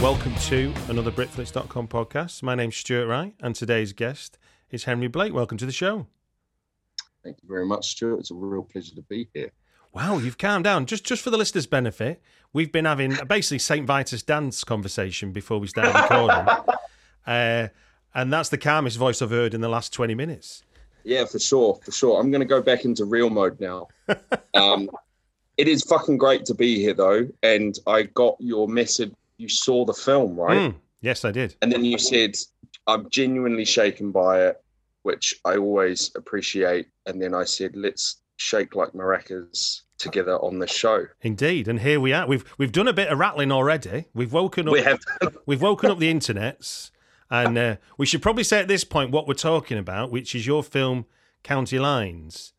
Welcome 0.00 0.34
to 0.46 0.72
another 0.88 1.10
Britflicks.com 1.10 1.88
podcast. 1.88 2.42
My 2.42 2.54
name's 2.54 2.74
Stuart 2.78 3.06
Wright, 3.06 3.34
and 3.38 3.54
today's 3.54 3.92
guest 3.92 4.38
is 4.70 4.84
Henry 4.84 5.08
Blake. 5.08 5.34
Welcome 5.34 5.58
to 5.58 5.66
the 5.66 5.72
show. 5.72 6.06
Thank 7.22 7.36
you 7.42 7.48
very 7.48 7.66
much, 7.66 7.90
Stuart. 7.90 8.20
It's 8.20 8.30
a 8.30 8.34
real 8.34 8.62
pleasure 8.62 8.94
to 8.94 9.02
be 9.02 9.28
here. 9.34 9.52
Wow, 9.92 10.16
you've 10.16 10.38
calmed 10.38 10.64
down. 10.64 10.86
Just 10.86 11.04
just 11.04 11.20
for 11.20 11.28
the 11.28 11.36
listeners' 11.36 11.66
benefit, 11.66 12.22
we've 12.54 12.72
been 12.72 12.86
having 12.86 13.14
basically 13.28 13.58
St. 13.58 13.86
Vitus 13.86 14.22
dance 14.22 14.64
conversation 14.64 15.32
before 15.32 15.58
we 15.58 15.66
started 15.66 15.94
recording. 15.94 16.46
uh, 17.26 17.68
and 18.14 18.32
that's 18.32 18.48
the 18.48 18.56
calmest 18.56 18.96
voice 18.96 19.20
I've 19.20 19.28
heard 19.28 19.52
in 19.52 19.60
the 19.60 19.68
last 19.68 19.92
20 19.92 20.14
minutes. 20.14 20.62
Yeah, 21.04 21.26
for 21.26 21.38
sure, 21.38 21.78
for 21.84 21.92
sure. 21.92 22.18
I'm 22.18 22.30
going 22.30 22.40
to 22.40 22.46
go 22.46 22.62
back 22.62 22.86
into 22.86 23.04
real 23.04 23.28
mode 23.28 23.60
now. 23.60 23.88
um, 24.54 24.88
it 25.58 25.68
is 25.68 25.82
fucking 25.82 26.16
great 26.16 26.46
to 26.46 26.54
be 26.54 26.76
here, 26.76 26.94
though. 26.94 27.28
And 27.42 27.78
I 27.86 28.04
got 28.04 28.36
your 28.38 28.66
message. 28.66 29.12
You 29.40 29.48
saw 29.48 29.86
the 29.86 29.94
film, 29.94 30.38
right? 30.38 30.70
Mm, 30.70 30.74
yes, 31.00 31.24
I 31.24 31.32
did. 31.32 31.56
And 31.62 31.72
then 31.72 31.82
you 31.82 31.96
said, 31.96 32.36
I'm 32.86 33.08
genuinely 33.08 33.64
shaken 33.64 34.12
by 34.12 34.42
it, 34.48 34.62
which 35.02 35.34
I 35.46 35.56
always 35.56 36.10
appreciate. 36.14 36.88
And 37.06 37.22
then 37.22 37.34
I 37.34 37.44
said, 37.44 37.74
let's 37.74 38.20
shake 38.36 38.74
like 38.74 38.92
maracas 38.92 39.80
together 39.96 40.36
on 40.44 40.58
the 40.58 40.66
show. 40.66 41.06
Indeed, 41.22 41.68
and 41.68 41.80
here 41.80 42.00
we 42.00 42.12
are. 42.12 42.26
We've 42.26 42.44
we've 42.58 42.70
done 42.70 42.86
a 42.86 42.92
bit 42.92 43.08
of 43.08 43.18
rattling 43.18 43.50
already. 43.50 44.08
We've 44.12 44.30
woken 44.32 44.68
up. 44.68 44.72
We 44.74 44.82
have. 44.82 45.00
we've 45.46 45.62
woken 45.62 45.90
up 45.90 45.98
the 45.98 46.12
internets, 46.12 46.90
and 47.30 47.56
uh, 47.56 47.76
we 47.96 48.04
should 48.04 48.20
probably 48.20 48.44
say 48.44 48.60
at 48.60 48.68
this 48.68 48.84
point 48.84 49.10
what 49.10 49.26
we're 49.26 49.32
talking 49.32 49.78
about, 49.78 50.10
which 50.10 50.34
is 50.34 50.46
your 50.46 50.62
film 50.62 51.06
County 51.42 51.78
Lines, 51.78 52.52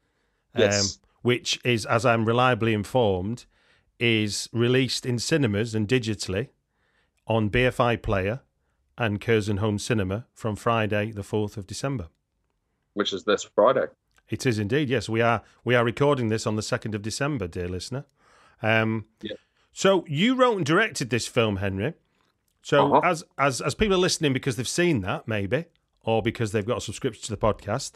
um, 0.56 0.62
Yes. 0.64 0.98
which 1.22 1.60
is, 1.64 1.86
as 1.86 2.08
I'm 2.08 2.26
reliably 2.26 2.74
informed, 2.74 3.46
is 4.00 4.50
released 4.52 5.06
in 5.06 5.20
cinemas 5.20 5.76
and 5.76 5.88
digitally 5.88 6.50
on 7.32 7.50
BFI 7.50 8.02
Player 8.02 8.42
and 8.98 9.22
Curzon 9.22 9.58
Home 9.58 9.80
Cinema 9.80 10.26
from 10.34 10.56
Friday, 10.58 11.12
the 11.12 11.24
fourth 11.24 11.56
of 11.56 11.66
December. 11.66 12.10
Which 12.94 13.14
is 13.14 13.24
this 13.24 13.44
Friday. 13.56 13.86
It 14.30 14.46
is 14.46 14.60
indeed. 14.60 14.90
Yes, 14.90 15.08
we 15.08 15.22
are. 15.22 15.42
We 15.64 15.74
are 15.76 15.86
recording 15.86 16.28
this 16.28 16.46
on 16.46 16.58
the 16.58 16.62
second 16.62 16.94
of 16.94 17.02
December, 17.02 17.48
dear 17.48 17.70
listener. 17.70 18.06
Um, 18.62 19.06
Yeah. 19.22 19.36
So 19.72 20.06
you 20.08 20.36
wrote 20.36 20.58
and 20.58 20.66
directed 20.66 21.10
this 21.10 21.26
film, 21.28 21.58
Henry. 21.58 21.94
So 22.62 22.96
Uh-huh. 22.96 23.08
as 23.10 23.24
as 23.38 23.62
as 23.62 23.76
people 23.76 23.96
are 23.96 24.06
listening 24.08 24.34
because 24.34 24.58
they've 24.58 24.68
seen 24.68 25.00
that 25.02 25.26
maybe, 25.28 25.66
or 26.04 26.22
because 26.22 26.52
they've 26.52 26.66
got 26.66 26.78
a 26.80 26.82
subscription 26.82 27.24
to 27.24 27.32
the 27.32 27.38
podcast, 27.38 27.94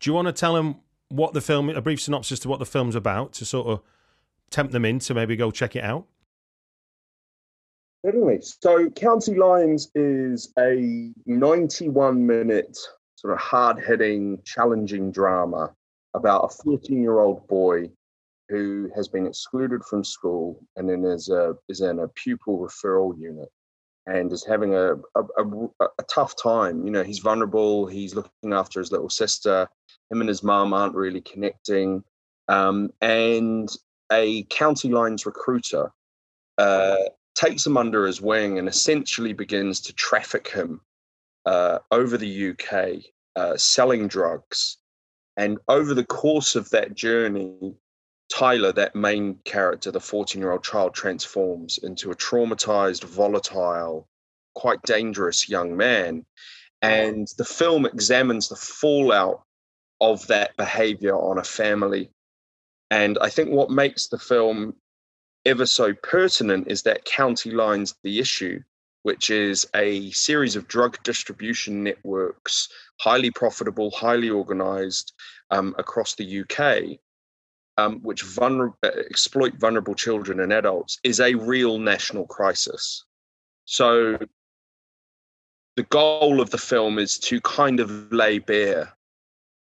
do 0.00 0.08
you 0.08 0.14
want 0.14 0.26
to 0.26 0.32
tell 0.32 0.54
them 0.54 0.76
what 1.08 1.34
the 1.34 1.42
film, 1.42 1.68
a 1.68 1.82
brief 1.82 2.00
synopsis 2.00 2.38
to 2.40 2.48
what 2.48 2.58
the 2.60 2.66
film's 2.66 2.94
about, 2.94 3.34
to 3.34 3.44
sort 3.44 3.66
of 3.66 3.82
tempt 4.48 4.72
them 4.72 4.84
in 4.86 4.98
to 5.00 5.12
maybe 5.14 5.36
go 5.36 5.50
check 5.50 5.76
it 5.76 5.84
out? 5.84 6.06
Certainly. 8.04 8.40
So, 8.42 8.88
County 8.90 9.34
Lines 9.34 9.90
is 9.94 10.52
a 10.58 11.12
91 11.26 12.26
minute, 12.26 12.78
sort 13.16 13.34
of 13.34 13.40
hard 13.40 13.78
hitting, 13.78 14.38
challenging 14.44 15.12
drama 15.12 15.74
about 16.14 16.44
a 16.44 16.62
14 16.62 17.02
year 17.02 17.20
old 17.20 17.46
boy 17.46 17.90
who 18.48 18.90
has 18.96 19.06
been 19.06 19.26
excluded 19.26 19.84
from 19.84 20.02
school 20.02 20.64
and 20.76 20.88
then 20.88 21.04
is, 21.04 21.28
a, 21.28 21.54
is 21.68 21.82
in 21.82 22.00
a 22.00 22.08
pupil 22.08 22.58
referral 22.58 23.16
unit 23.18 23.48
and 24.06 24.32
is 24.32 24.44
having 24.44 24.74
a, 24.74 24.94
a, 25.14 25.22
a, 25.38 25.68
a 25.80 26.02
tough 26.12 26.34
time. 26.42 26.84
You 26.84 26.90
know, 26.90 27.04
he's 27.04 27.20
vulnerable, 27.20 27.86
he's 27.86 28.14
looking 28.14 28.52
after 28.52 28.80
his 28.80 28.90
little 28.90 29.10
sister, 29.10 29.68
him 30.10 30.20
and 30.20 30.28
his 30.28 30.42
mum 30.42 30.72
aren't 30.72 30.96
really 30.96 31.20
connecting. 31.20 32.02
Um, 32.48 32.90
and 33.00 33.68
a 34.10 34.42
County 34.44 34.88
Lines 34.88 35.26
recruiter. 35.26 35.92
Uh, 36.58 36.96
takes 37.40 37.66
him 37.66 37.76
under 37.76 38.06
his 38.06 38.20
wing 38.20 38.58
and 38.58 38.68
essentially 38.68 39.32
begins 39.32 39.80
to 39.80 39.94
traffic 39.94 40.48
him 40.50 40.80
uh, 41.46 41.78
over 41.90 42.18
the 42.18 42.50
UK, 42.50 43.02
uh, 43.36 43.56
selling 43.56 44.08
drugs. 44.08 44.76
And 45.36 45.58
over 45.68 45.94
the 45.94 46.04
course 46.04 46.54
of 46.54 46.68
that 46.70 46.94
journey, 46.94 47.74
Tyler, 48.30 48.72
that 48.72 48.94
main 48.94 49.38
character, 49.44 49.90
the 49.90 50.00
14 50.00 50.40
year 50.40 50.52
old 50.52 50.64
child, 50.64 50.94
transforms 50.94 51.78
into 51.78 52.10
a 52.10 52.16
traumatized, 52.16 53.04
volatile, 53.04 54.06
quite 54.54 54.82
dangerous 54.82 55.48
young 55.48 55.76
man. 55.76 56.26
And 56.82 57.26
the 57.38 57.44
film 57.44 57.86
examines 57.86 58.48
the 58.48 58.56
fallout 58.56 59.42
of 60.00 60.26
that 60.26 60.56
behavior 60.56 61.14
on 61.14 61.38
a 61.38 61.44
family. 61.44 62.10
And 62.90 63.18
I 63.20 63.30
think 63.30 63.50
what 63.50 63.70
makes 63.70 64.08
the 64.08 64.18
film 64.18 64.74
ever 65.46 65.66
so 65.66 65.94
pertinent 65.94 66.68
is 66.68 66.82
that 66.82 67.04
County 67.04 67.50
Lines 67.50 67.94
the 68.02 68.18
issue, 68.18 68.62
which 69.02 69.30
is 69.30 69.66
a 69.74 70.10
series 70.10 70.56
of 70.56 70.68
drug 70.68 71.02
distribution 71.02 71.82
networks, 71.82 72.68
highly 73.00 73.30
profitable, 73.30 73.90
highly 73.90 74.30
organized 74.30 75.12
um, 75.50 75.74
across 75.78 76.14
the 76.14 76.40
UK, 76.40 76.98
um, 77.78 78.00
which 78.00 78.24
vulner- 78.24 78.74
uh, 78.82 78.88
exploit 79.08 79.54
vulnerable 79.54 79.94
children 79.94 80.40
and 80.40 80.52
adults, 80.52 80.98
is 81.02 81.20
a 81.20 81.34
real 81.34 81.78
national 81.78 82.26
crisis. 82.26 83.04
So 83.64 84.18
the 85.76 85.82
goal 85.84 86.40
of 86.40 86.50
the 86.50 86.58
film 86.58 86.98
is 86.98 87.18
to 87.18 87.40
kind 87.40 87.80
of 87.80 88.12
lay 88.12 88.38
bare 88.38 88.92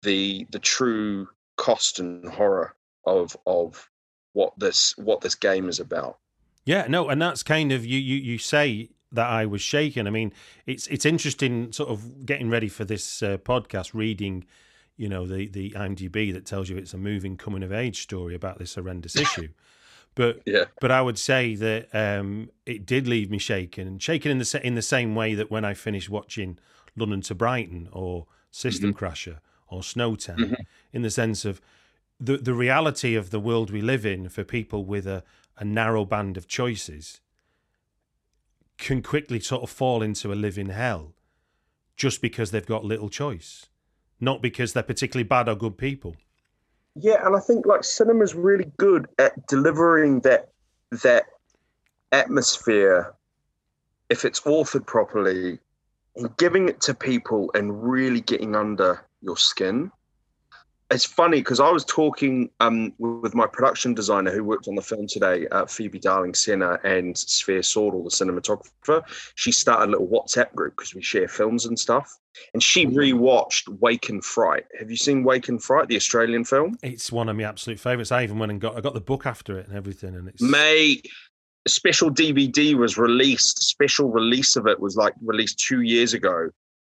the 0.02 0.46
the 0.50 0.58
true 0.58 1.28
cost 1.56 2.00
and 2.00 2.28
horror 2.28 2.74
of 3.06 3.36
of 3.46 3.88
what 4.32 4.58
this 4.58 4.96
what 4.96 5.20
this 5.20 5.34
game 5.34 5.68
is 5.68 5.80
about. 5.80 6.18
Yeah, 6.64 6.86
no, 6.88 7.08
and 7.08 7.20
that's 7.20 7.42
kind 7.42 7.72
of 7.72 7.84
you. 7.84 7.98
You 7.98 8.16
you 8.16 8.38
say 8.38 8.90
that 9.10 9.28
I 9.28 9.46
was 9.46 9.60
shaken. 9.60 10.06
I 10.06 10.10
mean, 10.10 10.32
it's 10.66 10.86
it's 10.86 11.04
interesting, 11.04 11.72
sort 11.72 11.90
of 11.90 12.24
getting 12.24 12.48
ready 12.50 12.68
for 12.68 12.84
this 12.84 13.22
uh, 13.22 13.36
podcast, 13.38 13.94
reading, 13.94 14.44
you 14.96 15.08
know, 15.08 15.26
the 15.26 15.48
the 15.48 15.70
IMDb 15.70 16.32
that 16.32 16.46
tells 16.46 16.68
you 16.68 16.76
it's 16.76 16.94
a 16.94 16.98
moving 16.98 17.36
coming 17.36 17.62
of 17.62 17.72
age 17.72 18.02
story 18.02 18.34
about 18.34 18.58
this 18.58 18.74
horrendous 18.74 19.16
issue. 19.26 19.48
But 20.14 20.42
Yeah. 20.44 20.64
but 20.80 20.90
I 20.90 21.00
would 21.02 21.18
say 21.18 21.54
that 21.56 21.88
um, 21.94 22.50
it 22.66 22.86
did 22.86 23.08
leave 23.08 23.30
me 23.30 23.38
shaken, 23.38 23.86
and 23.88 24.02
shaken 24.02 24.30
in 24.30 24.38
the 24.38 24.60
in 24.62 24.74
the 24.74 24.82
same 24.82 25.14
way 25.14 25.34
that 25.34 25.50
when 25.50 25.64
I 25.64 25.74
finished 25.74 26.10
watching 26.10 26.58
London 26.96 27.22
to 27.22 27.34
Brighton 27.34 27.88
or 27.92 28.26
System 28.50 28.92
Crasher 28.94 29.38
or 29.68 29.80
Snowtown, 29.80 30.54
in 30.92 31.02
the 31.02 31.10
sense 31.10 31.44
of 31.46 31.60
the 32.22 32.36
the 32.36 32.54
reality 32.54 33.14
of 33.16 33.30
the 33.30 33.40
world 33.40 33.70
we 33.70 33.80
live 33.80 34.06
in 34.06 34.28
for 34.28 34.44
people 34.44 34.84
with 34.84 35.06
a, 35.06 35.24
a 35.58 35.64
narrow 35.64 36.04
band 36.04 36.36
of 36.36 36.46
choices 36.46 37.20
can 38.78 39.02
quickly 39.02 39.40
sort 39.40 39.62
of 39.62 39.70
fall 39.70 40.02
into 40.02 40.32
a 40.32 40.34
living 40.34 40.68
hell 40.68 41.14
just 41.96 42.22
because 42.22 42.50
they've 42.50 42.66
got 42.66 42.84
little 42.84 43.08
choice, 43.08 43.66
not 44.20 44.40
because 44.40 44.72
they're 44.72 44.82
particularly 44.82 45.26
bad 45.26 45.48
or 45.48 45.54
good 45.54 45.76
people. 45.76 46.16
Yeah, 46.94 47.26
and 47.26 47.34
I 47.34 47.40
think 47.40 47.66
like 47.66 47.84
cinema's 47.84 48.34
really 48.34 48.70
good 48.76 49.08
at 49.18 49.46
delivering 49.46 50.20
that 50.20 50.50
that 51.02 51.24
atmosphere 52.12 53.14
if 54.10 54.24
it's 54.24 54.40
authored 54.40 54.86
properly 54.86 55.58
and 56.16 56.36
giving 56.36 56.68
it 56.68 56.80
to 56.82 56.94
people 56.94 57.50
and 57.54 57.82
really 57.82 58.20
getting 58.20 58.54
under 58.54 59.04
your 59.22 59.38
skin. 59.38 59.90
It's 60.92 61.06
funny 61.06 61.38
because 61.38 61.58
I 61.58 61.70
was 61.70 61.86
talking 61.86 62.50
um, 62.60 62.92
with 62.98 63.34
my 63.34 63.46
production 63.46 63.94
designer 63.94 64.30
who 64.30 64.44
worked 64.44 64.68
on 64.68 64.74
the 64.74 64.82
film 64.82 65.06
today, 65.06 65.46
uh, 65.48 65.64
Phoebe 65.64 65.98
Darling 65.98 66.34
Senna 66.34 66.78
and 66.84 67.16
Sverre 67.16 67.60
Sørdal, 67.60 68.04
the 68.04 68.10
cinematographer. 68.10 69.02
She 69.34 69.52
started 69.52 69.88
a 69.88 69.92
little 69.92 70.06
WhatsApp 70.06 70.54
group 70.54 70.76
because 70.76 70.94
we 70.94 71.02
share 71.02 71.28
films 71.28 71.64
and 71.64 71.78
stuff. 71.78 72.14
And 72.52 72.62
she 72.62 72.86
rewatched 72.86 73.68
Wake 73.80 74.10
in 74.10 74.20
Fright. 74.20 74.64
Have 74.78 74.90
you 74.90 74.96
seen 74.96 75.24
Wake 75.24 75.48
in 75.48 75.58
Fright, 75.58 75.88
the 75.88 75.96
Australian 75.96 76.44
film? 76.44 76.76
It's 76.82 77.10
one 77.10 77.30
of 77.30 77.36
my 77.36 77.44
absolute 77.44 77.80
favourites. 77.80 78.12
I 78.12 78.24
even 78.24 78.38
went 78.38 78.52
and 78.52 78.60
got 78.60 78.76
I 78.76 78.80
got 78.82 78.94
the 78.94 79.00
book 79.00 79.24
after 79.24 79.58
it 79.58 79.68
and 79.68 79.76
everything, 79.76 80.14
and 80.14 80.28
it's 80.28 80.42
May 80.42 81.00
a 81.64 81.68
special 81.68 82.10
DVD 82.10 82.74
was 82.74 82.98
released. 82.98 83.62
Special 83.62 84.10
release 84.10 84.56
of 84.56 84.66
it 84.66 84.80
was 84.80 84.96
like 84.96 85.14
released 85.24 85.58
two 85.58 85.82
years 85.82 86.12
ago. 86.12 86.50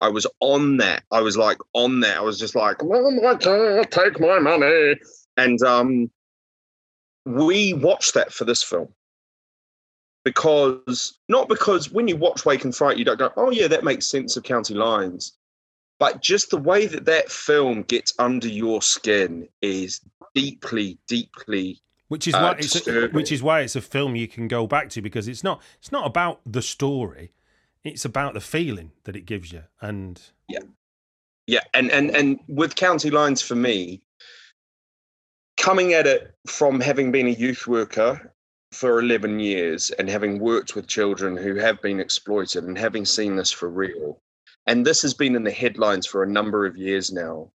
I 0.06 0.08
was 0.08 0.24
on 0.38 0.76
that. 0.76 1.02
I 1.10 1.20
was 1.20 1.36
like 1.36 1.58
on 1.72 1.98
that. 2.00 2.18
I 2.18 2.20
was 2.20 2.38
just 2.38 2.54
like, 2.54 2.76
oh 2.80 3.10
my 3.10 3.34
god, 3.34 3.90
take 3.90 4.20
my 4.20 4.38
money. 4.38 4.94
And 5.36 5.60
um, 5.62 6.10
we 7.24 7.74
watched 7.74 8.14
that 8.14 8.32
for 8.32 8.44
this 8.44 8.62
film 8.62 8.94
because 10.24 11.18
not 11.28 11.48
because 11.48 11.90
when 11.90 12.06
you 12.06 12.16
watch 12.16 12.46
Wake 12.46 12.64
in 12.64 12.70
Fright, 12.70 12.98
you 12.98 13.04
don't 13.04 13.18
go, 13.18 13.32
oh 13.36 13.50
yeah, 13.50 13.66
that 13.66 13.82
makes 13.82 14.06
sense 14.06 14.36
of 14.36 14.44
County 14.44 14.74
Lines, 14.74 15.32
but 15.98 16.22
just 16.22 16.50
the 16.50 16.56
way 16.56 16.86
that 16.86 17.06
that 17.06 17.28
film 17.28 17.82
gets 17.82 18.12
under 18.20 18.46
your 18.46 18.82
skin 18.82 19.48
is 19.60 20.00
deeply, 20.36 20.98
deeply 21.08 21.82
which 22.06 22.28
is 22.28 22.34
uh, 22.34 22.40
why 22.40 22.56
it's 22.58 22.86
a, 22.86 23.08
which 23.08 23.32
is 23.32 23.42
why 23.42 23.62
it's 23.62 23.74
a 23.74 23.80
film 23.80 24.14
you 24.14 24.28
can 24.28 24.46
go 24.46 24.68
back 24.68 24.88
to 24.90 25.02
because 25.02 25.26
it's 25.26 25.42
not 25.42 25.60
it's 25.78 25.90
not 25.90 26.06
about 26.06 26.40
the 26.46 26.62
story, 26.62 27.32
it's 27.86 28.04
about 28.04 28.34
the 28.34 28.40
feeling 28.40 28.92
that 29.04 29.16
it 29.16 29.22
gives 29.22 29.52
you. 29.52 29.62
And 29.80 30.20
Yeah, 30.48 30.60
yeah 31.46 31.64
and 31.74 31.90
and 31.90 32.14
and 32.14 32.40
with 32.48 32.74
county 32.74 33.10
lines 33.10 33.42
for 33.42 33.54
me, 33.54 34.02
coming 35.56 35.92
at 35.92 36.06
it 36.06 36.34
from 36.46 36.80
having 36.80 37.12
been 37.12 37.26
a 37.26 37.30
youth 37.30 37.66
worker 37.66 38.32
for 38.72 38.98
11 38.98 39.40
years 39.40 39.90
and 39.92 40.08
having 40.08 40.38
worked 40.38 40.74
with 40.74 40.86
children 40.86 41.36
who 41.36 41.54
have 41.54 41.80
been 41.80 42.00
exploited 42.00 42.64
and 42.64 42.76
having 42.76 43.04
seen 43.04 43.36
this 43.36 43.52
for 43.52 43.70
real, 43.70 44.20
and 44.66 44.84
this 44.84 45.00
has 45.02 45.14
been 45.14 45.36
in 45.36 45.44
the 45.44 45.50
headlines 45.50 46.06
for 46.06 46.22
a 46.22 46.30
number 46.30 46.66
of 46.66 46.76
years 46.76 47.12
now, 47.12 47.50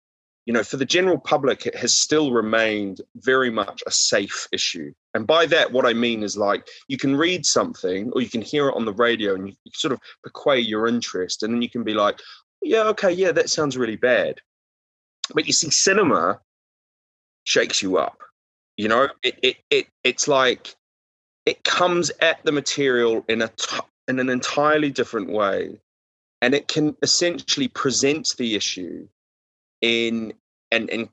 you 0.47 0.53
know, 0.53 0.63
for 0.63 0.77
the 0.77 0.85
general 0.85 1.19
public, 1.19 1.67
it 1.67 1.75
has 1.75 1.93
still 1.93 2.31
remained 2.31 3.01
very 3.17 3.51
much 3.51 3.83
a 3.85 3.91
safe 3.91 4.47
issue. 4.53 4.93
And 5.13 5.27
by 5.27 5.45
that, 5.47 5.73
what 5.73 5.85
I 5.85 5.93
mean 5.93 6.23
is 6.23 6.37
like 6.37 6.69
you 6.87 6.97
can 6.97 7.17
read 7.17 7.45
something 7.45 8.13
or 8.15 8.23
you 8.23 8.31
can 8.31 8.43
hear 8.43 8.69
it 8.69 8.77
on 8.77 8.85
the 8.85 8.93
radio 8.93 9.35
and 9.35 9.49
you 9.49 9.55
sort 9.75 9.93
of 9.93 10.01
bequay 10.23 10.61
your 10.61 10.87
interest, 10.87 11.43
and 11.43 11.53
then 11.53 11.63
you 11.63 11.69
can 11.69 11.83
be 11.83 11.95
like, 11.95 12.21
yeah, 12.63 12.85
okay, 12.85 13.11
yeah, 13.11 13.33
that 13.33 13.51
sounds 13.51 13.77
really 13.77 13.97
bad. 13.97 14.41
But 15.35 15.47
you 15.49 15.53
see, 15.53 15.71
cinema 15.71 16.41
shakes 17.43 17.83
you 17.83 17.99
up. 17.99 18.19
You 18.77 18.89
know, 18.89 19.09
it, 19.25 19.39
it, 19.43 19.57
it 19.71 19.87
it's 20.05 20.29
like 20.29 20.77
it 21.45 21.65
comes 21.65 22.13
at 22.21 22.45
the 22.45 22.53
material 22.53 23.25
in 23.29 23.43
a 23.43 23.49
t- 23.49 23.81
in 24.07 24.21
an 24.21 24.31
entirely 24.31 24.91
different 24.91 25.29
way, 25.29 25.81
and 26.41 26.55
it 26.55 26.69
can 26.69 26.97
essentially 27.03 27.67
present 27.67 28.35
the 28.39 28.55
issue 28.55 29.09
in 29.87 30.33
and 30.73 30.91
and 30.91 31.09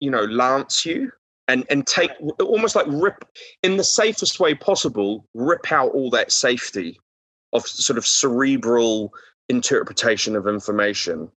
you 0.00 0.10
know 0.10 0.24
lance 0.24 0.86
you 0.86 1.12
and 1.48 1.66
and 1.70 1.86
take 1.86 2.10
almost 2.40 2.74
like 2.74 2.86
rip 2.88 3.24
in 3.62 3.76
the 3.76 3.84
safest 3.84 4.40
way 4.40 4.54
possible 4.54 5.26
rip 5.34 5.70
out 5.70 5.92
all 5.92 6.10
that 6.10 6.32
safety 6.32 6.98
of 7.52 7.66
sort 7.66 7.98
of 7.98 8.06
cerebral 8.06 9.12
interpretation 9.48 10.34
of 10.34 10.46
information 10.46 11.30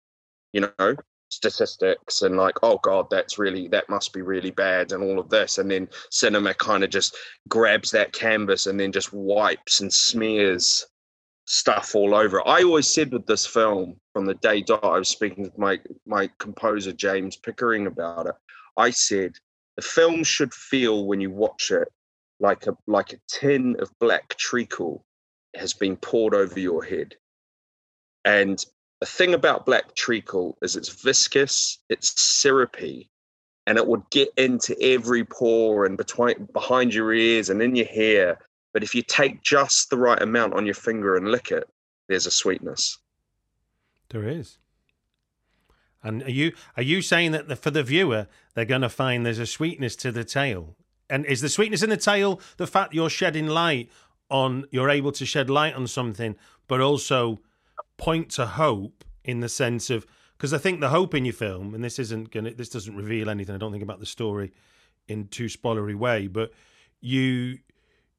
you 0.54 0.62
know 0.62 0.96
statistics 1.30 2.22
and 2.22 2.38
like 2.38 2.56
oh 2.64 2.80
god 2.84 3.08
that's 3.10 3.38
really 3.38 3.68
that 3.68 3.90
must 3.90 4.14
be 4.14 4.22
really 4.22 4.52
bad 4.52 4.92
and 4.92 5.04
all 5.04 5.20
of 5.20 5.30
this 5.30 5.58
and 5.58 5.70
then 5.70 5.88
cinema 6.10 6.54
kind 6.54 6.84
of 6.84 6.90
just 6.90 7.18
grabs 7.50 7.92
that 7.92 8.14
canvas 8.14 8.68
and 8.68 8.80
then 8.80 8.92
just 8.92 9.12
wipes 9.12 9.82
and 9.82 9.92
smears 9.92 10.86
stuff 11.46 11.94
all 11.96 12.16
over 12.16 12.46
I 12.48 12.64
always 12.64 12.92
said 12.92 13.14
with 13.14 13.28
this 13.28 13.46
film 13.46 13.98
from 14.14 14.26
the 14.26 14.34
day 14.36 14.62
dot 14.62 14.84
I 14.84 14.98
was 14.98 15.10
speaking 15.10 15.44
with 15.44 15.58
my 15.58 15.80
my 16.06 16.30
composer 16.40 16.92
James 16.92 17.38
Pickering 17.38 17.88
about 17.88 18.28
it. 18.28 18.36
I 18.78 18.90
said 18.90 19.34
the 19.76 19.84
film 19.84 20.24
should 20.24 20.54
feel 20.54 21.06
when 21.06 21.22
you 21.22 21.30
watch 21.30 21.72
it 21.72 21.88
like 22.40 22.68
a 22.68 22.76
like 22.88 23.14
a 23.14 23.20
tin 23.28 23.76
of 23.80 23.92
black 24.00 24.36
treacle 24.38 25.06
has 25.56 25.74
been 25.74 25.96
poured 25.98 26.34
over 26.34 26.60
your 26.60 26.84
head. 26.84 27.16
And 28.26 28.64
the 29.00 29.06
thing 29.06 29.34
about 29.34 29.66
black 29.66 29.96
treacle 29.96 30.58
is 30.62 30.76
it's 30.76 31.02
viscous, 31.02 31.80
it's 31.90 32.20
syrupy, 32.20 33.10
and 33.68 33.78
it 33.78 33.86
would 33.86 34.04
get 34.10 34.30
into 34.38 34.76
every 34.82 35.24
pore 35.24 35.86
and 35.86 35.98
between 35.98 36.48
behind 36.54 36.94
your 36.94 37.14
ears 37.14 37.50
and 37.50 37.62
in 37.62 37.76
your 37.76 37.86
hair 37.86 38.40
but 38.76 38.84
if 38.84 38.94
you 38.94 39.02
take 39.02 39.42
just 39.42 39.90
the 39.90 39.98
right 39.98 40.22
amount 40.22 40.54
on 40.54 40.66
your 40.66 40.76
finger 40.76 41.16
and 41.16 41.30
lick 41.30 41.50
it, 41.50 41.64
there's 42.10 42.26
a 42.26 42.32
sweetness. 42.32 42.98
There 44.10 44.28
is. 44.28 44.58
And 46.04 46.24
are 46.24 46.30
you 46.30 46.52
are 46.76 46.84
you 46.84 47.02
saying 47.02 47.32
that 47.32 47.48
the, 47.48 47.56
for 47.56 47.72
the 47.72 47.84
viewer 47.84 48.28
they're 48.54 48.66
going 48.66 48.82
to 48.82 48.90
find 48.90 49.26
there's 49.26 49.40
a 49.40 49.46
sweetness 49.46 49.96
to 49.96 50.12
the 50.12 50.26
tale? 50.26 50.76
And 51.10 51.26
is 51.26 51.40
the 51.40 51.48
sweetness 51.48 51.84
in 51.84 51.90
the 51.90 51.96
tale 51.96 52.42
the 52.58 52.68
fact 52.68 52.94
you're 52.94 53.10
shedding 53.10 53.48
light 53.48 53.90
on 54.30 54.66
you're 54.72 54.90
able 54.90 55.14
to 55.14 55.26
shed 55.26 55.50
light 55.50 55.74
on 55.74 55.88
something, 55.88 56.36
but 56.68 56.82
also 56.82 57.40
point 57.96 58.30
to 58.32 58.46
hope 58.46 59.06
in 59.24 59.40
the 59.40 59.48
sense 59.48 59.90
of 59.90 60.06
because 60.36 60.54
I 60.54 60.58
think 60.58 60.82
the 60.82 60.90
hope 60.90 61.14
in 61.14 61.24
your 61.24 61.34
film, 61.34 61.74
and 61.74 61.82
this 61.82 61.98
isn't 61.98 62.30
gonna 62.30 62.54
this 62.54 62.68
doesn't 62.68 62.98
reveal 62.98 63.30
anything. 63.30 63.56
I 63.56 63.58
don't 63.58 63.72
think 63.72 63.84
about 63.84 64.02
the 64.02 64.06
story 64.06 64.52
in 65.08 65.30
too 65.30 65.46
spoilery 65.46 65.96
way, 65.96 66.28
but 66.28 66.52
you 67.00 67.60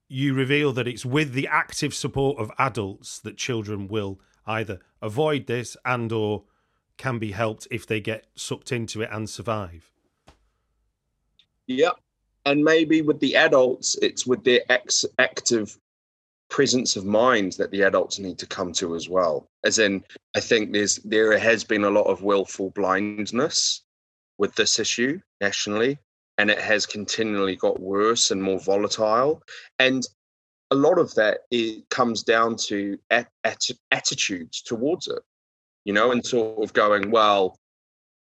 you 0.08 0.34
reveal 0.34 0.72
that 0.72 0.86
it's 0.86 1.04
with 1.04 1.32
the 1.32 1.48
active 1.48 1.94
support 1.94 2.38
of 2.38 2.50
adults 2.58 3.18
that 3.20 3.36
children 3.36 3.88
will 3.88 4.20
either 4.46 4.80
avoid 5.02 5.46
this 5.46 5.76
and 5.84 6.12
or 6.12 6.44
can 6.96 7.18
be 7.18 7.32
helped 7.32 7.66
if 7.70 7.86
they 7.86 8.00
get 8.00 8.26
sucked 8.34 8.72
into 8.72 9.02
it 9.02 9.08
and 9.12 9.28
survive. 9.28 9.90
Yep. 11.66 11.96
And 12.44 12.62
maybe 12.62 13.02
with 13.02 13.18
the 13.18 13.36
adults, 13.36 13.96
it's 14.00 14.26
with 14.26 14.44
their 14.44 14.60
ex- 14.68 15.04
active 15.18 15.76
presence 16.48 16.94
of 16.94 17.04
mind 17.04 17.54
that 17.54 17.72
the 17.72 17.82
adults 17.82 18.20
need 18.20 18.38
to 18.38 18.46
come 18.46 18.72
to 18.74 18.94
as 18.94 19.08
well. 19.08 19.48
As 19.64 19.80
in, 19.80 20.04
I 20.36 20.40
think 20.40 20.72
there's 20.72 20.96
there 20.98 21.36
has 21.36 21.64
been 21.64 21.82
a 21.82 21.90
lot 21.90 22.04
of 22.04 22.22
willful 22.22 22.70
blindness 22.70 23.82
with 24.38 24.54
this 24.54 24.78
issue 24.78 25.20
nationally 25.40 25.98
and 26.38 26.50
it 26.50 26.60
has 26.60 26.86
continually 26.86 27.56
got 27.56 27.80
worse 27.80 28.30
and 28.30 28.42
more 28.42 28.60
volatile. 28.60 29.42
And 29.78 30.06
a 30.70 30.74
lot 30.74 30.98
of 30.98 31.14
that 31.14 31.40
it 31.50 31.88
comes 31.90 32.22
down 32.22 32.56
to 32.56 32.98
at, 33.10 33.28
at, 33.44 33.62
attitudes 33.90 34.62
towards 34.62 35.08
it, 35.08 35.22
you 35.84 35.92
know, 35.92 36.10
and 36.10 36.24
sort 36.24 36.62
of 36.62 36.72
going, 36.72 37.10
well, 37.10 37.58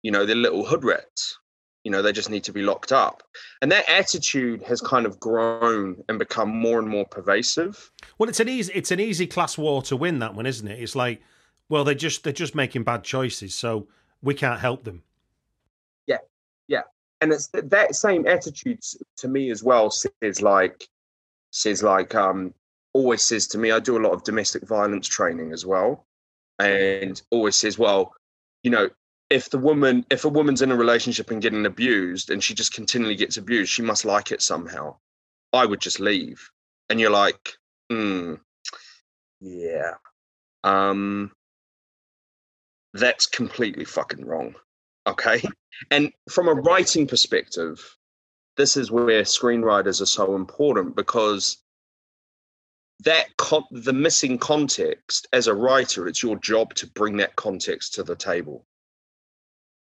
you 0.02 0.10
know, 0.10 0.24
they're 0.24 0.36
little 0.36 0.64
hood 0.64 0.84
rats, 0.84 1.38
you 1.84 1.90
know, 1.90 2.00
they 2.00 2.12
just 2.12 2.30
need 2.30 2.44
to 2.44 2.52
be 2.52 2.62
locked 2.62 2.92
up. 2.92 3.22
And 3.60 3.70
that 3.72 3.88
attitude 3.88 4.62
has 4.62 4.80
kind 4.80 5.06
of 5.06 5.18
grown 5.20 6.02
and 6.08 6.18
become 6.18 6.48
more 6.48 6.78
and 6.78 6.88
more 6.88 7.04
pervasive. 7.04 7.90
Well, 8.18 8.28
it's 8.28 8.40
an 8.40 8.48
easy 8.48 8.72
it's 8.74 8.90
an 8.90 9.00
easy 9.00 9.26
class 9.26 9.58
war 9.58 9.82
to 9.82 9.96
win 9.96 10.20
that 10.20 10.34
one, 10.34 10.46
isn't 10.46 10.68
it? 10.68 10.80
It's 10.80 10.96
like, 10.96 11.20
well, 11.68 11.84
they're 11.84 11.94
just 11.94 12.22
they're 12.22 12.32
just 12.32 12.54
making 12.54 12.84
bad 12.84 13.02
choices, 13.02 13.54
so 13.54 13.88
we 14.22 14.34
can't 14.34 14.60
help 14.60 14.84
them. 14.84 15.02
Yeah, 16.06 16.18
yeah 16.68 16.82
and 17.20 17.32
it's 17.32 17.48
that 17.48 17.94
same 17.94 18.26
attitude 18.26 18.80
to 19.16 19.28
me 19.28 19.50
as 19.50 19.62
well 19.62 19.90
says 19.90 20.40
like 20.42 20.88
says 21.50 21.82
like 21.82 22.14
um 22.14 22.54
always 22.92 23.22
says 23.22 23.46
to 23.48 23.58
me 23.58 23.70
i 23.70 23.78
do 23.78 23.96
a 23.96 24.04
lot 24.04 24.12
of 24.12 24.24
domestic 24.24 24.66
violence 24.66 25.06
training 25.06 25.52
as 25.52 25.64
well. 25.66 26.06
And 26.58 27.20
always 27.30 27.56
says 27.56 27.78
well 27.78 28.12
you 28.62 28.70
know 28.70 28.90
if 29.30 29.48
the 29.48 29.58
woman 29.58 30.04
if 30.10 30.24
a 30.24 30.28
woman's 30.28 30.62
in 30.62 30.72
a 30.72 30.76
relationship 30.76 31.30
and 31.30 31.40
getting 31.40 31.66
abused 31.66 32.30
and 32.30 32.42
she 32.42 32.54
just 32.54 32.74
continually 32.74 33.16
gets 33.16 33.36
abused 33.36 33.70
she 33.70 33.82
must 33.82 34.04
like 34.04 34.32
it 34.32 34.42
somehow. 34.42 34.96
I 35.52 35.66
would 35.66 35.80
just 35.80 35.98
leave. 36.00 36.50
And 36.88 37.00
you're 37.00 37.10
like 37.10 37.52
hmm 37.90 38.34
yeah 39.40 39.94
um 40.64 41.32
that's 42.92 43.26
completely 43.26 43.84
fucking 43.84 44.24
wrong 44.24 44.54
okay 45.06 45.42
and 45.90 46.12
from 46.28 46.48
a 46.48 46.54
writing 46.54 47.06
perspective, 47.06 47.96
this 48.56 48.76
is 48.76 48.90
where 48.90 49.22
screenwriters 49.22 50.00
are 50.00 50.06
so 50.06 50.34
important 50.34 50.96
because 50.96 51.58
that 53.04 53.34
con- 53.38 53.64
the 53.70 53.92
missing 53.92 54.36
context 54.36 55.26
as 55.32 55.46
a 55.46 55.54
writer, 55.54 56.06
it's 56.06 56.22
your 56.22 56.36
job 56.36 56.74
to 56.74 56.86
bring 56.88 57.16
that 57.16 57.36
context 57.36 57.94
to 57.94 58.02
the 58.02 58.16
table. 58.16 58.66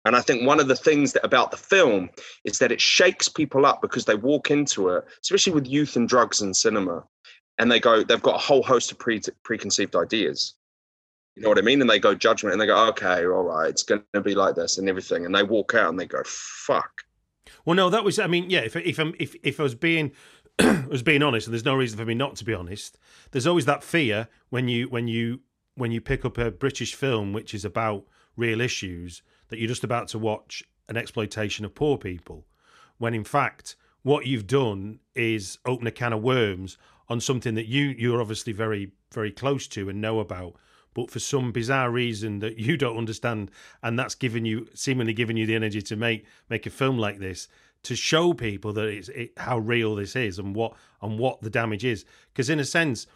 And 0.05 0.17
I 0.17 0.21
think 0.21 0.47
one 0.47 0.59
of 0.59 0.67
the 0.67 0.77
things 0.77 1.13
that 1.13 1.25
about 1.25 1.51
the 1.51 1.57
film 1.57 2.11
is 2.45 2.59
that 2.59 2.73
it 2.73 2.81
shakes 2.81 3.29
people 3.29 3.67
up 3.67 3.83
because 3.83 4.05
they 4.05 4.17
walk 4.17 4.51
into 4.51 4.89
it, 4.89 5.05
especially 5.23 5.53
with 5.53 5.69
youth 5.69 5.95
and 5.95 6.09
drugs 6.09 6.41
and 6.41 6.57
cinema, 6.57 7.05
and 7.59 7.71
they 7.71 7.79
go, 7.79 8.03
they've 8.03 8.23
got 8.23 8.37
a 8.37 8.39
whole 8.39 8.63
host 8.63 8.91
of 8.91 8.99
pre- 8.99 9.21
preconceived 9.45 9.95
ideas. 9.95 10.55
You 11.35 11.43
know 11.43 11.49
what 11.49 11.59
I 11.59 11.63
mean? 11.63 11.81
And 11.81 11.89
they 11.89 11.99
go 11.99 12.15
judgment 12.15 12.53
and 12.53 12.61
they 12.61 12.67
go, 12.67 12.89
okay, 12.89 13.25
all 13.27 13.45
right, 13.45 13.71
it's 13.71 13.83
going 13.83 14.03
to 14.13 14.21
be 14.21 14.35
like 14.35 14.55
this 14.55 14.79
and 14.79 14.89
everything. 14.89 15.25
And 15.25 15.35
they 15.35 15.43
walk 15.43 15.75
out 15.75 15.89
and 15.89 15.99
they 15.99 16.07
go, 16.07 16.23
fuck. 16.25 17.03
Well, 17.65 17.77
no, 17.77 17.91
that 17.91 18.05
was, 18.05 18.19
I 18.19 18.27
mean, 18.27 18.51
yeah, 18.51 18.61
if, 18.61 18.77
if, 18.77 18.99
I'm, 18.99 19.15
if, 19.19 19.35
if 19.43 19.59
I 19.59 19.63
was 19.63 19.75
being, 19.75 20.13
was 20.89 21.03
being 21.03 21.23
honest, 21.23 21.47
and 21.47 21.55
there's 21.55 21.65
no 21.65 21.75
reason 21.75 21.99
for 21.99 22.05
me 22.05 22.15
not 22.15 22.37
to 22.37 22.45
be 22.45 22.53
honest, 22.53 22.99
there's 23.31 23.47
always 23.47 23.65
that 23.67 23.83
fear 23.83 24.29
when 24.51 24.69
you, 24.69 24.89
when 24.89 25.09
you, 25.09 25.41
when 25.75 25.91
you 25.91 26.01
pick 26.01 26.25
up 26.25 26.37
a 26.37 26.51
British 26.51 26.95
film 26.95 27.33
which 27.33 27.55
is 27.55 27.65
about 27.65 28.05
real 28.37 28.61
issues 28.61 29.23
that 29.49 29.59
you're 29.59 29.69
just 29.69 29.85
about 29.85 30.09
to 30.09 30.19
watch 30.19 30.63
an 30.89 30.97
exploitation 30.97 31.65
of 31.65 31.75
poor 31.75 31.97
people, 31.97 32.47
when 32.99 33.15
in 33.15 33.25
fact, 33.25 33.77
what 34.03 34.27
you've 34.27 34.47
done 34.47 34.99
is 35.15 35.59
open 35.65 35.87
a 35.87 35.91
can 35.91 36.13
of 36.13 36.23
worms 36.23 36.77
on 37.09 37.21
something 37.21 37.55
that 37.55 37.67
you 37.67 37.95
you're 37.99 38.21
obviously 38.21 38.53
very 38.53 38.93
very 39.13 39.31
close 39.31 39.67
to 39.69 39.89
and 39.89 40.01
know 40.01 40.21
about 40.21 40.55
but 40.95 41.11
for 41.11 41.19
some 41.19 41.53
bizarre 41.53 41.91
reason 41.91 42.39
that 42.41 42.59
you 42.59 42.77
don't 42.77 42.99
understand, 42.99 43.51
and 43.83 43.99
that's 43.99 44.15
given 44.15 44.45
you 44.45 44.69
seemingly 44.75 45.13
given 45.13 45.37
you 45.37 45.47
the 45.47 45.55
energy 45.55 45.83
to 45.83 45.97
make 45.97 46.25
make 46.49 46.67
a 46.67 46.71
film 46.71 46.99
like 46.99 47.19
this 47.19 47.49
to 47.83 47.97
show 47.97 48.33
people 48.33 48.73
that 48.73 48.87
it's 48.87 49.09
it, 49.09 49.33
how 49.37 49.59
real 49.59 49.97
this 49.97 50.15
is 50.17 50.39
and 50.39 50.55
what 50.55 50.75
and 51.01 51.19
what 51.19 51.41
the 51.43 51.51
damage 51.51 51.85
is. 51.85 52.05
Because 52.33 52.51
in 52.51 52.61
a 52.61 52.65
sense, 52.65 53.07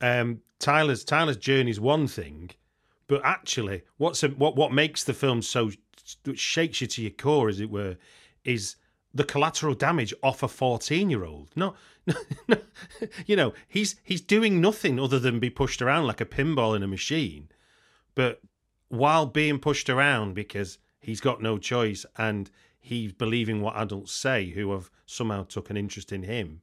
um, 0.00 0.40
Tyler's 0.58 1.04
Tyler's 1.04 1.36
journey 1.36 1.70
is 1.70 1.80
one 1.80 2.06
thing, 2.06 2.50
but 3.06 3.20
actually, 3.24 3.82
what's 3.96 4.22
a, 4.22 4.28
what 4.28 4.56
what 4.56 4.72
makes 4.72 5.04
the 5.04 5.14
film 5.14 5.42
so 5.42 5.70
shakes 6.34 6.80
you 6.80 6.86
to 6.86 7.02
your 7.02 7.10
core, 7.10 7.48
as 7.48 7.60
it 7.60 7.70
were, 7.70 7.96
is 8.44 8.76
the 9.14 9.24
collateral 9.24 9.74
damage 9.74 10.14
off 10.22 10.42
a 10.42 10.48
14 10.48 11.10
year 11.10 11.24
old. 11.24 11.50
No, 11.54 11.74
no, 12.06 12.14
no, 12.48 12.56
you 13.26 13.36
know, 13.36 13.52
he's 13.68 13.96
he's 14.02 14.20
doing 14.20 14.60
nothing 14.60 14.98
other 14.98 15.18
than 15.18 15.38
be 15.38 15.50
pushed 15.50 15.82
around 15.82 16.06
like 16.06 16.20
a 16.20 16.26
pinball 16.26 16.74
in 16.74 16.82
a 16.82 16.88
machine. 16.88 17.48
But 18.14 18.40
while 18.88 19.26
being 19.26 19.58
pushed 19.58 19.88
around 19.88 20.34
because 20.34 20.78
he's 21.00 21.20
got 21.20 21.42
no 21.42 21.58
choice 21.58 22.04
and 22.16 22.50
he's 22.80 23.12
believing 23.12 23.60
what 23.60 23.76
adults 23.76 24.12
say 24.12 24.50
who 24.50 24.72
have 24.72 24.90
somehow 25.06 25.44
took 25.44 25.70
an 25.70 25.76
interest 25.76 26.12
in 26.12 26.24
him, 26.24 26.62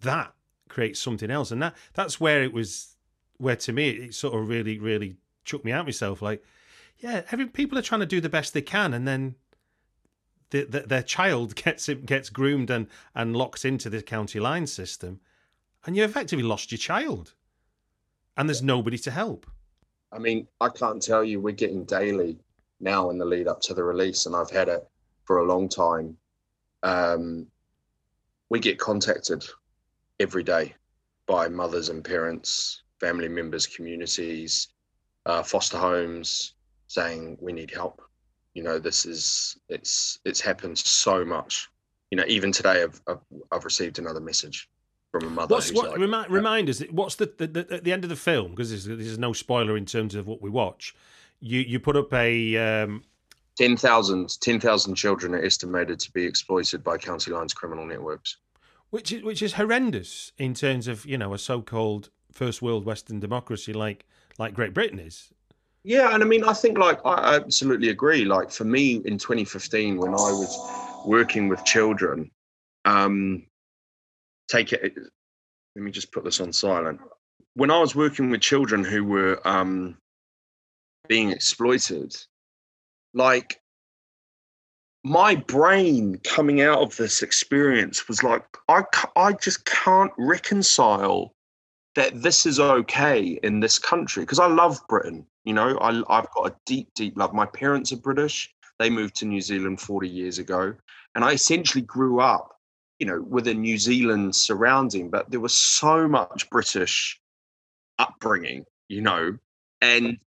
that 0.00 0.34
creates 0.68 1.00
something 1.00 1.30
else, 1.30 1.50
and 1.50 1.62
that 1.62 1.74
that's 1.94 2.20
where 2.20 2.42
it 2.42 2.52
was. 2.52 2.94
Where 3.40 3.56
to 3.56 3.72
me, 3.72 3.90
it 3.90 4.14
sort 4.14 4.34
of 4.34 4.48
really, 4.48 4.80
really 4.80 5.14
chucked 5.44 5.64
me 5.64 5.70
out 5.70 5.84
myself. 5.84 6.20
Like, 6.20 6.42
yeah, 6.98 7.22
every 7.30 7.46
people 7.46 7.78
are 7.78 7.82
trying 7.82 8.00
to 8.00 8.06
do 8.06 8.20
the 8.20 8.28
best 8.28 8.52
they 8.52 8.62
can, 8.62 8.92
and 8.92 9.06
then 9.06 9.36
the, 10.50 10.64
the, 10.64 10.80
their 10.80 11.02
child 11.02 11.54
gets 11.62 11.88
gets 11.88 12.30
groomed 12.30 12.70
and 12.70 12.88
and 13.14 13.36
locked 13.36 13.64
into 13.64 13.90
the 13.90 14.02
county 14.02 14.40
line 14.40 14.66
system, 14.66 15.20
and 15.84 15.96
you 15.96 16.04
effectively 16.04 16.44
lost 16.44 16.70
your 16.72 16.78
child, 16.78 17.34
and 18.36 18.48
there's 18.48 18.62
nobody 18.62 18.98
to 18.98 19.10
help. 19.10 19.46
I 20.12 20.18
mean, 20.18 20.48
I 20.60 20.68
can't 20.70 21.02
tell 21.02 21.22
you, 21.22 21.40
we're 21.40 21.52
getting 21.52 21.84
daily 21.84 22.38
now 22.80 23.10
in 23.10 23.18
the 23.18 23.24
lead 23.24 23.46
up 23.46 23.60
to 23.62 23.74
the 23.74 23.84
release, 23.84 24.26
and 24.26 24.34
I've 24.34 24.50
had 24.50 24.68
it 24.68 24.88
for 25.24 25.38
a 25.38 25.44
long 25.44 25.68
time. 25.68 26.16
Um, 26.82 27.46
we 28.48 28.60
get 28.60 28.78
contacted 28.78 29.44
every 30.20 30.42
day 30.42 30.74
by 31.26 31.48
mothers 31.48 31.90
and 31.90 32.02
parents, 32.02 32.82
family 32.98 33.28
members, 33.28 33.66
communities, 33.66 34.68
uh, 35.26 35.42
foster 35.42 35.76
homes, 35.76 36.54
saying 36.86 37.36
we 37.40 37.52
need 37.52 37.70
help. 37.70 38.00
You 38.54 38.62
know, 38.62 38.78
this 38.78 39.06
is 39.06 39.58
it's 39.68 40.18
it's 40.24 40.40
happened 40.40 40.78
so 40.78 41.24
much. 41.24 41.68
You 42.10 42.16
know, 42.16 42.24
even 42.26 42.52
today 42.52 42.82
I've 42.82 43.00
I've, 43.06 43.20
I've 43.52 43.64
received 43.64 43.98
another 43.98 44.20
message 44.20 44.68
from 45.10 45.24
a 45.24 45.30
mother. 45.30 45.54
What's, 45.54 45.72
what, 45.72 45.90
like, 45.90 45.98
remind, 45.98 46.30
remind 46.30 46.68
us, 46.68 46.80
what's 46.90 47.16
the, 47.16 47.32
the, 47.38 47.46
the, 47.46 47.74
at 47.74 47.84
the 47.84 47.92
end 47.92 48.04
of 48.04 48.10
the 48.10 48.16
film? 48.16 48.50
Because 48.50 48.70
this, 48.70 48.84
this, 48.84 49.06
is 49.06 49.18
no 49.18 49.32
spoiler 49.32 49.76
in 49.76 49.86
terms 49.86 50.14
of 50.14 50.26
what 50.26 50.42
we 50.42 50.50
watch. 50.50 50.94
You 51.40 51.60
you 51.60 51.78
put 51.78 51.96
up 51.96 52.12
a 52.12 52.56
um... 52.56 53.04
10,000 53.56 54.40
10, 54.40 54.60
children 54.94 55.34
are 55.34 55.42
estimated 55.42 55.98
to 55.98 56.12
be 56.12 56.24
exploited 56.24 56.84
by 56.84 56.96
county 56.96 57.32
lines 57.32 57.52
criminal 57.52 57.84
networks, 57.84 58.36
which 58.90 59.10
is 59.12 59.22
which 59.22 59.42
is 59.42 59.54
horrendous 59.54 60.32
in 60.38 60.54
terms 60.54 60.86
of 60.86 61.04
you 61.06 61.18
know 61.18 61.34
a 61.34 61.38
so-called 61.38 62.10
first 62.32 62.62
world 62.62 62.84
Western 62.84 63.18
democracy 63.18 63.72
like 63.72 64.04
like 64.38 64.54
Great 64.54 64.74
Britain 64.74 64.98
is. 64.98 65.32
Yeah, 65.84 66.14
and 66.14 66.22
I 66.22 66.26
mean, 66.26 66.44
I 66.44 66.52
think 66.52 66.76
like 66.76 67.00
I 67.04 67.36
absolutely 67.36 67.88
agree. 67.88 68.24
Like 68.24 68.50
for 68.50 68.64
me 68.64 68.96
in 69.04 69.18
2015, 69.18 69.96
when 69.98 70.10
I 70.10 70.32
was 70.32 71.02
working 71.06 71.48
with 71.48 71.64
children, 71.64 72.30
um, 72.84 73.46
take 74.50 74.72
it. 74.72 74.92
Let 75.76 75.82
me 75.82 75.90
just 75.90 76.12
put 76.12 76.24
this 76.24 76.40
on 76.40 76.52
silent. 76.52 77.00
When 77.54 77.70
I 77.70 77.78
was 77.78 77.94
working 77.94 78.30
with 78.30 78.40
children 78.40 78.84
who 78.84 79.04
were 79.04 79.40
um, 79.46 79.96
being 81.08 81.30
exploited, 81.30 82.16
like 83.14 83.60
my 85.04 85.36
brain 85.36 86.20
coming 86.24 86.60
out 86.60 86.80
of 86.80 86.96
this 86.96 87.22
experience 87.22 88.08
was 88.08 88.22
like, 88.22 88.44
I, 88.68 88.82
I 89.16 89.32
just 89.34 89.64
can't 89.64 90.12
reconcile 90.18 91.34
that 91.98 92.22
this 92.22 92.46
is 92.46 92.60
okay 92.60 93.38
in 93.42 93.60
this 93.60 93.78
country 93.78 94.22
because 94.22 94.38
I 94.38 94.46
love 94.46 94.78
Britain. 94.88 95.26
You 95.44 95.54
know, 95.54 95.76
I, 95.78 95.90
I've 96.08 96.30
got 96.32 96.52
a 96.52 96.56
deep, 96.64 96.88
deep 96.94 97.16
love. 97.16 97.34
My 97.34 97.46
parents 97.46 97.92
are 97.92 97.96
British. 97.96 98.54
They 98.78 98.88
moved 98.88 99.16
to 99.16 99.26
New 99.26 99.40
Zealand 99.40 99.80
40 99.80 100.08
years 100.08 100.38
ago. 100.38 100.74
And 101.14 101.24
I 101.24 101.32
essentially 101.32 101.82
grew 101.82 102.20
up 102.20 102.58
you 102.98 103.06
know, 103.06 103.24
with 103.28 103.46
a 103.46 103.54
New 103.54 103.78
Zealand 103.78 104.34
surrounding, 104.34 105.08
but 105.08 105.30
there 105.30 105.40
was 105.40 105.54
so 105.54 106.08
much 106.08 106.48
British 106.50 107.20
upbringing, 107.98 108.64
you 108.88 109.00
know, 109.00 109.36
and 109.80 110.18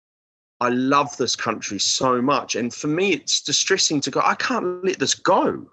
I 0.60 0.70
love 0.70 1.16
this 1.18 1.36
country 1.36 1.80
so 1.80 2.22
much. 2.22 2.56
And 2.56 2.74
for 2.74 2.88
me, 2.88 3.14
it's 3.14 3.42
distressing 3.42 4.00
to 4.02 4.12
go, 4.12 4.22
I 4.24 4.36
can't 4.36 4.84
let 4.86 5.00
this 5.00 5.16
go. 5.16 5.70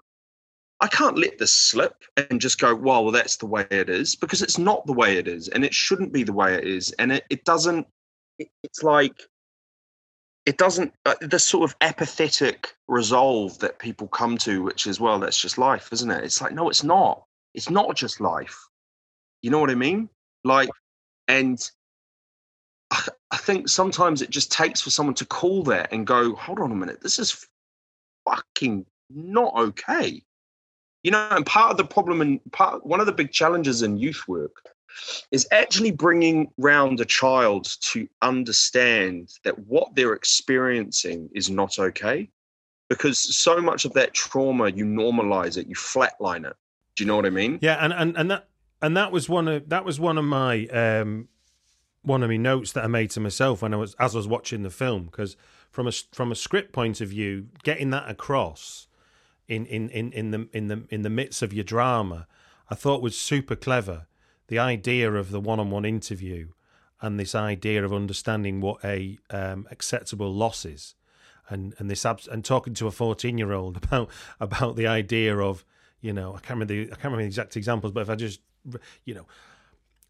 I 0.81 0.87
can't 0.87 1.17
let 1.17 1.37
this 1.37 1.51
slip 1.51 2.03
and 2.15 2.39
just 2.39 2.59
go, 2.59 2.73
well, 2.73 3.03
well, 3.03 3.11
that's 3.11 3.37
the 3.37 3.45
way 3.45 3.65
it 3.69 3.89
is, 3.89 4.15
because 4.15 4.41
it's 4.41 4.57
not 4.57 4.85
the 4.85 4.93
way 4.93 5.17
it 5.17 5.27
is, 5.27 5.49
and 5.49 5.65
it 5.65 5.73
shouldn't 5.73 6.13
be 6.13 6.23
the 6.23 6.33
way 6.33 6.53
it 6.53 6.63
is. 6.63 6.91
And 6.93 7.11
it, 7.11 7.25
it 7.29 7.43
doesn't, 7.43 7.85
it, 8.37 8.49
it's 8.63 8.81
like 8.83 9.21
it 10.45 10.57
doesn't 10.57 10.93
uh, 11.05 11.13
the 11.21 11.37
sort 11.37 11.69
of 11.69 11.75
apathetic 11.81 12.75
resolve 12.87 13.59
that 13.59 13.77
people 13.77 14.07
come 14.07 14.35
to 14.35 14.63
which 14.63 14.87
is 14.87 14.99
well 14.99 15.19
that's 15.19 15.39
just 15.39 15.59
life 15.59 15.89
isn't 15.91 16.09
it? 16.09 16.23
It's 16.23 16.41
like 16.41 16.53
no 16.53 16.69
it's 16.69 16.83
not. 16.83 17.23
It's 17.53 17.69
not 17.69 17.95
just 17.95 18.19
life. 18.19 18.57
You 19.43 19.51
know 19.51 19.59
what 19.59 19.69
i 19.69 19.75
mean? 19.75 20.09
Like 20.43 20.69
and 21.27 21.59
I, 22.89 23.07
I 23.29 23.37
think 23.37 23.69
sometimes 23.69 24.23
it 24.23 24.31
just 24.31 24.51
takes 24.51 24.81
for 24.81 24.89
someone 24.89 25.13
to 25.15 25.25
call 25.25 25.61
that 25.65 25.91
and 25.91 26.07
go 26.07 26.33
hold 26.33 26.59
on 26.59 26.71
a 26.71 26.75
minute 26.75 27.01
this 27.01 27.19
is 27.19 27.45
fucking 28.27 28.87
not 29.11 29.53
okay 29.55 30.23
you 31.03 31.11
know 31.11 31.27
and 31.31 31.45
part 31.45 31.71
of 31.71 31.77
the 31.77 31.85
problem 31.85 32.21
and 32.21 32.39
part 32.51 32.85
one 32.85 32.99
of 32.99 33.05
the 33.05 33.11
big 33.11 33.31
challenges 33.31 33.81
in 33.81 33.97
youth 33.97 34.27
work 34.27 34.61
is 35.31 35.47
actually 35.51 35.91
bringing 35.91 36.51
round 36.57 36.99
a 36.99 37.05
child 37.05 37.67
to 37.81 38.07
understand 38.21 39.29
that 39.43 39.57
what 39.59 39.95
they're 39.95 40.13
experiencing 40.13 41.29
is 41.33 41.49
not 41.49 41.79
okay 41.79 42.29
because 42.89 43.19
so 43.19 43.61
much 43.61 43.85
of 43.85 43.93
that 43.93 44.13
trauma 44.13 44.69
you 44.69 44.85
normalize 44.85 45.57
it 45.57 45.67
you 45.67 45.75
flatline 45.75 46.45
it. 46.45 46.55
Do 46.95 47.03
you 47.03 47.07
know 47.07 47.15
what 47.15 47.25
i 47.25 47.29
mean? 47.29 47.59
Yeah 47.61 47.77
and 47.79 47.93
and, 47.93 48.17
and 48.17 48.31
that 48.31 48.47
and 48.81 48.97
that 48.97 49.11
was 49.11 49.29
one 49.29 49.47
of 49.47 49.69
that 49.69 49.85
was 49.85 49.99
one 49.99 50.17
of 50.17 50.25
my 50.25 50.65
um 50.67 51.27
one 52.01 52.23
of 52.23 52.29
my 52.29 52.37
notes 52.37 52.71
that 52.73 52.83
i 52.83 52.87
made 52.87 53.11
to 53.11 53.19
myself 53.19 53.61
when 53.61 53.73
i 53.73 53.77
was 53.77 53.93
as 53.99 54.15
i 54.15 54.17
was 54.17 54.27
watching 54.27 54.63
the 54.63 54.69
film 54.69 55.05
because 55.05 55.35
from 55.69 55.87
a 55.87 55.91
from 56.13 56.31
a 56.31 56.35
script 56.35 56.71
point 56.71 57.01
of 57.01 57.09
view 57.09 57.47
getting 57.63 57.89
that 57.91 58.09
across 58.09 58.87
in 59.49 59.65
in 59.65 59.89
in 59.89 60.11
in 60.13 60.31
the 60.31 60.47
in 60.53 60.67
the 60.67 60.83
in 60.89 61.01
the 61.01 61.09
midst 61.09 61.41
of 61.41 61.51
your 61.51 61.63
drama 61.63 62.27
i 62.69 62.75
thought 62.75 63.01
was 63.01 63.17
super 63.17 63.55
clever 63.55 64.07
the 64.47 64.59
idea 64.59 65.11
of 65.11 65.31
the 65.31 65.39
one-on-one 65.39 65.85
interview 65.85 66.47
and 67.01 67.19
this 67.19 67.35
idea 67.35 67.83
of 67.83 67.93
understanding 67.93 68.59
what 68.61 68.83
a 68.83 69.17
um, 69.29 69.67
acceptable 69.71 70.33
loss 70.33 70.65
is, 70.65 70.95
and 71.47 71.73
and 71.77 71.89
this 71.89 72.05
abs- 72.05 72.27
and 72.27 72.43
talking 72.43 72.73
to 72.75 72.87
a 72.87 72.91
fourteen-year-old 72.91 73.77
about 73.83 74.09
about 74.39 74.75
the 74.75 74.87
idea 74.87 75.37
of 75.37 75.63
you 76.01 76.13
know 76.13 76.31
I 76.31 76.39
can't 76.39 76.59
remember 76.59 76.73
the 76.73 76.81
I 76.83 76.95
can't 76.95 77.05
remember 77.05 77.23
the 77.23 77.27
exact 77.27 77.55
examples, 77.55 77.93
but 77.93 78.01
if 78.01 78.09
I 78.09 78.15
just 78.15 78.41
you 79.05 79.13
know 79.13 79.25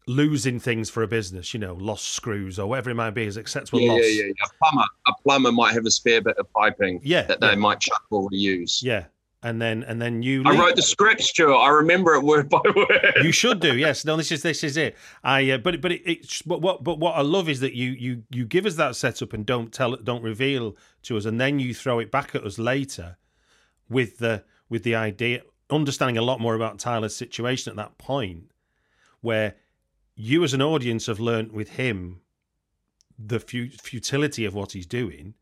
losing 0.06 0.58
things 0.58 0.90
for 0.90 1.02
a 1.04 1.06
business, 1.06 1.54
you 1.54 1.60
know, 1.60 1.74
lost 1.74 2.08
screws 2.08 2.58
or 2.58 2.66
whatever 2.66 2.90
it 2.90 2.94
might 2.94 3.10
be, 3.10 3.24
is 3.24 3.36
acceptable 3.36 3.80
yeah, 3.80 3.92
loss. 3.92 4.00
Yeah, 4.02 4.08
yeah, 4.08 4.24
yeah. 4.24 4.46
A 4.46 4.64
plumber, 4.64 4.84
a 5.06 5.12
plumber 5.22 5.52
might 5.52 5.72
have 5.74 5.84
a 5.84 5.90
spare 5.90 6.20
bit 6.20 6.36
of 6.38 6.52
piping 6.52 7.00
yeah, 7.04 7.22
that 7.22 7.40
they 7.40 7.50
yeah. 7.50 7.54
might 7.54 7.78
chuck 7.80 8.02
or 8.10 8.28
reuse. 8.30 8.82
Yeah, 8.82 9.04
and 9.42 9.60
then 9.60 9.82
and 9.84 10.00
then 10.00 10.22
you. 10.22 10.42
I 10.44 10.56
wrote 10.58 10.76
the 10.76 10.82
script, 10.82 11.22
Stuart. 11.22 11.56
I 11.56 11.70
remember 11.70 12.14
it 12.14 12.22
word 12.22 12.48
by 12.48 12.60
word. 12.76 13.12
You 13.22 13.32
should 13.32 13.60
do. 13.60 13.76
Yes. 13.76 14.04
No. 14.04 14.16
This 14.16 14.30
is 14.32 14.42
this 14.42 14.62
is 14.62 14.76
it. 14.76 14.96
I. 15.24 15.50
Uh, 15.50 15.58
but 15.58 15.80
but 15.80 15.92
it, 15.92 16.02
it's 16.04 16.42
but 16.42 16.60
what 16.60 16.84
but 16.84 16.98
what 16.98 17.16
I 17.16 17.22
love 17.22 17.48
is 17.48 17.60
that 17.60 17.74
you 17.74 17.90
you 17.90 18.22
you 18.30 18.44
give 18.44 18.66
us 18.66 18.74
that 18.76 18.96
setup 18.96 19.32
and 19.32 19.46
don't 19.46 19.72
tell 19.72 19.96
don't 19.96 20.22
reveal 20.22 20.76
to 21.04 21.16
us, 21.16 21.24
and 21.24 21.40
then 21.40 21.58
you 21.58 21.74
throw 21.74 21.98
it 21.98 22.10
back 22.10 22.34
at 22.34 22.44
us 22.44 22.58
later, 22.58 23.16
with 23.88 24.18
the 24.18 24.44
with 24.68 24.82
the 24.82 24.94
idea 24.94 25.42
understanding 25.70 26.18
a 26.18 26.22
lot 26.22 26.40
more 26.40 26.54
about 26.54 26.78
Tyler's 26.78 27.14
situation 27.16 27.70
at 27.70 27.76
that 27.76 27.96
point, 27.96 28.50
where 29.20 29.54
you 30.16 30.44
as 30.44 30.52
an 30.52 30.60
audience 30.60 31.06
have 31.06 31.20
learnt 31.20 31.52
with 31.52 31.70
him 31.70 32.20
the 33.18 33.38
futility 33.38 34.44
of 34.44 34.54
what 34.54 34.72
he's 34.72 34.86
doing, 34.86 35.34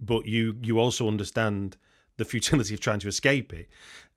but 0.00 0.26
you 0.26 0.56
you 0.62 0.78
also 0.78 1.08
understand 1.08 1.76
the 2.16 2.24
futility 2.24 2.74
of 2.74 2.80
trying 2.80 3.00
to 3.00 3.08
escape 3.08 3.52
it, 3.52 3.68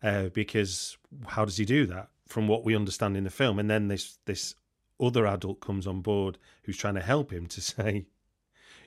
uh, 0.03 0.29
because 0.29 0.97
how 1.27 1.45
does 1.45 1.57
he 1.57 1.65
do 1.65 1.85
that? 1.87 2.09
From 2.27 2.47
what 2.47 2.65
we 2.65 2.75
understand 2.75 3.15
in 3.17 3.23
the 3.23 3.29
film, 3.29 3.59
and 3.59 3.69
then 3.69 3.87
this 3.87 4.19
this 4.25 4.55
other 4.99 5.27
adult 5.27 5.59
comes 5.59 5.87
on 5.87 6.01
board 6.01 6.37
who's 6.63 6.77
trying 6.77 6.95
to 6.95 7.01
help 7.01 7.31
him 7.31 7.47
to 7.47 7.61
say, 7.73 8.05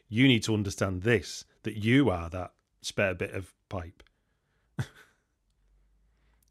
"You 0.09 0.29
need 0.29 0.43
to 0.45 0.55
understand 0.55 1.03
this 1.03 1.45
that 1.63 1.77
you 1.77 2.11
are 2.11 2.29
that 2.31 2.53
spare 2.83 3.15
bit 3.15 3.33
of 3.33 3.53
pipe." 3.69 4.03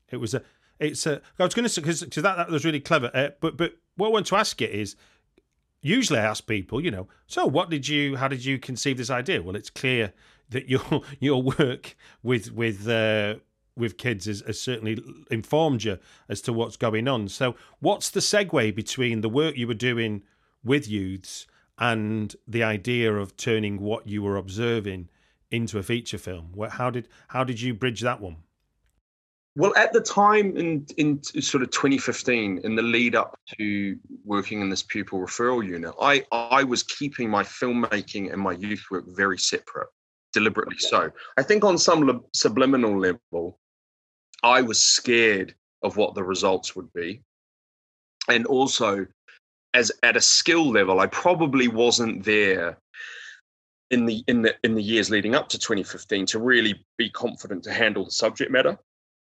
it 0.09 0.17
was 0.17 0.33
a. 0.33 0.43
It's 0.79 1.05
a. 1.05 1.21
I 1.37 1.43
was 1.43 1.53
going 1.53 1.63
to 1.63 1.69
say 1.69 1.81
because 1.81 2.01
that 2.01 2.21
that 2.21 2.49
was 2.49 2.65
really 2.65 2.79
clever. 2.79 3.11
Uh, 3.13 3.29
but 3.39 3.57
but 3.57 3.73
what 3.95 4.07
I 4.07 4.11
want 4.11 4.25
to 4.27 4.37
ask 4.37 4.61
it 4.61 4.71
is, 4.71 4.95
usually 5.81 6.19
I 6.19 6.23
ask 6.23 6.47
people, 6.47 6.83
you 6.83 6.89
know, 6.89 7.07
so 7.27 7.45
what 7.45 7.69
did 7.69 7.87
you, 7.87 8.15
how 8.15 8.27
did 8.27 8.43
you 8.43 8.57
conceive 8.57 8.97
this 8.97 9.09
idea? 9.09 9.41
Well, 9.41 9.55
it's 9.55 9.69
clear 9.69 10.13
that 10.49 10.69
your 10.69 11.01
your 11.19 11.41
work 11.41 11.95
with 12.23 12.51
with 12.51 12.87
uh, 12.87 13.35
with 13.75 13.97
kids 13.97 14.25
has, 14.25 14.41
has, 14.45 14.59
certainly 14.59 15.01
informed 15.31 15.83
you 15.83 15.97
as 16.27 16.41
to 16.41 16.53
what's 16.53 16.75
going 16.75 17.07
on. 17.07 17.29
So, 17.29 17.55
what's 17.79 18.09
the 18.09 18.19
segue 18.19 18.75
between 18.75 19.21
the 19.21 19.29
work 19.29 19.57
you 19.57 19.67
were 19.67 19.73
doing 19.73 20.23
with 20.63 20.87
youths 20.87 21.47
and 21.77 22.35
the 22.47 22.61
idea 22.61 23.13
of 23.13 23.37
turning 23.37 23.79
what 23.79 24.07
you 24.07 24.21
were 24.21 24.35
observing 24.35 25.09
into 25.49 25.79
a 25.79 25.83
feature 25.83 26.17
film? 26.17 26.53
How 26.69 26.89
did 26.89 27.07
how 27.29 27.43
did 27.43 27.61
you 27.61 27.73
bridge 27.73 28.01
that 28.01 28.19
one? 28.19 28.37
Well, 29.55 29.73
at 29.75 29.93
the 29.93 30.01
time 30.01 30.55
in 30.55 30.85
in 30.97 31.23
sort 31.23 31.63
of 31.63 31.71
2015, 31.71 32.61
in 32.63 32.75
the 32.75 32.81
lead 32.81 33.15
up 33.15 33.37
to 33.57 33.97
working 34.23 34.61
in 34.61 34.69
this 34.69 34.83
pupil 34.83 35.19
referral 35.19 35.65
unit, 35.65 35.93
I 36.01 36.25
I 36.31 36.63
was 36.63 36.83
keeping 36.83 37.29
my 37.29 37.43
filmmaking 37.43 38.31
and 38.31 38.41
my 38.41 38.51
youth 38.53 38.85
work 38.91 39.05
very 39.07 39.37
separate 39.37 39.89
deliberately 40.33 40.77
so. 40.77 41.11
I 41.37 41.43
think 41.43 41.63
on 41.63 41.77
some 41.77 42.23
subliminal 42.33 42.99
level, 42.99 43.59
I 44.43 44.61
was 44.61 44.79
scared 44.79 45.55
of 45.83 45.97
what 45.97 46.15
the 46.15 46.23
results 46.23 46.75
would 46.75 46.91
be. 46.93 47.21
and 48.27 48.45
also 48.45 49.07
as 49.73 49.91
at 50.03 50.17
a 50.17 50.21
skill 50.21 50.71
level, 50.71 50.99
I 50.99 51.07
probably 51.07 51.67
wasn't 51.67 52.23
there 52.23 52.77
in 53.91 54.05
the 54.05 54.23
in 54.27 54.41
the 54.41 54.55
in 54.63 54.75
the 54.75 54.83
years 54.83 55.09
leading 55.09 55.35
up 55.35 55.49
to 55.49 55.59
2015 55.59 56.25
to 56.27 56.39
really 56.39 56.85
be 56.97 57.09
confident 57.09 57.63
to 57.63 57.73
handle 57.73 58.05
the 58.05 58.11
subject 58.11 58.51
matter 58.51 58.77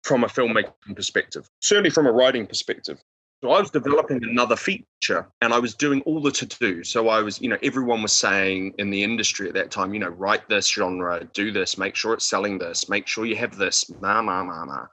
from 0.03 0.23
a 0.23 0.27
filmmaking 0.27 0.95
perspective, 0.95 1.49
certainly 1.61 1.89
from 1.89 2.07
a 2.07 2.11
writing 2.11 2.47
perspective. 2.47 3.01
So 3.41 3.51
I 3.51 3.61
was 3.61 3.71
developing 3.71 4.21
another 4.23 4.57
feature 4.57 5.25
and 5.39 5.53
I 5.53 5.59
was 5.59 5.73
doing 5.73 6.01
all 6.01 6.21
the 6.21 6.31
to 6.31 6.45
do. 6.45 6.83
So 6.83 7.07
I 7.07 7.21
was, 7.21 7.41
you 7.41 7.47
know, 7.47 7.57
everyone 7.63 8.01
was 8.01 8.11
saying 8.11 8.73
in 8.79 8.89
the 8.89 9.01
industry 9.01 9.47
at 9.47 9.53
that 9.53 9.71
time, 9.71 9.93
you 9.93 9.99
know, 10.01 10.09
write 10.09 10.49
this 10.49 10.67
genre, 10.67 11.23
do 11.33 11.51
this, 11.51 11.77
make 11.77 11.95
sure 11.95 12.13
it's 12.13 12.29
selling 12.29 12.57
this, 12.57 12.89
make 12.89 13.07
sure 13.07 13.25
you 13.25 13.37
have 13.37 13.55
this, 13.55 13.89
ma, 14.01 14.21
ma, 14.21 14.43
ma, 14.43 14.65
ma. 14.65 14.85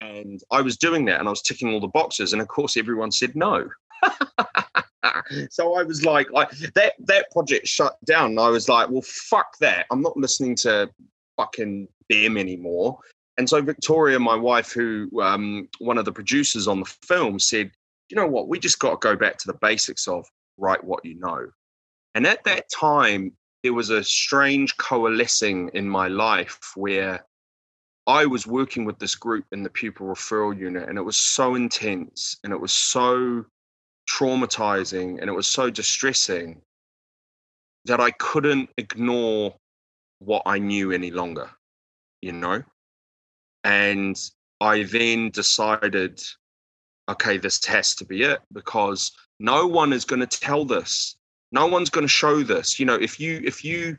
And 0.00 0.40
I 0.50 0.62
was 0.62 0.78
doing 0.78 1.04
that 1.06 1.20
and 1.20 1.28
I 1.28 1.30
was 1.30 1.42
ticking 1.42 1.74
all 1.74 1.80
the 1.80 1.88
boxes. 1.88 2.32
And 2.32 2.40
of 2.40 2.48
course, 2.48 2.78
everyone 2.78 3.12
said 3.12 3.36
no. 3.36 3.68
so 5.50 5.74
I 5.74 5.82
was 5.82 6.02
like, 6.02 6.26
I, 6.34 6.46
that 6.74 6.94
that 7.00 7.30
project 7.32 7.66
shut 7.66 7.98
down. 8.06 8.30
And 8.30 8.40
I 8.40 8.48
was 8.48 8.66
like, 8.66 8.88
well, 8.88 9.02
fuck 9.02 9.58
that. 9.58 9.84
I'm 9.90 10.00
not 10.00 10.16
listening 10.16 10.56
to 10.56 10.90
fucking 11.36 11.86
them 12.08 12.38
anymore. 12.38 12.98
And 13.36 13.48
so 13.48 13.60
Victoria, 13.60 14.18
my 14.18 14.36
wife, 14.36 14.72
who 14.72 15.08
um, 15.20 15.68
one 15.78 15.98
of 15.98 16.06
the 16.06 16.12
producers 16.12 16.66
on 16.66 16.80
the 16.80 16.94
film, 17.06 17.38
said, 17.38 17.70
you 18.10 18.16
know 18.16 18.26
what? 18.26 18.48
We 18.48 18.58
just 18.58 18.78
got 18.78 18.90
to 19.00 19.08
go 19.08 19.16
back 19.16 19.38
to 19.38 19.46
the 19.46 19.58
basics 19.60 20.08
of 20.08 20.26
write 20.58 20.82
what 20.82 21.04
you 21.04 21.18
know. 21.18 21.46
And 22.14 22.26
at 22.26 22.44
that 22.44 22.66
time, 22.68 23.32
there 23.62 23.74
was 23.74 23.90
a 23.90 24.02
strange 24.02 24.76
coalescing 24.76 25.70
in 25.74 25.88
my 25.88 26.08
life 26.08 26.58
where 26.74 27.24
I 28.06 28.26
was 28.26 28.46
working 28.46 28.84
with 28.84 28.98
this 28.98 29.14
group 29.14 29.44
in 29.52 29.62
the 29.62 29.70
pupil 29.70 30.06
referral 30.06 30.58
unit, 30.58 30.88
and 30.88 30.98
it 30.98 31.02
was 31.02 31.16
so 31.16 31.54
intense 31.54 32.36
and 32.42 32.52
it 32.52 32.60
was 32.60 32.72
so 32.72 33.44
traumatizing 34.10 35.20
and 35.20 35.28
it 35.28 35.34
was 35.34 35.46
so 35.46 35.70
distressing 35.70 36.60
that 37.84 38.00
I 38.00 38.10
couldn't 38.12 38.70
ignore 38.76 39.54
what 40.18 40.42
I 40.46 40.58
knew 40.58 40.90
any 40.90 41.10
longer, 41.10 41.48
you 42.20 42.32
know? 42.32 42.62
And 43.64 44.18
I 44.60 44.82
then 44.82 45.30
decided, 45.30 46.20
okay, 47.10 47.38
this 47.38 47.64
has 47.66 47.94
to 47.96 48.04
be 48.04 48.22
it 48.22 48.40
because 48.52 49.12
no 49.38 49.66
one 49.66 49.92
is 49.92 50.04
going 50.04 50.20
to 50.20 50.26
tell 50.26 50.64
this. 50.64 51.16
No 51.52 51.66
one's 51.66 51.90
going 51.90 52.04
to 52.04 52.08
show 52.08 52.42
this. 52.42 52.78
You 52.78 52.86
know, 52.86 52.94
if 52.94 53.18
you, 53.18 53.40
if 53.44 53.64
you, 53.64 53.96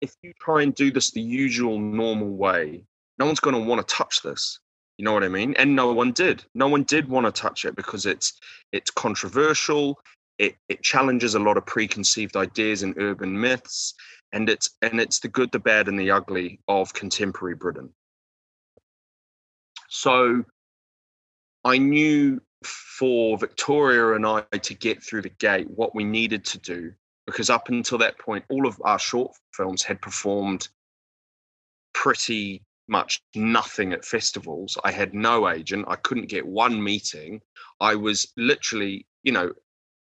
if 0.00 0.14
you 0.22 0.32
try 0.40 0.62
and 0.62 0.74
do 0.74 0.90
this 0.90 1.10
the 1.10 1.20
usual 1.20 1.78
normal 1.78 2.30
way, 2.30 2.84
no 3.18 3.26
one's 3.26 3.40
going 3.40 3.54
to 3.54 3.68
want 3.68 3.86
to 3.86 3.94
touch 3.94 4.22
this. 4.22 4.58
You 4.96 5.04
know 5.04 5.12
what 5.12 5.24
I 5.24 5.28
mean? 5.28 5.54
And 5.58 5.74
no 5.74 5.92
one 5.92 6.12
did. 6.12 6.44
No 6.54 6.68
one 6.68 6.82
did 6.82 7.08
want 7.08 7.26
to 7.26 7.32
touch 7.32 7.64
it 7.64 7.74
because 7.74 8.04
it's 8.04 8.38
it's 8.72 8.90
controversial. 8.90 9.98
It 10.38 10.56
it 10.68 10.82
challenges 10.82 11.34
a 11.34 11.38
lot 11.38 11.56
of 11.56 11.64
preconceived 11.64 12.36
ideas 12.36 12.82
and 12.82 12.94
urban 12.98 13.38
myths, 13.38 13.94
and 14.32 14.50
it's 14.50 14.68
and 14.82 15.00
it's 15.00 15.18
the 15.20 15.28
good, 15.28 15.52
the 15.52 15.58
bad, 15.58 15.88
and 15.88 15.98
the 15.98 16.10
ugly 16.10 16.60
of 16.68 16.92
contemporary 16.92 17.54
Britain. 17.54 17.88
So 19.88 20.44
I 21.64 21.78
knew 21.78 22.40
for 22.64 23.38
Victoria 23.38 24.14
and 24.14 24.26
I 24.26 24.42
to 24.58 24.74
get 24.74 25.02
through 25.02 25.22
the 25.22 25.30
gate 25.30 25.68
what 25.70 25.94
we 25.94 26.04
needed 26.04 26.44
to 26.46 26.58
do 26.58 26.92
because 27.26 27.50
up 27.50 27.68
until 27.68 27.98
that 27.98 28.18
point, 28.18 28.44
all 28.48 28.66
of 28.66 28.80
our 28.84 28.98
short 28.98 29.32
films 29.54 29.82
had 29.82 30.00
performed 30.00 30.68
pretty 31.92 32.62
much 32.88 33.22
nothing 33.34 33.92
at 33.92 34.04
festivals. 34.04 34.76
I 34.84 34.90
had 34.90 35.14
no 35.14 35.48
agent. 35.48 35.84
I 35.88 35.96
couldn't 35.96 36.28
get 36.28 36.46
one 36.46 36.82
meeting. 36.82 37.40
I 37.80 37.94
was 37.94 38.32
literally, 38.36 39.06
you 39.22 39.32
know, 39.32 39.52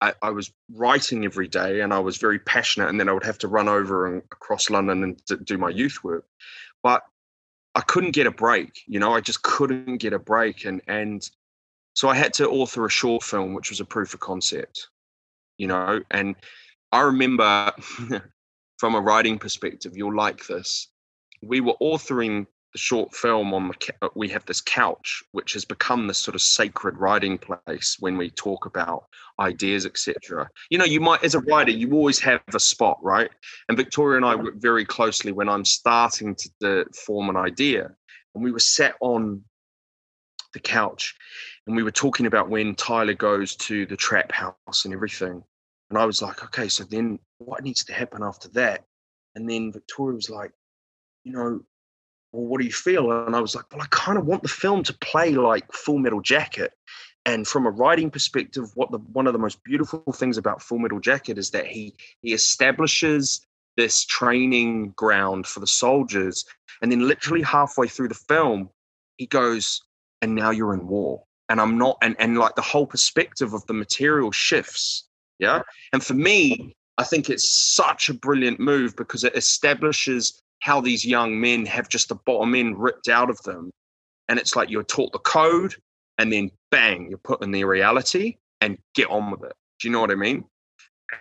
I, 0.02 0.14
I, 0.22 0.30
was 0.30 0.52
writing 0.72 1.26
every 1.26 1.48
day 1.48 1.82
and 1.82 1.94
I 1.94 2.00
was 2.00 2.18
very 2.18 2.38
passionate. 2.38 2.90
And 2.90 3.00
then 3.00 3.10
I 3.10 3.14
would 3.14 3.24
have 3.24 3.40
to 3.40 3.48
run 3.48 3.68
over 3.68 4.06
and 4.06 4.22
across 4.32 4.70
London 4.70 5.04
and 5.04 5.46
do 5.46 5.58
my 5.58 5.70
youth 5.70 6.04
work. 6.04 6.26
But 6.84 7.02
I 7.74 7.82
couldn't 7.82 8.12
get 8.12 8.28
a 8.28 8.32
break, 8.32 8.82
you 8.88 9.00
know, 9.00 9.14
I 9.14 9.22
just 9.22 9.42
couldn't 9.42 9.98
get 9.98 10.14
a 10.14 10.20
break. 10.20 10.66
And, 10.66 10.82
and 10.88 11.28
so 11.96 12.10
I 12.10 12.16
had 12.16 12.34
to 12.36 12.50
author 12.50 12.86
a 12.86 12.90
short 12.90 13.24
film, 13.24 13.54
which 13.54 13.70
was 13.70 13.80
a 13.80 13.86
proof 13.86 14.14
of 14.14 14.20
concept, 14.20 14.90
you 15.58 15.68
know, 15.68 16.02
and 16.12 16.36
I 16.92 17.02
remember 17.02 17.72
from 18.78 18.96
a 18.96 19.02
writing 19.02 19.40
perspective, 19.40 19.94
you'll 19.96 20.16
like 20.16 20.46
this. 20.46 20.90
We 21.42 21.62
were 21.62 21.76
authoring 21.82 22.48
the 22.74 22.80
short 22.80 23.16
film 23.16 23.54
on 23.54 23.70
the 23.70 23.94
uh, 24.02 24.10
we 24.16 24.28
have 24.28 24.46
this 24.46 24.60
couch 24.60 25.24
which 25.32 25.54
has 25.54 25.64
become 25.64 26.08
this 26.08 26.18
sort 26.18 26.36
of 26.36 26.42
sacred 26.42 26.98
writing 26.98 27.38
place 27.38 27.96
when 28.02 28.18
we 28.18 28.30
talk 28.30 28.66
about 28.66 29.06
ideas 29.40 29.86
etc 29.86 30.50
you 30.70 30.78
know 30.78 30.84
you 30.84 31.00
might 31.00 31.24
as 31.24 31.36
a 31.36 31.40
writer 31.40 31.72
you 31.72 31.94
always 31.94 32.20
have 32.20 32.42
a 32.54 32.60
spot 32.60 33.00
right 33.02 33.32
and 33.70 33.78
victoria 33.78 34.18
and 34.18 34.26
i 34.26 34.36
work 34.36 34.56
very 34.58 34.84
closely 34.84 35.32
when 35.32 35.48
i'm 35.48 35.64
starting 35.64 36.36
to, 36.36 36.50
to 36.60 36.86
form 36.94 37.30
an 37.30 37.38
idea 37.38 37.90
and 38.34 38.44
we 38.44 38.52
were 38.52 38.60
sat 38.60 38.96
on 39.00 39.42
the 40.52 40.60
couch 40.60 41.16
and 41.68 41.76
we 41.76 41.84
were 41.84 41.92
talking 41.92 42.26
about 42.26 42.50
when 42.50 42.76
tyler 42.76 43.14
goes 43.14 43.56
to 43.56 43.86
the 43.86 43.98
trap 43.98 44.32
house 44.32 44.86
and 44.86 44.94
everything 44.94 45.44
and 45.90 46.00
i 46.00 46.06
was 46.06 46.22
like 46.22 46.44
okay 46.44 46.68
so 46.68 46.84
then 46.84 47.20
what 47.40 47.64
needs 47.64 47.84
to 47.84 47.94
happen 47.94 48.24
after 48.24 48.48
that 48.50 48.84
and 49.36 49.50
then 49.50 49.72
victoria 49.72 50.16
was 50.16 50.30
like 50.30 50.52
you 51.24 51.32
know 51.32 51.60
well, 52.36 52.46
what 52.46 52.60
do 52.60 52.66
you 52.66 52.74
feel? 52.74 53.12
And 53.12 53.36
I 53.36 53.40
was 53.40 53.56
like, 53.56 53.72
well, 53.72 53.82
I 53.82 53.88
kind 53.92 54.18
of 54.18 54.26
want 54.26 54.44
the 54.44 54.50
film 54.50 54.84
to 54.84 54.94
play 54.94 55.32
like 55.32 55.72
Full 55.72 56.00
Metal 56.00 56.22
Jacket. 56.22 56.74
And 57.26 57.48
from 57.48 57.66
a 57.66 57.72
writing 57.72 58.12
perspective, 58.12 58.66
what 58.76 58.92
the 58.92 59.00
one 59.00 59.26
of 59.26 59.34
the 59.34 59.40
most 59.40 59.64
beautiful 59.64 60.04
things 60.14 60.38
about 60.38 60.62
Full 60.62 60.78
Metal 60.78 61.00
Jacket 61.00 61.38
is 61.38 61.50
that 61.52 61.66
he 61.66 61.96
he 62.22 62.34
establishes 62.34 63.42
this 63.78 64.06
training 64.06 64.92
ground 64.92 65.48
for 65.48 65.60
the 65.60 65.68
soldiers, 65.68 66.46
and 66.82 66.92
then 66.92 67.08
literally 67.08 67.42
halfway 67.42 67.88
through 67.88 68.10
the 68.10 68.14
film, 68.14 68.70
he 69.18 69.26
goes, 69.26 69.82
"And 70.22 70.36
now 70.36 70.52
you're 70.52 70.74
in 70.74 70.88
war." 70.88 71.24
And 71.50 71.62
I'm 71.62 71.78
not, 71.78 71.98
and 72.02 72.16
and 72.20 72.38
like 72.38 72.56
the 72.56 72.62
whole 72.62 72.88
perspective 72.88 73.54
of 73.54 73.66
the 73.68 73.74
material 73.74 74.32
shifts. 74.32 75.08
Yeah, 75.40 75.62
and 75.94 76.04
for 76.04 76.14
me, 76.14 76.76
I 76.98 77.04
think 77.04 77.30
it's 77.30 77.54
such 77.76 78.10
a 78.10 78.14
brilliant 78.14 78.60
move 78.60 78.96
because 78.96 79.24
it 79.24 79.36
establishes 79.36 80.42
how 80.62 80.82
these 80.82 81.06
young 81.06 81.40
men 81.40 81.66
have 81.66 81.90
just 81.90 82.10
the 82.10 82.16
bottom 82.26 82.56
end 82.56 82.82
ripped 82.82 83.10
out 83.10 83.30
of 83.30 83.42
them. 83.44 83.70
And 84.30 84.40
it's 84.40 84.56
like 84.56 84.70
you're 84.70 84.84
taught 84.84 85.12
the 85.12 85.20
code 85.20 85.76
and 86.18 86.32
then 86.32 86.50
bang, 86.72 87.08
you're 87.10 87.20
put 87.20 87.44
in 87.44 87.52
the 87.52 87.64
reality 87.66 88.38
and 88.62 88.78
get 88.96 89.10
on 89.10 89.30
with 89.30 89.44
it. 89.44 89.54
Do 89.80 89.88
you 89.88 89.92
know 89.92 90.00
what 90.00 90.12
I 90.12 90.16
mean? 90.16 90.46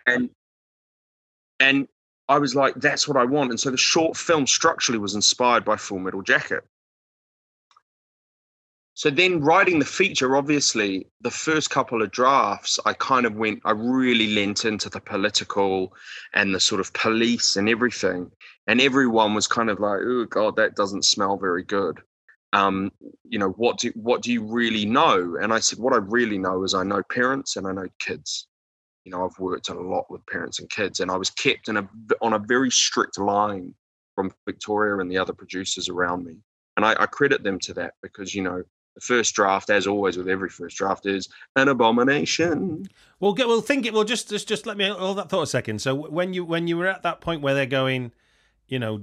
And 0.06 0.30
and 1.60 1.88
I 2.28 2.38
was 2.38 2.54
like, 2.54 2.74
that's 2.76 3.06
what 3.06 3.16
I 3.16 3.24
want. 3.24 3.50
And 3.50 3.60
so 3.60 3.70
the 3.70 3.76
short 3.76 4.16
film 4.16 4.46
structurally 4.46 4.98
was 4.98 5.14
inspired 5.14 5.64
by 5.64 5.76
Full 5.76 5.98
Metal 5.98 6.22
Jacket. 6.22 6.64
So 8.96 9.10
then 9.10 9.40
writing 9.40 9.80
the 9.80 9.84
feature, 9.84 10.36
obviously, 10.36 11.08
the 11.20 11.30
first 11.30 11.68
couple 11.68 12.00
of 12.00 12.12
drafts, 12.12 12.78
I 12.86 12.92
kind 12.92 13.26
of 13.26 13.34
went, 13.34 13.60
I 13.64 13.72
really 13.72 14.34
lent 14.34 14.64
into 14.64 14.88
the 14.88 15.00
political 15.00 15.92
and 16.32 16.54
the 16.54 16.60
sort 16.60 16.80
of 16.80 16.92
police 16.92 17.56
and 17.56 17.68
everything. 17.68 18.30
And 18.68 18.80
everyone 18.80 19.34
was 19.34 19.48
kind 19.48 19.68
of 19.68 19.80
like, 19.80 19.98
oh 20.02 20.26
God, 20.26 20.54
that 20.56 20.76
doesn't 20.76 21.04
smell 21.04 21.36
very 21.36 21.64
good. 21.64 22.00
Um, 22.52 22.92
you 23.24 23.40
know, 23.40 23.50
what 23.50 23.78
do 23.78 23.90
what 23.96 24.22
do 24.22 24.32
you 24.32 24.44
really 24.44 24.86
know? 24.86 25.38
And 25.40 25.52
I 25.52 25.58
said, 25.58 25.80
what 25.80 25.92
I 25.92 25.96
really 25.96 26.38
know 26.38 26.62
is 26.62 26.72
I 26.72 26.84
know 26.84 27.02
parents 27.02 27.56
and 27.56 27.66
I 27.66 27.72
know 27.72 27.88
kids. 27.98 28.46
You 29.04 29.10
know, 29.10 29.24
I've 29.24 29.38
worked 29.40 29.70
a 29.70 29.74
lot 29.74 30.08
with 30.08 30.24
parents 30.26 30.60
and 30.60 30.70
kids, 30.70 31.00
and 31.00 31.10
I 31.10 31.16
was 31.16 31.30
kept 31.30 31.68
in 31.68 31.76
a 31.78 31.88
on 32.22 32.32
a 32.32 32.38
very 32.38 32.70
strict 32.70 33.18
line 33.18 33.74
from 34.14 34.30
Victoria 34.46 34.98
and 34.98 35.10
the 35.10 35.18
other 35.18 35.32
producers 35.32 35.88
around 35.88 36.24
me. 36.24 36.36
And 36.76 36.86
I, 36.86 36.94
I 36.98 37.06
credit 37.06 37.42
them 37.42 37.58
to 37.60 37.74
that 37.74 37.94
because, 38.02 38.34
you 38.34 38.42
know, 38.42 38.62
the 38.94 39.00
first 39.00 39.34
draft, 39.34 39.70
as 39.70 39.86
always 39.86 40.16
with 40.16 40.28
every 40.28 40.48
first 40.48 40.76
draft, 40.76 41.06
is 41.06 41.28
an 41.56 41.68
abomination. 41.68 42.88
Well, 43.20 43.32
get 43.32 43.48
well. 43.48 43.60
Think 43.60 43.86
it. 43.86 43.92
Well, 43.92 44.04
just 44.04 44.30
just 44.30 44.48
just 44.48 44.66
let 44.66 44.76
me 44.76 44.88
hold 44.88 45.18
that 45.18 45.28
thought 45.28 45.42
a 45.42 45.46
second. 45.46 45.80
So 45.80 45.94
when 45.94 46.32
you 46.34 46.44
when 46.44 46.66
you 46.66 46.76
were 46.76 46.86
at 46.86 47.02
that 47.02 47.20
point 47.20 47.42
where 47.42 47.54
they're 47.54 47.66
going, 47.66 48.12
you 48.68 48.78
know, 48.78 49.02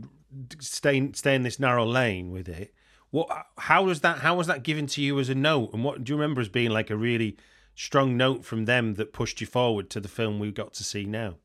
stay 0.60 1.12
stay 1.14 1.36
in 1.36 1.44
this 1.44 1.60
narrow 1.60 1.86
lane 1.86 2.32
with 2.32 2.48
it. 2.48 2.74
What? 3.10 3.30
How 3.58 3.84
was 3.84 4.02
that? 4.02 4.20
How 4.20 4.36
was 4.36 4.48
that 4.48 4.64
given 4.64 4.88
to 4.88 5.02
you 5.02 5.20
as 5.20 5.30
a 5.30 5.36
note? 5.36 5.74
And 5.74 5.84
what 5.84 6.04
do 6.04 6.12
you 6.14 6.18
remember 6.18 6.42
as 6.42 6.50
being 6.50 6.72
like 6.72 6.90
a 6.90 6.96
really 6.96 7.38
strong 7.76 8.16
note 8.16 8.46
from 8.46 8.66
them 8.66 8.96
that 8.96 9.14
pushed 9.14 9.42
you 9.42 9.48
forward 9.48 9.90
to 9.90 10.00
the 10.00 10.08
film 10.08 10.40
we 10.40 10.52
got 10.52 10.74
to 10.74 10.84
see 10.84 11.06
now? 11.06 11.36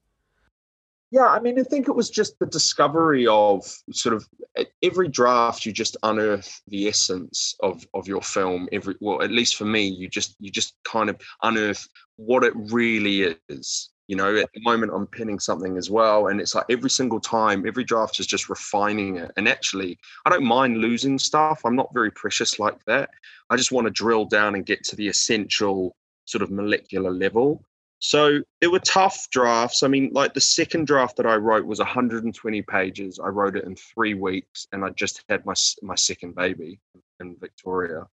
Yeah, 1.12 1.26
I 1.26 1.38
mean, 1.38 1.58
I 1.58 1.62
think 1.62 1.86
it 1.88 1.94
was 1.94 2.10
just 2.10 2.38
the 2.40 2.46
discovery 2.46 3.26
of 3.28 3.64
sort 3.92 4.14
of 4.14 4.28
eh, 4.56 4.64
every 4.82 5.08
draft. 5.08 5.64
You 5.64 5.72
just 5.72 5.96
unearth 6.02 6.60
the 6.66 6.88
essence 6.88 7.54
of 7.60 7.86
of 7.94 8.08
your 8.08 8.22
film. 8.22 8.68
Every 8.72 8.96
well, 9.00 9.22
at 9.22 9.30
least 9.30 9.54
for 9.56 9.64
me, 9.64 9.86
you 9.86 10.08
just 10.08 10.34
you 10.40 10.50
just 10.50 10.74
kind 10.84 11.08
of 11.08 11.16
unearth 11.42 11.86
what 12.16 12.42
it 12.42 12.54
really 12.56 13.36
is. 13.48 13.90
You 14.08 14.16
know, 14.16 14.36
at 14.36 14.50
the 14.54 14.60
moment, 14.62 14.92
I'm 14.94 15.06
pinning 15.06 15.38
something 15.38 15.76
as 15.76 15.90
well, 15.90 16.26
and 16.28 16.40
it's 16.40 16.54
like 16.54 16.66
every 16.70 16.90
single 16.90 17.20
time, 17.20 17.66
every 17.66 17.84
draft 17.84 18.18
is 18.18 18.26
just 18.26 18.48
refining 18.48 19.16
it. 19.16 19.30
And 19.36 19.48
actually, 19.48 19.98
I 20.24 20.30
don't 20.30 20.44
mind 20.44 20.78
losing 20.78 21.18
stuff. 21.18 21.60
I'm 21.64 21.76
not 21.76 21.94
very 21.94 22.10
precious 22.10 22.58
like 22.58 22.84
that. 22.86 23.10
I 23.50 23.56
just 23.56 23.72
want 23.72 23.86
to 23.86 23.92
drill 23.92 24.24
down 24.24 24.56
and 24.56 24.66
get 24.66 24.82
to 24.84 24.96
the 24.96 25.08
essential 25.08 25.94
sort 26.24 26.42
of 26.42 26.50
molecular 26.50 27.12
level. 27.12 27.64
So 28.06 28.40
it 28.60 28.68
were 28.68 28.78
tough 28.78 29.28
drafts. 29.30 29.82
I 29.82 29.88
mean, 29.88 30.10
like 30.12 30.32
the 30.32 30.40
second 30.40 30.86
draft 30.86 31.16
that 31.16 31.26
I 31.26 31.34
wrote 31.34 31.66
was 31.66 31.80
120 31.80 32.62
pages. 32.62 33.18
I 33.18 33.26
wrote 33.26 33.56
it 33.56 33.64
in 33.64 33.74
three 33.74 34.14
weeks, 34.14 34.68
and 34.70 34.84
I 34.84 34.90
just 34.90 35.24
had 35.28 35.44
my 35.44 35.54
my 35.82 35.96
second 35.96 36.36
baby 36.36 36.78
in 37.18 37.36
Victoria, 37.40 38.06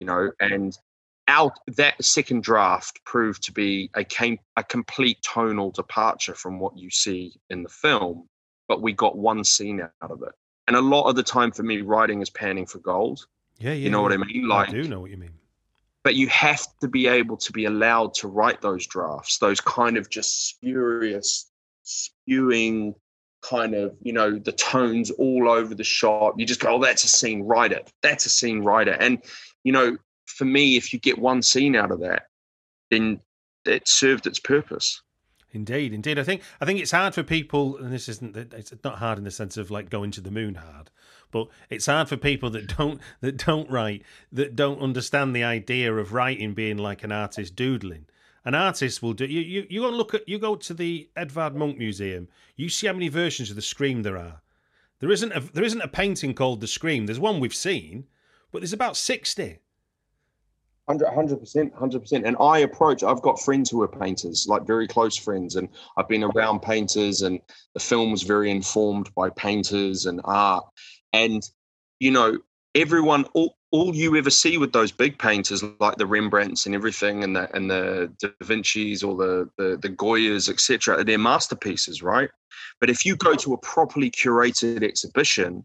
you 0.00 0.08
know. 0.08 0.32
And 0.40 0.76
out 1.28 1.56
that 1.76 2.02
second 2.04 2.42
draft 2.42 2.98
proved 3.04 3.44
to 3.44 3.52
be 3.52 3.90
a 3.94 4.02
came 4.02 4.40
a 4.56 4.64
complete 4.64 5.18
tonal 5.22 5.70
departure 5.70 6.34
from 6.34 6.58
what 6.58 6.76
you 6.76 6.90
see 6.90 7.32
in 7.48 7.62
the 7.62 7.68
film, 7.68 8.26
but 8.66 8.82
we 8.82 8.92
got 8.92 9.16
one 9.16 9.44
scene 9.44 9.80
out 9.80 10.10
of 10.10 10.20
it. 10.24 10.34
And 10.66 10.74
a 10.74 10.80
lot 10.80 11.08
of 11.08 11.14
the 11.14 11.22
time 11.22 11.52
for 11.52 11.62
me, 11.62 11.82
writing 11.82 12.22
is 12.22 12.30
panning 12.30 12.66
for 12.66 12.80
gold. 12.80 13.24
Yeah, 13.60 13.70
yeah. 13.70 13.84
You 13.84 13.90
know 13.90 14.02
what 14.02 14.12
I 14.12 14.16
mean? 14.16 14.48
Like, 14.48 14.70
I 14.70 14.72
do 14.72 14.82
know 14.82 14.98
what 14.98 15.12
you 15.12 15.16
mean 15.16 15.38
but 16.04 16.14
you 16.14 16.28
have 16.28 16.64
to 16.80 16.88
be 16.88 17.06
able 17.06 17.36
to 17.36 17.52
be 17.52 17.64
allowed 17.64 18.14
to 18.14 18.28
write 18.28 18.60
those 18.60 18.86
drafts, 18.86 19.38
those 19.38 19.60
kind 19.60 19.96
of 19.96 20.08
just 20.10 20.48
spurious, 20.48 21.50
spewing 21.82 22.94
kind 23.42 23.74
of, 23.74 23.96
you 24.02 24.12
know, 24.12 24.38
the 24.38 24.52
tones 24.52 25.10
all 25.12 25.48
over 25.48 25.74
the 25.74 25.84
shop. 25.84 26.34
You 26.38 26.46
just 26.46 26.60
go, 26.60 26.76
oh, 26.76 26.82
that's 26.82 27.04
a 27.04 27.08
scene, 27.08 27.42
write 27.42 27.72
it. 27.72 27.92
That's 28.02 28.26
a 28.26 28.30
scene, 28.30 28.62
write 28.62 28.88
it. 28.88 28.96
And, 29.00 29.22
you 29.64 29.72
know, 29.72 29.96
for 30.26 30.44
me, 30.44 30.76
if 30.76 30.92
you 30.92 30.98
get 30.98 31.18
one 31.18 31.42
scene 31.42 31.76
out 31.76 31.90
of 31.90 32.00
that, 32.00 32.24
then 32.90 33.20
it 33.64 33.88
served 33.88 34.26
its 34.26 34.38
purpose. 34.38 35.02
Indeed, 35.52 35.94
indeed. 35.94 36.18
I 36.18 36.24
think 36.24 36.42
I 36.60 36.66
think 36.66 36.78
it's 36.78 36.90
hard 36.90 37.14
for 37.14 37.22
people, 37.22 37.78
and 37.78 37.90
this 37.90 38.08
isn't 38.08 38.36
it's 38.36 38.72
not 38.84 38.98
hard 38.98 39.16
in 39.16 39.24
the 39.24 39.30
sense 39.30 39.56
of 39.56 39.70
like 39.70 39.88
going 39.88 40.10
to 40.12 40.20
the 40.20 40.30
moon 40.30 40.56
hard, 40.56 40.90
but 41.30 41.48
it's 41.70 41.86
hard 41.86 42.08
for 42.08 42.16
people 42.16 42.50
that 42.50 42.76
don't 42.76 43.00
that 43.20 43.36
don't 43.36 43.70
write 43.70 44.02
that 44.32 44.56
don't 44.56 44.80
understand 44.80 45.34
the 45.34 45.44
idea 45.44 45.94
of 45.94 46.12
writing 46.12 46.54
being 46.54 46.78
like 46.78 47.02
an 47.02 47.12
artist 47.12 47.56
doodling. 47.56 48.06
An 48.44 48.54
artist 48.54 49.02
will 49.02 49.12
do. 49.12 49.26
You 49.26 49.40
you, 49.40 49.66
you 49.68 49.80
go 49.82 49.90
look 49.90 50.14
at 50.14 50.28
you 50.28 50.38
go 50.38 50.56
to 50.56 50.74
the 50.74 51.08
Edvard 51.16 51.54
Munch 51.54 51.76
Museum. 51.76 52.28
You 52.56 52.68
see 52.68 52.86
how 52.86 52.92
many 52.92 53.08
versions 53.08 53.50
of 53.50 53.56
the 53.56 53.62
Scream 53.62 54.02
there 54.02 54.16
are. 54.16 54.40
There 55.00 55.10
isn't 55.10 55.32
a 55.32 55.40
there 55.40 55.64
isn't 55.64 55.82
a 55.82 55.88
painting 55.88 56.34
called 56.34 56.60
the 56.60 56.66
Scream. 56.66 57.06
There's 57.06 57.20
one 57.20 57.40
we've 57.40 57.54
seen, 57.54 58.06
but 58.50 58.60
there's 58.60 58.72
about 58.72 58.96
sixty. 58.96 59.58
100 60.88 61.38
percent, 61.38 61.74
hundred 61.74 62.00
percent. 62.00 62.26
And 62.26 62.34
I 62.40 62.60
approach. 62.60 63.02
I've 63.02 63.20
got 63.20 63.38
friends 63.38 63.68
who 63.68 63.82
are 63.82 63.88
painters, 63.88 64.46
like 64.48 64.66
very 64.66 64.88
close 64.88 65.16
friends, 65.16 65.56
and 65.56 65.68
I've 65.98 66.08
been 66.08 66.24
around 66.24 66.62
painters, 66.62 67.20
and 67.20 67.40
the 67.74 67.80
film 67.80 68.10
was 68.10 68.22
very 68.22 68.50
informed 68.50 69.14
by 69.14 69.28
painters 69.30 70.06
and 70.06 70.22
art. 70.24 70.64
And 71.12 71.42
you 72.00 72.10
know, 72.10 72.38
everyone, 72.74 73.24
all, 73.34 73.56
all 73.70 73.94
you 73.94 74.16
ever 74.16 74.30
see 74.30 74.56
with 74.56 74.72
those 74.72 74.92
big 74.92 75.18
painters, 75.18 75.62
like 75.80 75.96
the 75.96 76.06
Rembrandts 76.06 76.66
and 76.66 76.74
everything, 76.74 77.24
and 77.24 77.36
the 77.36 77.54
and 77.54 77.70
the 77.70 78.12
Da 78.18 78.28
Vinci's 78.42 79.02
or 79.02 79.16
the 79.16 79.50
the, 79.58 79.76
the 79.76 79.90
Goyas, 79.90 80.48
etc., 80.48 81.04
they're 81.04 81.18
masterpieces, 81.18 82.02
right? 82.02 82.30
But 82.80 82.90
if 82.90 83.04
you 83.04 83.16
go 83.16 83.34
to 83.34 83.54
a 83.54 83.58
properly 83.58 84.10
curated 84.10 84.82
exhibition, 84.82 85.64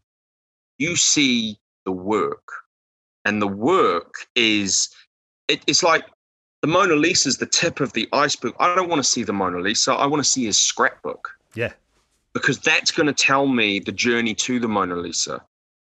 you 0.78 0.96
see 0.96 1.60
the 1.86 1.92
work, 1.92 2.48
and 3.26 3.42
the 3.42 3.48
work 3.48 4.28
is 4.36 4.90
it, 5.48 5.62
it's 5.68 5.84
like 5.84 6.06
the 6.62 6.68
Mona 6.68 6.96
Lisa 6.96 7.30
is 7.30 7.38
the 7.38 7.46
tip 7.46 7.80
of 7.80 7.94
the 7.94 8.08
iceberg. 8.14 8.54
I 8.60 8.74
don't 8.76 8.90
want 8.90 9.04
to 9.04 9.08
see 9.08 9.24
the 9.24 9.34
Mona 9.34 9.60
Lisa. 9.60 9.94
I 9.94 10.06
want 10.08 10.24
to 10.24 10.30
see 10.30 10.46
his 10.46 10.58
scrapbook. 10.58 11.30
Yeah. 11.56 11.74
Because 12.34 12.60
that's 12.60 12.92
going 12.92 13.08
to 13.08 13.14
tell 13.14 13.48
me 13.48 13.80
the 13.80 13.92
journey 13.92 14.34
to 14.36 14.60
the 14.60 14.68
Mona 14.68 14.96
Lisa. 14.96 15.42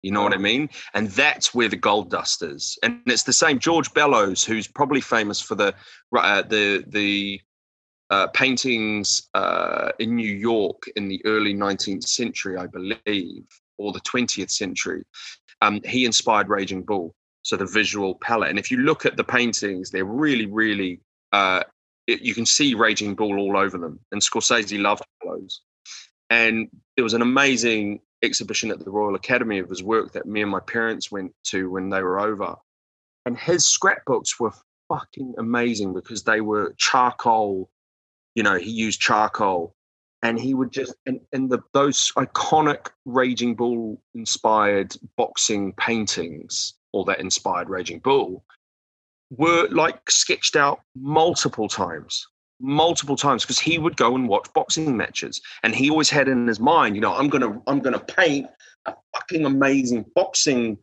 You 0.02 0.10
know 0.10 0.22
what 0.22 0.34
I 0.34 0.38
mean? 0.38 0.68
And 0.92 1.08
that's 1.08 1.54
where 1.54 1.68
the 1.68 1.76
gold 1.76 2.10
dust 2.10 2.42
is. 2.42 2.78
And 2.82 3.00
it's 3.06 3.22
the 3.22 3.32
same. 3.32 3.58
George 3.58 3.92
Bellows, 3.94 4.44
who's 4.44 4.68
probably 4.68 5.00
famous 5.00 5.40
for 5.40 5.54
the 5.54 5.74
uh, 6.14 6.42
the 6.42 6.84
the 6.86 7.40
uh, 8.10 8.26
paintings 8.28 9.30
uh, 9.32 9.92
in 9.98 10.14
New 10.14 10.30
York 10.30 10.82
in 10.96 11.08
the 11.08 11.24
early 11.24 11.54
19th 11.54 12.04
century, 12.04 12.58
I 12.58 12.66
believe, 12.66 13.44
or 13.78 13.92
the 13.92 14.00
20th 14.00 14.50
century. 14.50 15.04
Um, 15.62 15.80
he 15.84 16.04
inspired 16.04 16.50
Raging 16.50 16.82
Bull 16.82 17.14
so 17.44 17.56
the 17.56 17.66
visual 17.66 18.16
palette. 18.16 18.50
And 18.50 18.58
if 18.58 18.70
you 18.70 18.78
look 18.78 19.06
at 19.06 19.16
the 19.16 19.24
paintings, 19.24 19.90
they're 19.90 20.04
really, 20.04 20.46
really, 20.46 21.00
uh, 21.32 21.62
it, 22.06 22.22
you 22.22 22.34
can 22.34 22.46
see 22.46 22.74
Raging 22.74 23.14
Bull 23.14 23.38
all 23.38 23.56
over 23.56 23.76
them. 23.78 24.00
And 24.12 24.20
Scorsese 24.20 24.80
loved 24.80 25.04
those. 25.24 25.60
And 26.30 26.68
there 26.96 27.04
was 27.04 27.14
an 27.14 27.22
amazing 27.22 28.00
exhibition 28.22 28.70
at 28.70 28.78
the 28.78 28.90
Royal 28.90 29.14
Academy 29.14 29.58
of 29.58 29.68
his 29.68 29.82
work 29.82 30.12
that 30.12 30.26
me 30.26 30.42
and 30.42 30.50
my 30.50 30.60
parents 30.60 31.10
went 31.10 31.32
to 31.44 31.70
when 31.70 31.90
they 31.90 32.02
were 32.02 32.20
over. 32.20 32.56
And 33.26 33.38
his 33.38 33.66
scrapbooks 33.66 34.38
were 34.40 34.52
fucking 34.88 35.34
amazing 35.38 35.94
because 35.94 36.24
they 36.24 36.40
were 36.40 36.74
charcoal. 36.76 37.70
You 38.34 38.42
know, 38.42 38.56
he 38.56 38.70
used 38.70 39.00
charcoal 39.00 39.74
and 40.22 40.40
he 40.40 40.54
would 40.54 40.72
just 40.72 40.94
and, 41.06 41.20
and 41.32 41.50
the 41.50 41.60
those 41.72 42.10
iconic 42.16 42.88
raging 43.04 43.54
bull 43.54 44.00
inspired 44.14 44.96
boxing 45.16 45.74
paintings 45.74 46.74
or 46.94 47.04
that 47.04 47.20
inspired 47.20 47.68
Raging 47.68 47.98
Bull 47.98 48.44
were 49.30 49.68
like 49.68 50.10
sketched 50.10 50.56
out 50.56 50.80
multiple 50.94 51.68
times 51.68 52.26
multiple 52.64 53.16
times 53.16 53.42
because 53.42 53.60
he 53.60 53.78
would 53.78 53.96
go 53.96 54.14
and 54.14 54.28
watch 54.28 54.50
boxing 54.54 54.96
matches. 54.96 55.40
And 55.62 55.74
he 55.74 55.90
always 55.90 56.10
had 56.10 56.28
in 56.28 56.46
his 56.46 56.58
mind 56.58 56.94
you 56.94 57.00
know 57.00 57.14
i'm 57.14 57.28
gonna 57.28 57.60
i'm 57.66 57.80
gonna 57.80 57.98
paint 57.98 58.46
a 58.86 58.94
fucking 59.14 59.44
amazing 59.44 60.04
boxing 60.14 60.78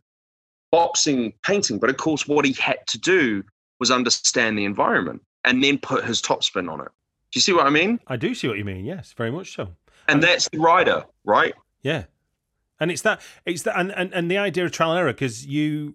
boxing 0.70 1.32
painting. 1.42 1.78
But 1.78 1.90
of 1.90 1.96
course 1.96 2.26
what 2.26 2.44
he 2.44 2.52
had 2.54 2.78
to 2.88 2.98
do 2.98 3.44
was 3.78 3.90
understand 3.90 4.56
the 4.56 4.64
environment 4.64 5.22
and 5.44 5.62
then 5.62 5.78
put 5.78 6.04
his 6.04 6.20
top 6.20 6.44
spin 6.44 6.68
on 6.68 6.80
it. 6.80 6.86
Do 6.86 7.38
you 7.38 7.40
see 7.40 7.52
what 7.52 7.66
i 7.66 7.70
mean? 7.70 7.98
I 8.06 8.16
do 8.16 8.34
see 8.34 8.48
what 8.48 8.58
you 8.58 8.64
mean 8.64 8.84
yes 8.84 9.12
very 9.12 9.30
much 9.30 9.54
so. 9.54 9.68
And 10.08 10.22
that's 10.22 10.48
the 10.48 10.58
writer 10.58 11.04
right? 11.24 11.54
Yeah. 11.82 12.04
And 12.80 12.90
it's 12.90 13.02
that 13.02 13.20
it's 13.44 13.62
that 13.62 13.78
and, 13.78 13.92
and, 13.92 14.12
and 14.12 14.30
the 14.30 14.38
idea 14.38 14.64
of 14.64 14.72
trial 14.72 14.92
and 14.92 15.00
error 15.00 15.12
because 15.12 15.46
you 15.46 15.94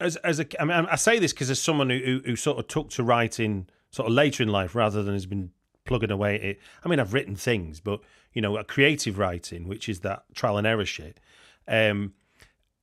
as 0.00 0.16
as 0.16 0.40
a 0.40 0.60
I 0.60 0.64
mean 0.64 0.86
I 0.90 0.96
say 0.96 1.18
this 1.18 1.32
because 1.32 1.50
as 1.50 1.60
someone 1.60 1.90
who, 1.90 1.98
who, 1.98 2.20
who 2.26 2.36
sort 2.36 2.58
of 2.58 2.68
took 2.68 2.90
to 2.90 3.02
writing 3.02 3.68
sort 3.90 4.08
of 4.08 4.14
later 4.14 4.42
in 4.42 4.48
life 4.48 4.74
rather 4.74 5.02
than 5.02 5.14
has 5.14 5.26
been 5.26 5.50
plugging 5.84 6.10
away 6.10 6.34
at 6.36 6.42
it. 6.42 6.60
I 6.84 6.88
mean 6.88 7.00
I've 7.00 7.14
written 7.14 7.36
things, 7.36 7.80
but 7.80 8.00
you 8.32 8.42
know, 8.42 8.62
creative 8.64 9.18
writing, 9.18 9.66
which 9.66 9.88
is 9.88 10.00
that 10.00 10.24
trial 10.34 10.58
and 10.58 10.66
error 10.66 10.84
shit, 10.84 11.18
um, 11.66 12.12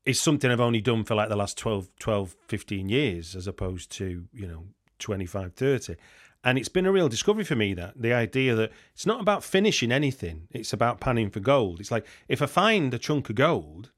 is 0.05 0.19
something 0.19 0.51
I've 0.51 0.59
only 0.59 0.81
done 0.81 1.03
for 1.03 1.15
like 1.15 1.29
the 1.29 1.35
last 1.35 1.57
12, 1.57 1.89
12, 1.99 2.35
15 2.47 2.89
years 2.89 3.35
as 3.35 3.47
opposed 3.47 3.91
to, 3.93 4.25
you 4.33 4.47
know, 4.47 4.65
25, 4.99 5.53
30. 5.53 5.95
And 6.43 6.59
it's 6.59 6.69
been 6.69 6.85
a 6.85 6.91
real 6.91 7.09
discovery 7.09 7.43
for 7.43 7.55
me 7.55 7.73
that 7.73 7.99
the 7.99 8.13
idea 8.13 8.53
that 8.55 8.71
it's 8.93 9.05
not 9.05 9.19
about 9.19 9.43
finishing 9.43 9.91
anything, 9.91 10.47
it's 10.51 10.73
about 10.73 10.99
panning 10.99 11.31
for 11.31 11.39
gold. 11.39 11.79
It's 11.79 11.89
like 11.89 12.05
if 12.27 12.41
I 12.41 12.45
find 12.45 12.93
a 12.93 12.99
chunk 12.99 13.29
of 13.29 13.35
gold, 13.35 13.89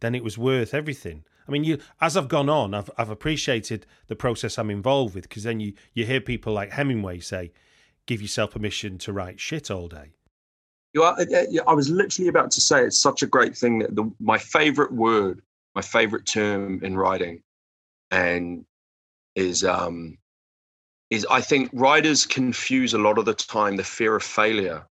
then 0.00 0.14
it 0.14 0.24
was 0.24 0.38
worth 0.38 0.74
everything. 0.74 1.24
I 1.48 1.52
mean, 1.52 1.64
you 1.64 1.78
as 2.00 2.16
I've 2.16 2.28
gone 2.28 2.48
on, 2.48 2.74
I've 2.74 2.90
I've 2.98 3.10
appreciated 3.10 3.86
the 4.08 4.16
process 4.16 4.58
I'm 4.58 4.70
involved 4.70 5.14
with 5.14 5.28
because 5.28 5.44
then 5.44 5.60
you 5.60 5.74
you 5.94 6.04
hear 6.04 6.20
people 6.20 6.52
like 6.52 6.72
Hemingway 6.72 7.20
say, 7.20 7.52
"Give 8.06 8.20
yourself 8.20 8.52
permission 8.52 8.98
to 8.98 9.12
write 9.12 9.40
shit 9.40 9.70
all 9.70 9.88
day." 9.88 10.12
You 10.92 11.02
are, 11.02 11.16
I 11.66 11.74
was 11.74 11.90
literally 11.90 12.28
about 12.28 12.50
to 12.52 12.60
say 12.60 12.82
it's 12.82 13.00
such 13.00 13.22
a 13.22 13.26
great 13.26 13.56
thing 13.56 13.80
that 13.80 13.94
the, 13.94 14.10
my 14.18 14.38
favorite 14.38 14.92
word, 14.92 15.42
my 15.74 15.82
favorite 15.82 16.26
term 16.26 16.82
in 16.82 16.96
writing, 16.96 17.42
and 18.10 18.64
is 19.34 19.62
um 19.62 20.18
is 21.10 21.26
I 21.30 21.40
think 21.40 21.70
writers 21.72 22.26
confuse 22.26 22.94
a 22.94 22.98
lot 22.98 23.18
of 23.18 23.24
the 23.24 23.34
time 23.34 23.76
the 23.76 23.84
fear 23.84 24.16
of 24.16 24.22
failure 24.22 24.86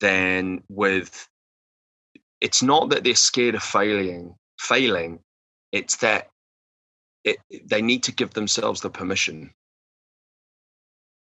than 0.00 0.62
with 0.68 1.28
it's 2.40 2.62
not 2.62 2.90
that 2.90 3.04
they're 3.04 3.14
scared 3.14 3.54
of 3.54 3.62
failing 3.62 4.34
failing 4.58 5.20
it's 5.72 5.96
that 5.96 6.28
it, 7.24 7.38
they 7.64 7.82
need 7.82 8.02
to 8.04 8.12
give 8.12 8.30
themselves 8.30 8.80
the 8.80 8.90
permission. 8.90 9.52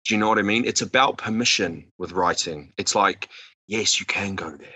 Do 0.07 0.15
you 0.15 0.21
know 0.21 0.29
what 0.29 0.39
I 0.39 0.43
mean? 0.43 0.65
It's 0.65 0.83
about 0.83 1.19
permission 1.19 1.91
with 1.99 2.13
writing. 2.13 2.73
It's 2.79 2.95
like, 2.95 3.29
yes, 3.67 3.99
you 3.99 4.07
can 4.07 4.37
go 4.37 4.51
there. 4.51 4.69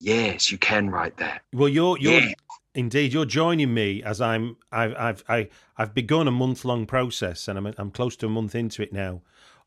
Yes, 0.00 0.50
you 0.50 0.58
can 0.58 0.90
write 0.90 1.16
that. 1.18 1.42
Well, 1.52 1.68
you're 1.68 1.98
you're 1.98 2.20
yeah. 2.20 2.32
indeed 2.74 3.12
you're 3.12 3.24
joining 3.24 3.72
me 3.72 4.02
as 4.02 4.20
I'm 4.20 4.56
I've 4.70 4.94
I've 4.96 5.24
I, 5.28 5.48
I've 5.76 5.94
begun 5.94 6.28
a 6.28 6.30
month 6.30 6.64
long 6.64 6.86
process, 6.86 7.48
and 7.48 7.58
I'm 7.58 7.74
I'm 7.78 7.90
close 7.90 8.16
to 8.16 8.26
a 8.26 8.30
month 8.30 8.54
into 8.54 8.82
it 8.82 8.92
now, 8.92 9.22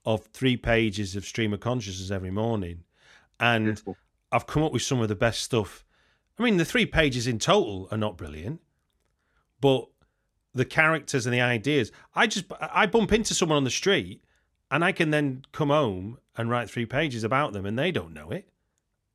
of 0.06 0.26
three 0.28 0.56
pages 0.56 1.16
of 1.16 1.26
stream 1.26 1.52
of 1.54 1.60
consciousness 1.60 2.12
every 2.12 2.32
morning, 2.32 2.84
and 3.40 3.66
Beautiful. 3.66 3.98
I've 4.32 4.48
come 4.48 4.64
up 4.64 4.72
with 4.72 4.84
some 4.84 5.02
of 5.02 5.08
the 5.08 5.16
best 5.16 5.42
stuff. 5.42 5.84
I 6.40 6.44
mean, 6.44 6.56
the 6.56 6.66
three 6.66 6.86
pages 6.86 7.28
in 7.28 7.38
total 7.38 7.90
are 7.92 7.98
not 7.98 8.18
brilliant, 8.18 8.62
but 9.60 9.88
the 10.54 10.64
characters 10.64 11.26
and 11.26 11.34
the 11.34 11.42
ideas, 11.42 11.92
I 12.16 12.28
just 12.28 12.46
I 12.60 12.86
bump 12.86 13.12
into 13.12 13.34
someone 13.34 13.58
on 13.58 13.66
the 13.66 13.70
street 13.70 14.24
and 14.72 14.84
I 14.84 14.94
can 14.94 15.12
then 15.12 15.44
come 15.52 15.68
home 15.70 16.18
and 16.38 16.50
write 16.50 16.70
three 16.70 16.86
pages 16.86 17.26
about 17.26 17.52
them 17.52 17.66
and 17.66 17.78
they 17.78 17.92
don't 17.92 18.14
know 18.14 18.32
it. 18.32 18.48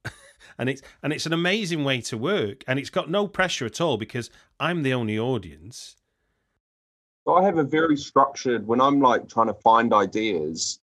and 0.58 0.68
it's 0.68 0.82
and 1.02 1.14
it's 1.14 1.24
an 1.24 1.32
amazing 1.32 1.82
way 1.82 2.02
to 2.02 2.18
work 2.18 2.62
and 2.68 2.78
it's 2.78 2.90
got 2.90 3.10
no 3.10 3.26
pressure 3.26 3.64
at 3.64 3.80
all 3.80 3.96
because 3.96 4.30
I'm 4.60 4.82
the 4.82 4.92
only 4.92 5.18
audience. 5.18 5.96
I 7.26 7.42
have 7.42 7.56
a 7.56 7.64
very 7.64 7.96
structured 7.96 8.66
when 8.66 8.82
I'm 8.82 9.00
like 9.00 9.28
trying 9.28 9.46
to 9.46 9.54
find 9.54 9.94
ideas. 9.94 10.80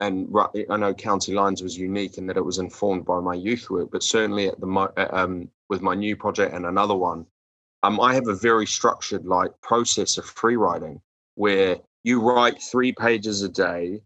And 0.00 0.34
I 0.70 0.76
know 0.76 0.92
County 0.92 1.32
Lines 1.32 1.62
was 1.62 1.78
unique 1.78 2.18
in 2.18 2.26
that 2.26 2.36
it 2.36 2.44
was 2.44 2.58
informed 2.58 3.04
by 3.04 3.20
my 3.20 3.34
youth 3.34 3.70
work, 3.70 3.90
but 3.92 4.02
certainly 4.02 4.48
at 4.48 4.60
the 4.60 5.08
um, 5.12 5.48
with 5.68 5.82
my 5.82 5.94
new 5.94 6.16
project 6.16 6.52
and 6.52 6.66
another 6.66 6.94
one, 6.94 7.26
um, 7.84 8.00
I 8.00 8.14
have 8.14 8.28
a 8.28 8.34
very 8.34 8.66
structured 8.66 9.24
like 9.24 9.52
process 9.62 10.18
of 10.18 10.24
free 10.24 10.56
writing 10.56 11.00
where 11.36 11.78
you 12.02 12.20
write 12.20 12.62
three 12.62 12.92
pages 12.92 13.42
a 13.42 13.48
day 13.48 14.00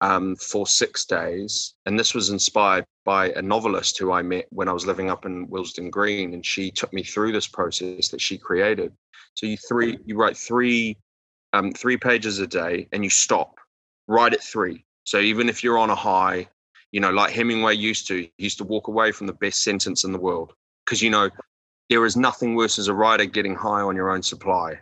um, 0.00 0.36
for 0.36 0.66
six 0.66 1.04
days. 1.04 1.74
And 1.84 1.98
this 1.98 2.14
was 2.14 2.30
inspired 2.30 2.86
by 3.04 3.30
a 3.30 3.42
novelist 3.42 3.98
who 3.98 4.12
I 4.12 4.22
met 4.22 4.46
when 4.50 4.68
I 4.68 4.72
was 4.72 4.86
living 4.86 5.10
up 5.10 5.26
in 5.26 5.48
Willesden 5.48 5.90
Green, 5.90 6.34
and 6.34 6.44
she 6.44 6.70
took 6.70 6.92
me 6.92 7.02
through 7.02 7.32
this 7.32 7.46
process 7.46 8.08
that 8.08 8.20
she 8.20 8.38
created. 8.38 8.92
So 9.34 9.46
you 9.46 9.56
three 9.68 9.98
you 10.06 10.16
write 10.16 10.36
three 10.36 10.96
um, 11.52 11.72
three 11.72 11.96
pages 11.96 12.38
a 12.38 12.46
day, 12.46 12.88
and 12.92 13.04
you 13.04 13.10
stop. 13.10 13.58
Write 14.08 14.34
at 14.34 14.42
three. 14.42 14.85
So 15.06 15.20
even 15.20 15.48
if 15.48 15.62
you're 15.62 15.78
on 15.78 15.88
a 15.88 15.94
high, 15.94 16.48
you 16.90 17.00
know, 17.00 17.10
like 17.10 17.32
Hemingway 17.32 17.76
used 17.76 18.08
to, 18.08 18.16
he 18.16 18.32
used 18.38 18.58
to 18.58 18.64
walk 18.64 18.88
away 18.88 19.12
from 19.12 19.28
the 19.28 19.32
best 19.32 19.62
sentence 19.62 20.04
in 20.04 20.12
the 20.12 20.18
world. 20.18 20.52
Because 20.84 21.00
you 21.00 21.10
know 21.10 21.30
there 21.88 22.04
is 22.04 22.16
nothing 22.16 22.56
worse 22.56 22.78
as 22.78 22.88
a 22.88 22.94
writer 22.94 23.24
getting 23.24 23.54
high 23.54 23.80
on 23.80 23.96
your 23.96 24.10
own 24.10 24.22
supply. 24.22 24.80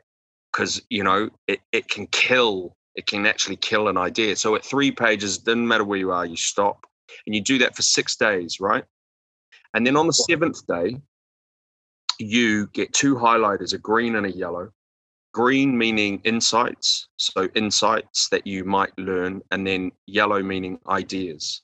Because 0.52 0.82
you 0.88 1.04
know 1.04 1.30
it, 1.46 1.60
it 1.72 1.88
can 1.88 2.06
kill 2.08 2.74
it 2.94 3.06
can 3.06 3.26
actually 3.26 3.56
kill 3.56 3.88
an 3.88 3.96
idea. 3.96 4.36
So 4.36 4.54
at 4.54 4.64
three 4.64 4.90
pages 4.90 5.38
doesn't 5.38 5.68
matter 5.68 5.84
where 5.84 5.98
you 5.98 6.10
are 6.10 6.24
you 6.24 6.36
stop. 6.36 6.86
And 7.26 7.34
you 7.34 7.42
do 7.42 7.58
that 7.58 7.76
for 7.76 7.82
six 7.82 8.16
days 8.16 8.60
right? 8.60 8.84
And 9.74 9.86
then 9.86 9.96
on 9.96 10.06
the 10.06 10.12
seventh 10.12 10.66
day 10.66 10.96
you 12.18 12.68
get 12.68 12.94
two 12.94 13.16
highlighters 13.16 13.74
a 13.74 13.78
green 13.78 14.16
and 14.16 14.24
a 14.24 14.30
yellow 14.30 14.70
green 15.34 15.76
meaning 15.76 16.20
insights 16.24 17.08
so 17.16 17.48
insights 17.54 18.28
that 18.30 18.46
you 18.46 18.64
might 18.64 18.96
learn 18.98 19.42
and 19.50 19.66
then 19.66 19.90
yellow 20.06 20.42
meaning 20.42 20.78
ideas 20.88 21.62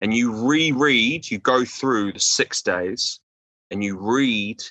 and 0.00 0.12
you 0.12 0.32
reread 0.32 1.30
you 1.30 1.38
go 1.38 1.64
through 1.64 2.12
the 2.12 2.18
six 2.18 2.62
days 2.62 3.20
and 3.72 3.82
you 3.82 3.96
read 3.98 4.62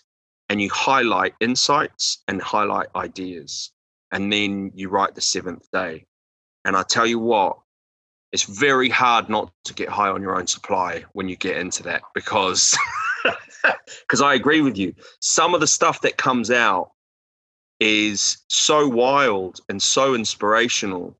and 0.51 0.61
you 0.61 0.69
highlight 0.69 1.33
insights 1.39 2.23
and 2.27 2.41
highlight 2.41 2.87
ideas. 2.93 3.71
And 4.11 4.31
then 4.31 4.73
you 4.75 4.89
write 4.89 5.15
the 5.15 5.21
seventh 5.21 5.65
day. 5.71 6.05
And 6.65 6.75
I 6.75 6.83
tell 6.83 7.07
you 7.07 7.19
what, 7.19 7.57
it's 8.33 8.43
very 8.43 8.89
hard 8.89 9.29
not 9.29 9.49
to 9.63 9.73
get 9.73 9.87
high 9.87 10.09
on 10.09 10.21
your 10.21 10.37
own 10.37 10.47
supply 10.47 11.05
when 11.13 11.29
you 11.29 11.37
get 11.37 11.55
into 11.55 11.83
that 11.83 12.01
because 12.13 12.77
because 14.01 14.21
I 14.21 14.33
agree 14.33 14.59
with 14.59 14.77
you. 14.77 14.93
Some 15.21 15.53
of 15.53 15.61
the 15.61 15.67
stuff 15.67 16.01
that 16.01 16.17
comes 16.17 16.51
out 16.51 16.91
is 17.81 18.37
so 18.47 18.87
wild 18.87 19.59
and 19.67 19.81
so 19.81 20.13
inspirational. 20.13 21.17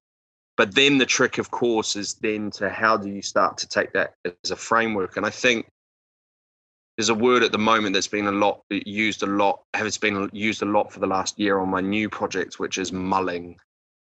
But 0.56 0.76
then 0.76 1.00
the 1.00 1.08
trick, 1.08 1.39
of 1.39 1.50
course, 1.50 1.95
is 1.95 2.13
then 2.13 2.52
to 2.52 2.69
how 2.69 2.95
do 2.95 3.10
you 3.10 3.24
start 3.24 3.58
to 3.58 3.67
take 3.67 3.91
that 3.93 4.13
as 4.43 4.52
a 4.52 4.56
framework? 4.56 5.17
And 5.17 5.26
I 5.26 5.32
think 5.32 5.65
there's 6.97 7.10
a 7.10 7.15
word 7.15 7.41
at 7.41 7.52
the 7.52 7.58
moment 7.58 7.95
that's 7.95 8.08
been 8.08 8.28
a 8.28 8.32
lot 8.32 8.62
used 8.69 9.24
a 9.24 9.26
lot 9.26 9.63
has 9.74 9.97
been 9.97 10.30
used 10.34 10.62
a 10.62 10.65
lot 10.65 10.93
for 10.93 11.00
the 11.00 11.08
last 11.08 11.39
year 11.39 11.60
on 11.60 11.67
my 11.69 11.82
new 11.82 12.08
project 12.08 12.60
which 12.60 12.78
is 12.78 12.91
mulling 12.91 13.58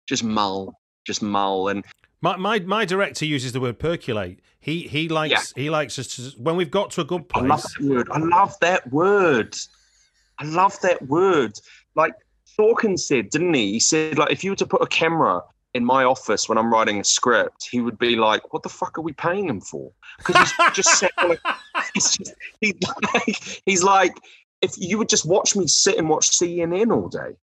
just 0.09 0.25
mull 0.25 0.73
just 1.07 1.21
mull 1.21 1.69
and 1.69 1.85
my 2.23 2.37
my, 2.37 2.59
my 2.61 2.85
director 2.87 3.27
uses 3.27 3.53
the 3.53 3.61
word 3.61 3.79
percolate 3.79 4.41
he 4.61 4.83
he 4.89 5.09
likes 5.09 5.53
yeah. 5.57 5.63
he 5.63 5.69
likes 5.69 5.99
us 5.99 6.17
to 6.17 6.23
when 6.41 6.57
we've 6.57 6.71
got 6.71 6.91
to 6.91 7.03
a 7.03 7.05
good 7.05 7.29
place 7.29 7.45
i 7.45 7.49
love 7.49 7.63
that 7.73 7.83
word 7.83 8.09
i 8.11 8.19
love 8.19 8.57
that 8.61 8.93
word 8.93 9.59
i 10.39 10.45
love 10.45 10.81
that 10.81 11.03
word 11.09 11.59
like 11.95 12.15
Sorkin 12.59 12.99
said 12.99 13.31
didn't 13.31 13.55
he 13.55 13.73
he 13.73 13.81
said 13.81 14.19
like 14.19 14.33
if 14.33 14.43
you 14.43 14.51
were 14.51 14.57
to 14.57 14.67
put 14.67 14.83
a 14.83 14.87
camera 14.87 15.43
in 15.75 15.85
my 15.85 16.05
office 16.05 16.49
when 16.49 16.59
I'm 16.59 16.73
writing 16.73 16.99
a 17.01 17.05
script, 17.05 17.69
he 17.71 17.81
would 17.81 17.99
be 17.99 18.17
like, 18.17 18.53
"What 18.53 18.63
the 18.63 18.69
fuck 18.69 18.99
are 18.99 19.03
we 19.03 19.13
paying 19.13 19.49
him 19.49 19.61
for?" 19.61 19.93
Because 20.19 20.51
he's 20.51 20.71
just 20.75 21.03
like, 21.19 21.41
he's, 21.95 22.17
just, 22.17 22.35
he's 22.61 22.75
like, 23.15 23.63
he's 23.67 23.83
like, 23.83 24.17
if 24.63 24.73
you 24.77 24.99
would 24.99 25.09
just 25.09 25.27
watch 25.27 25.55
me 25.55 25.67
sit 25.67 25.99
and 25.99 26.09
watch 26.09 26.31
CNN 26.31 26.95
all 26.95 27.09
day, 27.09 27.37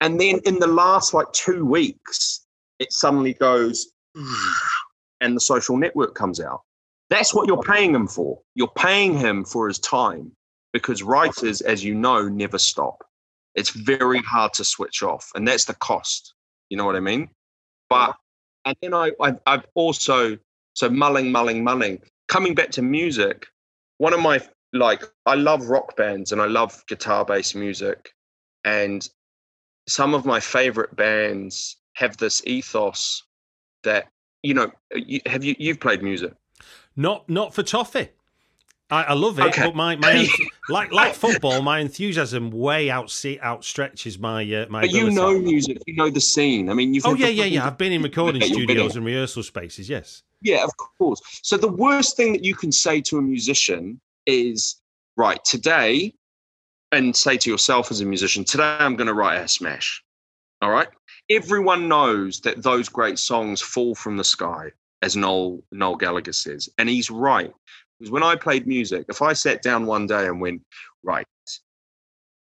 and 0.00 0.20
then 0.20 0.40
in 0.44 0.58
the 0.58 0.66
last 0.66 1.14
like 1.14 1.30
two 1.32 1.64
weeks, 1.64 2.44
it 2.78 2.92
suddenly 2.92 3.34
goes, 3.34 3.92
and 5.20 5.36
the 5.36 5.40
social 5.40 5.76
network 5.76 6.14
comes 6.14 6.40
out. 6.40 6.62
That's 7.08 7.34
what 7.34 7.46
you're 7.46 7.62
paying 7.62 7.94
him 7.94 8.08
for. 8.08 8.40
You're 8.54 8.72
paying 8.76 9.16
him 9.16 9.44
for 9.44 9.68
his 9.68 9.78
time 9.78 10.32
because 10.72 11.02
writers, 11.02 11.60
as 11.60 11.84
you 11.84 11.94
know, 11.94 12.28
never 12.28 12.58
stop. 12.58 13.04
It's 13.56 13.70
very 13.70 14.20
hard 14.20 14.52
to 14.54 14.64
switch 14.64 15.02
off, 15.02 15.32
and 15.34 15.48
that's 15.48 15.64
the 15.64 15.74
cost. 15.74 16.34
You 16.68 16.76
know 16.76 16.84
what 16.84 16.96
I 16.96 17.00
mean? 17.00 17.30
But 17.88 18.14
and 18.64 18.76
then 18.82 18.94
I 18.94 19.12
I've, 19.20 19.40
I've 19.46 19.66
also 19.74 20.38
so 20.74 20.90
mulling 20.90 21.32
mulling 21.32 21.64
mulling 21.64 22.00
coming 22.28 22.54
back 22.54 22.70
to 22.72 22.82
music. 22.82 23.46
One 23.98 24.12
of 24.12 24.20
my 24.20 24.40
like 24.72 25.04
I 25.24 25.34
love 25.34 25.68
rock 25.68 25.96
bands 25.96 26.32
and 26.32 26.40
I 26.40 26.46
love 26.46 26.84
guitar 26.86 27.24
based 27.24 27.56
music, 27.56 28.10
and 28.64 29.08
some 29.88 30.14
of 30.14 30.26
my 30.26 30.38
favorite 30.38 30.94
bands 30.94 31.76
have 31.94 32.16
this 32.18 32.42
ethos 32.46 33.22
that 33.84 34.08
you 34.42 34.54
know. 34.54 34.70
You, 34.94 35.20
have 35.26 35.44
you 35.44 35.54
you've 35.58 35.80
played 35.80 36.02
music? 36.02 36.34
Not 36.94 37.28
not 37.28 37.54
for 37.54 37.62
toffee. 37.62 38.10
I, 38.88 39.02
I 39.02 39.12
love 39.14 39.38
it, 39.40 39.46
okay. 39.46 39.64
but 39.64 39.74
my, 39.74 39.96
my 39.96 40.28
like 40.68 40.92
like 40.92 41.14
football, 41.14 41.60
my 41.60 41.80
enthusiasm 41.80 42.50
way 42.50 42.88
out 42.88 43.08
outstretches 43.08 44.18
my 44.20 44.42
uh, 44.42 44.66
my. 44.68 44.82
But 44.82 44.90
ability. 44.90 44.98
you 44.98 45.10
know 45.10 45.38
music, 45.38 45.78
you 45.86 45.96
know 45.96 46.08
the 46.08 46.20
scene. 46.20 46.70
I 46.70 46.74
mean, 46.74 46.94
you've 46.94 47.04
oh 47.04 47.14
yeah, 47.14 47.26
yeah, 47.26 47.44
yeah. 47.44 47.66
I've 47.66 47.78
been 47.78 47.92
in 47.92 48.02
recording 48.10 48.42
studios 48.42 48.94
and 48.94 49.04
rehearsal 49.04 49.42
spaces. 49.42 49.88
Yes. 49.88 50.22
Yeah, 50.42 50.62
of 50.62 50.70
course. 50.76 51.20
So 51.42 51.56
the 51.56 51.68
worst 51.68 52.16
thing 52.16 52.32
that 52.32 52.44
you 52.44 52.54
can 52.54 52.70
say 52.70 53.00
to 53.02 53.18
a 53.18 53.22
musician 53.22 54.00
is, 54.26 54.76
right, 55.16 55.42
today, 55.44 56.14
and 56.92 57.16
say 57.16 57.36
to 57.38 57.50
yourself 57.50 57.90
as 57.90 58.00
a 58.00 58.04
musician, 58.04 58.44
today 58.44 58.76
I'm 58.78 58.94
going 58.94 59.08
to 59.08 59.14
write 59.14 59.36
a 59.38 59.48
smash. 59.48 60.04
All 60.62 60.70
right. 60.70 60.88
Everyone 61.28 61.88
knows 61.88 62.40
that 62.42 62.62
those 62.62 62.88
great 62.88 63.18
songs 63.18 63.60
fall 63.60 63.94
from 63.94 64.16
the 64.16 64.24
sky, 64.24 64.70
as 65.02 65.16
Noel 65.16 65.62
Noel 65.72 65.96
Gallagher 65.96 66.32
says, 66.32 66.68
and 66.78 66.88
he's 66.88 67.10
right. 67.10 67.52
Because 67.98 68.10
when 68.10 68.22
I 68.22 68.36
played 68.36 68.66
music, 68.66 69.06
if 69.08 69.22
I 69.22 69.32
sat 69.32 69.62
down 69.62 69.86
one 69.86 70.06
day 70.06 70.26
and 70.26 70.40
went, 70.40 70.62
right, 71.02 71.26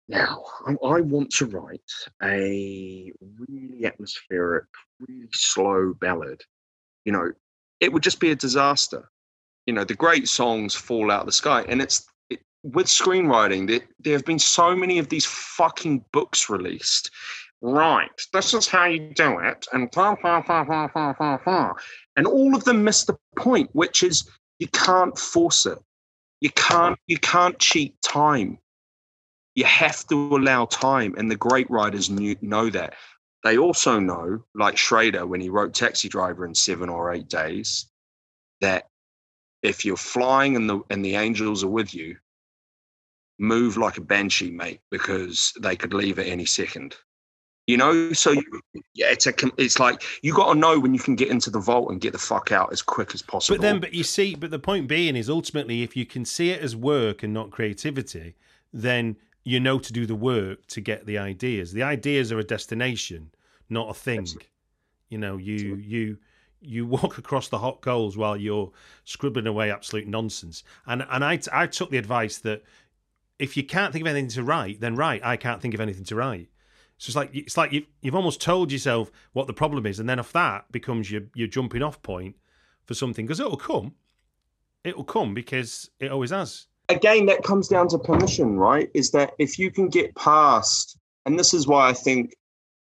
now 0.10 0.44
I 0.86 1.02
want 1.02 1.32
to 1.32 1.46
write 1.46 1.82
a 2.24 3.12
really 3.40 3.86
atmospheric, 3.86 4.66
really 5.00 5.30
slow 5.34 5.94
ballad, 5.94 6.42
you 7.06 7.12
know, 7.12 7.32
it 7.80 7.92
would 7.92 8.04
just 8.04 8.20
be 8.20 8.32
a 8.32 8.36
disaster. 8.36 9.10
You 9.66 9.74
know, 9.74 9.84
the 9.84 9.96
great 9.96 10.28
songs 10.28 10.76
fall 10.76 11.12
out 11.12 11.22
of 11.22 11.26
the 11.26 11.34
sky. 11.34 11.66
And 11.68 11.82
it's 11.82 12.06
it, 12.30 12.40
with 12.64 12.88
screenwriting, 12.88 13.68
there, 13.68 13.82
there 14.00 14.14
have 14.14 14.26
been 14.26 14.40
so 14.40 14.76
many 14.76 14.98
of 14.98 15.10
these 15.10 15.26
fucking 15.26 16.06
books 16.14 16.50
released. 16.50 17.12
Right, 17.62 18.10
this 18.34 18.54
is 18.54 18.68
how 18.68 18.86
you 18.86 19.12
do 19.16 19.40
it, 19.40 19.66
and 19.74 19.90
blah, 19.90 20.16
blah, 20.22 20.42
blah, 20.42 20.64
blah, 20.64 20.88
blah, 20.94 21.14
blah, 21.14 21.38
blah. 21.44 21.74
and 22.16 22.28
all 22.28 22.56
of 22.56 22.66
them 22.66 22.84
miss 22.84 23.06
the 23.06 23.18
point, 23.36 23.72
which 23.74 24.04
is 24.04 24.30
you 24.60 24.68
can't 24.68 25.18
force 25.18 25.66
it. 25.66 25.80
You 26.42 26.50
can't 26.52 26.98
you 27.08 27.18
can't 27.18 27.58
cheat 27.60 28.00
time. 28.02 28.60
You 29.56 29.66
have 29.66 30.06
to 30.08 30.36
allow 30.36 30.66
time, 30.66 31.16
and 31.18 31.32
the 31.32 31.36
great 31.36 31.70
writers 31.70 32.10
knew, 32.10 32.36
know 32.42 32.70
that. 32.70 32.94
They 33.44 33.58
also 33.58 34.00
know, 34.00 34.44
like 34.54 34.78
Schrader, 34.78 35.26
when 35.26 35.42
he 35.42 35.50
wrote 35.50 35.74
Taxi 35.74 36.10
Driver 36.10 36.46
in 36.46 36.54
seven 36.54 36.90
or 36.90 37.12
eight 37.12 37.28
days, 37.28 37.88
that 38.62 38.88
if 39.64 39.84
you're 39.84 39.98
flying 39.98 40.56
and 40.56 40.70
the 40.70 40.82
and 40.90 41.04
the 41.04 41.16
angels 41.16 41.64
are 41.64 41.70
with 41.70 41.94
you, 41.94 42.18
move 43.40 43.78
like 43.78 43.98
a 43.98 44.02
banshee, 44.02 44.52
mate, 44.52 44.82
because 44.92 45.54
they 45.60 45.76
could 45.76 45.94
leave 45.94 46.20
at 46.20 46.28
any 46.28 46.46
second 46.46 46.96
you 47.68 47.78
know? 47.78 48.12
So 48.14 48.34
yeah 48.96 49.12
it's 49.12 49.28
a 49.28 49.34
it's 49.58 49.80
like 49.80 50.02
you 50.24 50.34
got 50.34 50.54
to 50.54 50.60
know 50.60 50.80
when 50.80 50.94
you 50.94 51.00
can 51.00 51.16
get 51.16 51.30
into 51.30 51.50
the 51.50 51.60
vault 51.60 51.92
and 51.92 52.02
get 52.02 52.14
the 52.14 52.18
fuck 52.18 52.52
out 52.52 52.72
as 52.72 52.82
quick 52.82 53.14
as 53.14 53.22
possible. 53.22 53.58
But 53.58 53.62
then 53.62 53.80
but 53.80 53.94
you 53.94 54.04
see 54.04 54.34
but 54.36 54.50
the 54.50 54.60
point 54.60 54.88
being 54.88 55.16
is 55.16 55.30
ultimately 55.30 55.84
if 55.84 55.96
you 55.96 56.06
can 56.06 56.26
see 56.26 56.50
it 56.50 56.62
as 56.62 56.76
work 56.76 57.22
and 57.22 57.34
not 57.34 57.52
creativity 57.52 58.36
then 58.74 59.16
you 59.44 59.60
know 59.60 59.80
to 59.80 59.94
do 59.94 60.06
the 60.06 60.16
work 60.16 60.66
to 60.68 60.82
get 60.82 61.06
the 61.06 61.18
ideas. 61.18 61.74
The 61.74 61.84
ideas 61.84 62.32
are 62.32 62.40
a 62.40 62.44
destination 62.44 63.30
not 63.70 63.90
a 63.90 63.94
thing. 63.94 64.20
Absolutely. 64.20 64.50
you 65.10 65.18
know 65.18 65.38
you 65.38 65.56
Absolutely. 65.56 65.84
you 65.84 66.18
you 66.60 66.86
walk 66.88 67.18
across 67.20 67.50
the 67.50 67.60
hot 67.60 67.82
coals 67.82 68.18
while 68.18 68.36
you're 68.36 68.72
scribbling 69.04 69.46
away 69.46 69.72
absolute 69.72 70.08
nonsense. 70.08 70.64
And 70.88 71.06
and 71.12 71.24
i 71.24 71.40
i 71.52 71.68
took 71.68 71.92
the 71.92 71.98
advice 71.98 72.38
that 72.40 72.64
if 73.40 73.56
you 73.56 73.64
can't 73.64 73.94
think 73.94 74.02
of 74.04 74.08
anything 74.08 74.30
to 74.30 74.44
write 74.44 74.80
then 74.80 74.96
write. 74.96 75.24
I 75.24 75.38
can't 75.38 75.62
think 75.62 75.74
of 75.74 75.82
anything 75.82 76.06
to 76.06 76.16
write 76.16 76.50
so 76.98 77.10
it's 77.10 77.16
like 77.16 77.30
it's 77.34 77.58
like 77.58 77.72
you've 77.72 77.86
you've 78.02 78.16
almost 78.16 78.42
told 78.42 78.72
yourself 78.72 79.12
what 79.34 79.48
the 79.48 79.54
problem 79.54 79.86
is, 79.86 80.00
and 80.00 80.10
then 80.10 80.20
if 80.20 80.32
that 80.34 80.72
becomes 80.72 81.12
your 81.12 81.22
your 81.36 81.48
jumping 81.48 81.84
off 81.84 82.02
point 82.02 82.36
for 82.86 82.96
something, 82.96 83.26
because 83.26 83.40
it'll 83.40 83.58
come, 83.58 83.94
it'll 84.84 85.04
come 85.04 85.34
because 85.34 85.90
it 86.00 86.12
always 86.12 86.32
has. 86.32 86.68
Again, 86.90 87.26
that 87.28 87.44
comes 87.44 87.68
down 87.68 87.90
to 87.90 88.00
permission, 88.00 88.58
right? 88.58 88.90
Is 88.94 89.12
that 89.12 89.34
if 89.38 89.60
you 89.60 89.70
can 89.70 89.90
get 89.90 90.16
past, 90.16 90.98
and 91.26 91.38
this 91.38 91.54
is 91.54 91.68
why 91.68 91.90
I 91.90 91.94
think 91.94 92.34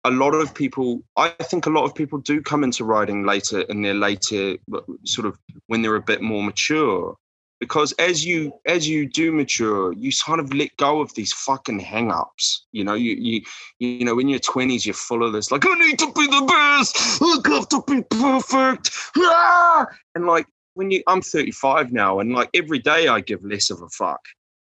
a 0.05 0.11
lot 0.11 0.31
of 0.31 0.55
people 0.55 1.03
i 1.17 1.29
think 1.43 1.67
a 1.67 1.71
lot 1.71 1.85
of 1.85 1.95
people 1.95 2.19
do 2.19 2.41
come 2.41 2.65
into 2.65 2.85
writing 2.85 3.25
later 3.25 3.61
in 3.63 3.83
their 3.83 3.95
later 3.95 4.57
sort 5.05 5.27
of 5.27 5.39
when 5.67 5.83
they're 5.83 5.97
a 5.97 6.01
bit 6.01 6.23
more 6.23 6.43
mature 6.43 7.17
because 7.61 7.93
as 7.93 8.25
you 8.25 8.53
as 8.67 8.89
you 8.89 9.07
do 9.07 9.31
mature 9.31 9.93
you 9.93 10.11
sort 10.11 10.41
of 10.41 10.53
let 10.53 10.75
go 10.79 11.01
of 11.01 11.15
these 11.15 11.33
fucking 11.33 11.79
hang-ups. 11.79 12.67
You 12.73 12.83
know 12.83 12.95
you 12.95 13.15
you 13.15 13.43
you 13.79 14.05
know 14.05 14.19
in 14.19 14.29
your 14.29 14.41
20s 14.41 14.85
you're 14.85 14.95
full 14.95 15.25
of 15.25 15.33
this 15.33 15.53
like 15.53 15.65
i 15.67 15.75
need 15.75 15.99
to 16.01 16.13
be 16.13 16.27
the 16.27 16.45
best. 16.49 17.23
I 17.23 17.55
have 17.55 17.69
to 17.69 17.83
be 17.87 18.03
perfect. 18.03 18.91
Ah! 19.19 19.87
and 20.15 20.27
like 20.27 20.47
when 20.75 20.91
you 20.91 21.03
i'm 21.07 21.23
35 21.23 21.93
now 21.93 22.19
and 22.19 22.33
like 22.33 22.51
every 22.55 22.79
day 22.79 23.07
i 23.09 23.21
give 23.21 23.45
less 23.45 23.71
of 23.71 23.83
a 23.83 23.89
fuck. 23.91 24.21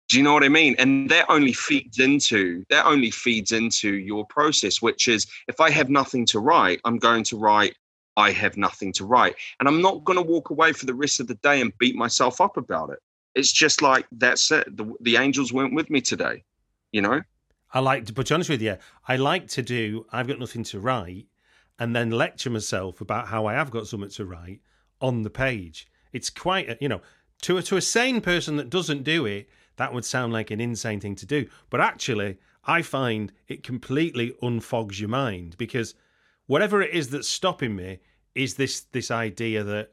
Do 0.09 0.17
you 0.17 0.23
know 0.23 0.33
what 0.33 0.45
i 0.45 0.49
mean? 0.49 0.77
And 0.79 1.11
that 1.11 1.27
only 1.29 1.53
feeds 1.53 1.99
into 1.99 2.65
that 2.71 2.87
only 2.87 3.11
feeds 3.11 3.53
into 3.53 3.95
your 3.95 4.25
process 4.27 4.81
which 4.81 5.09
is 5.09 5.27
if 5.49 5.61
i 5.61 5.71
have 5.71 5.91
nothing 5.91 6.25
to 6.27 6.39
write 6.39 6.81
i'm 6.85 6.99
going 6.99 7.25
to 7.25 7.37
write 7.37 7.77
I 8.17 8.31
have 8.33 8.57
nothing 8.57 8.93
to 8.95 9.05
write. 9.05 9.37
And 9.61 9.69
I'm 9.69 9.83
not 9.83 10.05
going 10.05 10.19
to 10.19 10.23
walk 10.23 10.51
away 10.51 10.73
for 10.73 10.87
the 10.87 10.95
rest 10.95 11.21
of 11.21 11.27
the 11.27 11.35
day 11.37 11.61
and 11.61 11.77
beat 11.79 11.97
myself 11.97 12.41
up 12.41 12.57
about 12.57 12.91
it. 12.91 12.99
It's 13.35 13.53
just 13.53 13.83
like, 13.83 14.07
that's 14.13 14.51
it. 14.51 14.77
The, 14.77 14.93
the 15.01 15.17
angels 15.17 15.53
weren't 15.53 15.75
with 15.75 15.91
me 15.91 16.01
today, 16.01 16.43
you 16.93 17.03
know? 17.03 17.21
I 17.73 17.81
like 17.81 18.07
to, 18.07 18.13
put 18.15 18.33
honest 18.33 18.49
with 18.49 18.63
you, 18.63 18.79
I 19.07 19.17
like 19.17 19.49
to 19.49 19.63
do, 19.63 20.07
I've 20.11 20.29
got 20.29 20.39
nothing 20.39 20.65
to 20.65 20.81
write, 20.81 21.27
and 21.79 21.95
then 21.95 22.11
lecture 22.11 22.49
myself 22.49 23.03
about 23.03 23.29
how 23.29 23.45
I 23.45 23.53
have 23.53 23.71
got 23.71 23.87
something 23.87 24.09
to 24.11 24.25
write 24.25 24.61
on 25.01 25.23
the 25.23 25.31
page. 25.31 25.87
It's 26.13 26.31
quite, 26.31 26.71
a, 26.71 26.79
you 26.81 26.89
know, 26.89 27.03
to 27.43 27.59
a, 27.59 27.63
to 27.65 27.77
a 27.77 27.83
sane 27.83 28.23
person 28.23 28.57
that 28.57 28.71
doesn't 28.71 29.03
do 29.03 29.27
it, 29.27 29.51
that 29.77 29.93
would 29.93 30.07
sound 30.07 30.33
like 30.33 30.51
an 30.51 30.61
insane 30.61 31.01
thing 31.01 31.17
to 31.17 31.27
do. 31.27 31.47
But 31.69 31.83
actually, 31.83 32.39
I 32.65 32.81
find 32.81 33.31
it 33.47 33.63
completely 33.63 34.35
unfogs 34.43 34.99
your 34.99 35.11
mind 35.11 35.59
because 35.59 35.95
whatever 36.47 36.83
it 36.83 36.93
is 36.93 37.11
that's 37.11 37.29
stopping 37.29 37.77
me 37.77 38.01
is 38.35 38.55
this 38.55 38.83
this 38.93 39.11
idea 39.11 39.65
that 39.65 39.91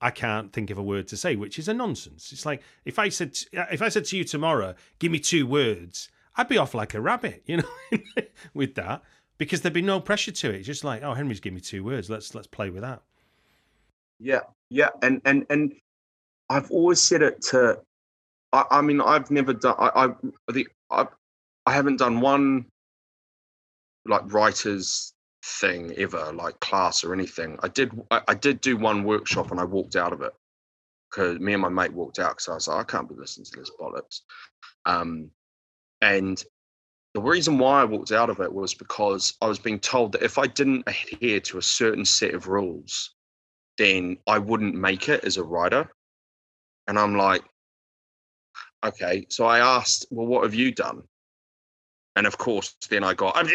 I 0.00 0.10
can't 0.10 0.52
think 0.52 0.70
of 0.70 0.78
a 0.78 0.82
word 0.82 1.08
to 1.08 1.16
say, 1.16 1.36
which 1.36 1.58
is 1.58 1.68
a 1.68 1.74
nonsense. 1.74 2.32
It's 2.32 2.46
like 2.46 2.62
if 2.84 2.98
I 2.98 3.08
said 3.08 3.38
if 3.52 3.82
I 3.82 3.88
said 3.88 4.04
to 4.06 4.16
you 4.16 4.24
tomorrow, 4.24 4.74
give 4.98 5.12
me 5.12 5.18
two 5.18 5.46
words, 5.46 6.08
I'd 6.36 6.48
be 6.48 6.58
off 6.58 6.74
like 6.74 6.94
a 6.94 7.00
rabbit, 7.00 7.42
you 7.46 7.58
know, 7.58 8.22
with 8.54 8.74
that 8.74 9.02
because 9.38 9.60
there'd 9.60 9.72
be 9.72 9.82
no 9.82 10.00
pressure 10.00 10.32
to 10.32 10.50
it. 10.50 10.56
It's 10.56 10.66
just 10.66 10.84
like, 10.84 11.02
oh, 11.02 11.14
Henry's 11.14 11.40
give 11.40 11.52
me 11.52 11.60
two 11.60 11.84
words. 11.84 12.08
Let's 12.10 12.34
let's 12.34 12.46
play 12.46 12.70
with 12.70 12.82
that. 12.82 13.02
Yeah, 14.18 14.40
yeah, 14.70 14.90
and 15.02 15.20
and 15.24 15.46
and 15.50 15.72
I've 16.48 16.70
always 16.70 17.00
said 17.00 17.22
it 17.22 17.42
to. 17.50 17.80
I, 18.52 18.64
I 18.70 18.80
mean, 18.82 19.00
I've 19.00 19.30
never 19.30 19.52
done. 19.52 19.74
I 19.78 20.06
I 20.06 20.52
the 20.52 20.68
I, 20.90 21.06
I 21.66 21.72
haven't 21.72 21.96
done 21.96 22.20
one 22.20 22.66
like 24.04 24.32
writers 24.32 25.11
thing 25.44 25.92
ever, 25.96 26.32
like 26.32 26.58
class 26.60 27.04
or 27.04 27.12
anything. 27.12 27.58
I 27.62 27.68
did 27.68 27.92
I, 28.10 28.22
I 28.28 28.34
did 28.34 28.60
do 28.60 28.76
one 28.76 29.04
workshop 29.04 29.50
and 29.50 29.60
I 29.60 29.64
walked 29.64 29.96
out 29.96 30.12
of 30.12 30.22
it 30.22 30.32
because 31.10 31.38
me 31.40 31.52
and 31.52 31.62
my 31.62 31.68
mate 31.68 31.92
walked 31.92 32.18
out 32.18 32.30
because 32.30 32.48
I 32.48 32.54
was 32.54 32.68
like, 32.68 32.80
I 32.80 32.84
can't 32.84 33.08
be 33.08 33.14
listening 33.14 33.46
to 33.46 33.58
this 33.58 33.70
bollocks. 33.78 34.20
Um, 34.86 35.30
and 36.00 36.42
the 37.14 37.20
reason 37.20 37.58
why 37.58 37.82
I 37.82 37.84
walked 37.84 38.12
out 38.12 38.30
of 38.30 38.40
it 38.40 38.52
was 38.52 38.74
because 38.74 39.34
I 39.42 39.46
was 39.46 39.58
being 39.58 39.78
told 39.78 40.12
that 40.12 40.22
if 40.22 40.38
I 40.38 40.46
didn't 40.46 40.84
adhere 40.86 41.40
to 41.40 41.58
a 41.58 41.62
certain 41.62 42.04
set 42.04 42.34
of 42.34 42.48
rules, 42.48 43.14
then 43.78 44.16
I 44.26 44.38
wouldn't 44.38 44.74
make 44.74 45.08
it 45.08 45.24
as 45.24 45.36
a 45.36 45.44
writer. 45.44 45.90
And 46.88 46.98
I'm 46.98 47.16
like, 47.16 47.42
okay. 48.84 49.26
So 49.28 49.44
I 49.46 49.58
asked, 49.58 50.06
well, 50.10 50.26
what 50.26 50.44
have 50.44 50.54
you 50.54 50.72
done? 50.72 51.02
And 52.14 52.26
of 52.26 52.36
course, 52.36 52.76
then 52.90 53.04
I 53.04 53.14
got, 53.14 53.38
and 53.38 53.50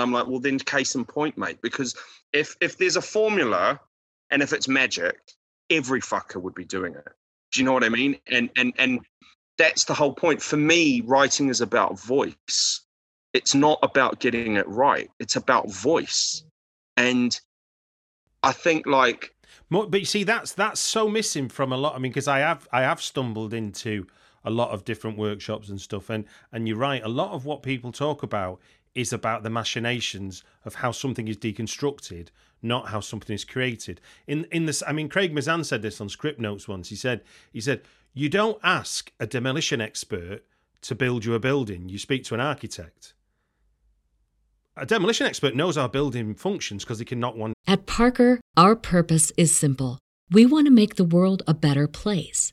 I'm 0.00 0.12
like, 0.12 0.26
well, 0.26 0.40
then 0.40 0.58
case 0.58 0.94
in 0.94 1.04
point, 1.04 1.36
mate, 1.36 1.60
because 1.60 1.94
if 2.32 2.56
if 2.62 2.78
there's 2.78 2.96
a 2.96 3.02
formula 3.02 3.78
and 4.30 4.42
if 4.42 4.54
it's 4.54 4.68
magic, 4.68 5.18
every 5.68 6.00
fucker 6.00 6.40
would 6.40 6.54
be 6.54 6.64
doing 6.64 6.94
it. 6.94 7.08
Do 7.52 7.60
you 7.60 7.66
know 7.66 7.74
what 7.74 7.84
I 7.84 7.90
mean? 7.90 8.16
And 8.28 8.48
and 8.56 8.72
and 8.78 9.00
that's 9.58 9.84
the 9.84 9.94
whole 9.94 10.14
point. 10.14 10.40
For 10.40 10.56
me, 10.56 11.02
writing 11.02 11.50
is 11.50 11.60
about 11.60 12.00
voice. 12.00 12.80
It's 13.34 13.54
not 13.54 13.78
about 13.82 14.18
getting 14.18 14.56
it 14.56 14.66
right. 14.66 15.10
It's 15.18 15.36
about 15.36 15.70
voice. 15.70 16.42
And 16.96 17.38
I 18.42 18.52
think 18.52 18.86
like 18.86 19.34
but 19.68 19.98
you 19.98 20.06
see 20.06 20.24
that's 20.24 20.52
that's 20.52 20.80
so 20.80 21.08
missing 21.08 21.48
from 21.48 21.72
a 21.72 21.76
lot. 21.76 21.94
I 21.94 21.98
mean, 21.98 22.12
because 22.12 22.28
I 22.28 22.38
have 22.38 22.68
I 22.72 22.82
have 22.82 23.02
stumbled 23.02 23.52
into 23.52 24.06
a 24.46 24.50
lot 24.50 24.70
of 24.70 24.84
different 24.84 25.18
workshops 25.18 25.68
and 25.68 25.80
stuff. 25.80 26.08
And 26.08 26.24
and 26.52 26.66
you're 26.66 26.78
right, 26.78 27.02
a 27.04 27.08
lot 27.08 27.32
of 27.32 27.44
what 27.44 27.62
people 27.62 27.92
talk 27.92 28.22
about 28.22 28.60
is 28.94 29.12
about 29.12 29.42
the 29.42 29.50
machinations 29.50 30.42
of 30.64 30.76
how 30.76 30.90
something 30.90 31.28
is 31.28 31.36
deconstructed, 31.36 32.28
not 32.62 32.88
how 32.88 33.00
something 33.00 33.34
is 33.34 33.44
created. 33.44 34.00
In 34.26 34.46
in 34.52 34.64
this, 34.64 34.82
I 34.86 34.92
mean, 34.92 35.08
Craig 35.08 35.34
Mazin 35.34 35.64
said 35.64 35.82
this 35.82 36.00
on 36.00 36.08
Script 36.08 36.40
Notes 36.40 36.68
once. 36.68 36.88
He 36.88 36.96
said 36.96 37.22
he 37.52 37.60
said 37.60 37.82
you 38.14 38.30
don't 38.30 38.58
ask 38.62 39.12
a 39.20 39.26
demolition 39.26 39.80
expert 39.80 40.42
to 40.82 40.94
build 40.94 41.24
you 41.24 41.34
a 41.34 41.40
building. 41.40 41.88
You 41.88 41.98
speak 41.98 42.24
to 42.24 42.34
an 42.34 42.40
architect. 42.40 43.12
A 44.78 44.86
demolition 44.86 45.26
expert 45.26 45.54
knows 45.54 45.76
how 45.76 45.88
building 45.88 46.34
functions 46.34 46.84
because 46.84 46.98
he 46.98 47.04
can 47.04 47.18
knock 47.18 47.34
one. 47.34 47.54
At 47.66 47.86
Parker, 47.86 48.40
our 48.56 48.76
purpose 48.76 49.32
is 49.36 49.54
simple. 49.54 49.98
We 50.30 50.44
want 50.44 50.66
to 50.66 50.70
make 50.70 50.96
the 50.96 51.04
world 51.04 51.42
a 51.46 51.54
better 51.54 51.88
place 51.88 52.52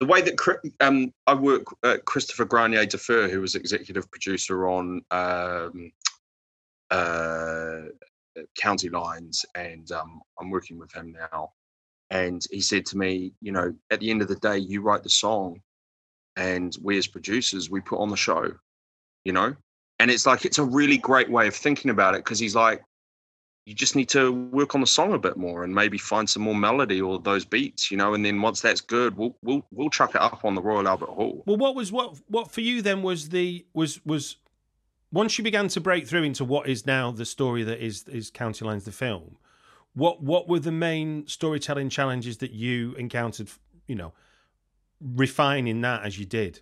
the 0.00 0.06
way 0.06 0.20
that 0.20 0.58
um, 0.80 1.12
I 1.26 1.34
work, 1.34 1.64
uh, 1.82 1.96
Christopher 2.04 2.44
Granier-Deferre, 2.44 3.30
who 3.30 3.40
was 3.40 3.54
executive 3.54 4.10
producer 4.10 4.68
on 4.68 5.02
um, 5.10 5.90
uh, 6.90 7.82
County 8.58 8.90
Lines, 8.90 9.44
and 9.54 9.90
um, 9.92 10.20
I'm 10.38 10.50
working 10.50 10.78
with 10.78 10.92
him 10.92 11.14
now. 11.32 11.52
And 12.10 12.42
he 12.50 12.60
said 12.60 12.84
to 12.86 12.98
me, 12.98 13.32
you 13.40 13.52
know, 13.52 13.74
at 13.90 14.00
the 14.00 14.10
end 14.10 14.22
of 14.22 14.28
the 14.28 14.36
day, 14.36 14.58
you 14.58 14.82
write 14.82 15.02
the 15.02 15.08
song, 15.08 15.60
and 16.36 16.76
we 16.82 16.98
as 16.98 17.06
producers, 17.06 17.70
we 17.70 17.80
put 17.80 17.98
on 17.98 18.10
the 18.10 18.16
show, 18.16 18.52
you 19.24 19.32
know? 19.32 19.56
And 19.98 20.10
it's 20.10 20.26
like, 20.26 20.44
it's 20.44 20.58
a 20.58 20.64
really 20.64 20.98
great 20.98 21.30
way 21.30 21.48
of 21.48 21.54
thinking 21.54 21.90
about 21.90 22.14
it 22.14 22.18
because 22.18 22.38
he's 22.38 22.54
like, 22.54 22.82
you 23.66 23.74
just 23.74 23.96
need 23.96 24.08
to 24.10 24.32
work 24.32 24.76
on 24.76 24.80
the 24.80 24.86
song 24.86 25.12
a 25.12 25.18
bit 25.18 25.36
more 25.36 25.64
and 25.64 25.74
maybe 25.74 25.98
find 25.98 26.30
some 26.30 26.44
more 26.44 26.54
melody 26.54 27.02
or 27.02 27.18
those 27.18 27.44
beats, 27.44 27.90
you 27.90 27.96
know. 27.96 28.14
And 28.14 28.24
then 28.24 28.40
once 28.40 28.60
that's 28.60 28.80
good, 28.80 29.16
we'll 29.16 29.36
we'll 29.42 29.66
we'll 29.72 29.90
chuck 29.90 30.10
it 30.10 30.20
up 30.20 30.44
on 30.44 30.54
the 30.54 30.62
Royal 30.62 30.86
Albert 30.86 31.10
Hall. 31.10 31.42
Well, 31.46 31.56
what 31.56 31.74
was 31.74 31.90
what 31.90 32.16
what 32.28 32.52
for 32.52 32.60
you 32.60 32.80
then 32.80 33.02
was 33.02 33.30
the 33.30 33.66
was 33.74 34.00
was 34.06 34.36
once 35.12 35.36
you 35.36 35.42
began 35.42 35.66
to 35.68 35.80
break 35.80 36.06
through 36.06 36.22
into 36.22 36.44
what 36.44 36.68
is 36.68 36.86
now 36.86 37.10
the 37.10 37.24
story 37.24 37.64
that 37.64 37.84
is 37.84 38.06
is 38.06 38.30
County 38.30 38.64
Lines 38.64 38.84
the 38.84 38.92
film. 38.92 39.36
What 39.94 40.22
what 40.22 40.48
were 40.48 40.60
the 40.60 40.72
main 40.72 41.26
storytelling 41.26 41.90
challenges 41.90 42.38
that 42.38 42.52
you 42.52 42.94
encountered? 42.94 43.50
You 43.88 43.96
know, 43.96 44.12
refining 45.00 45.80
that 45.80 46.04
as 46.04 46.20
you 46.20 46.24
did. 46.24 46.60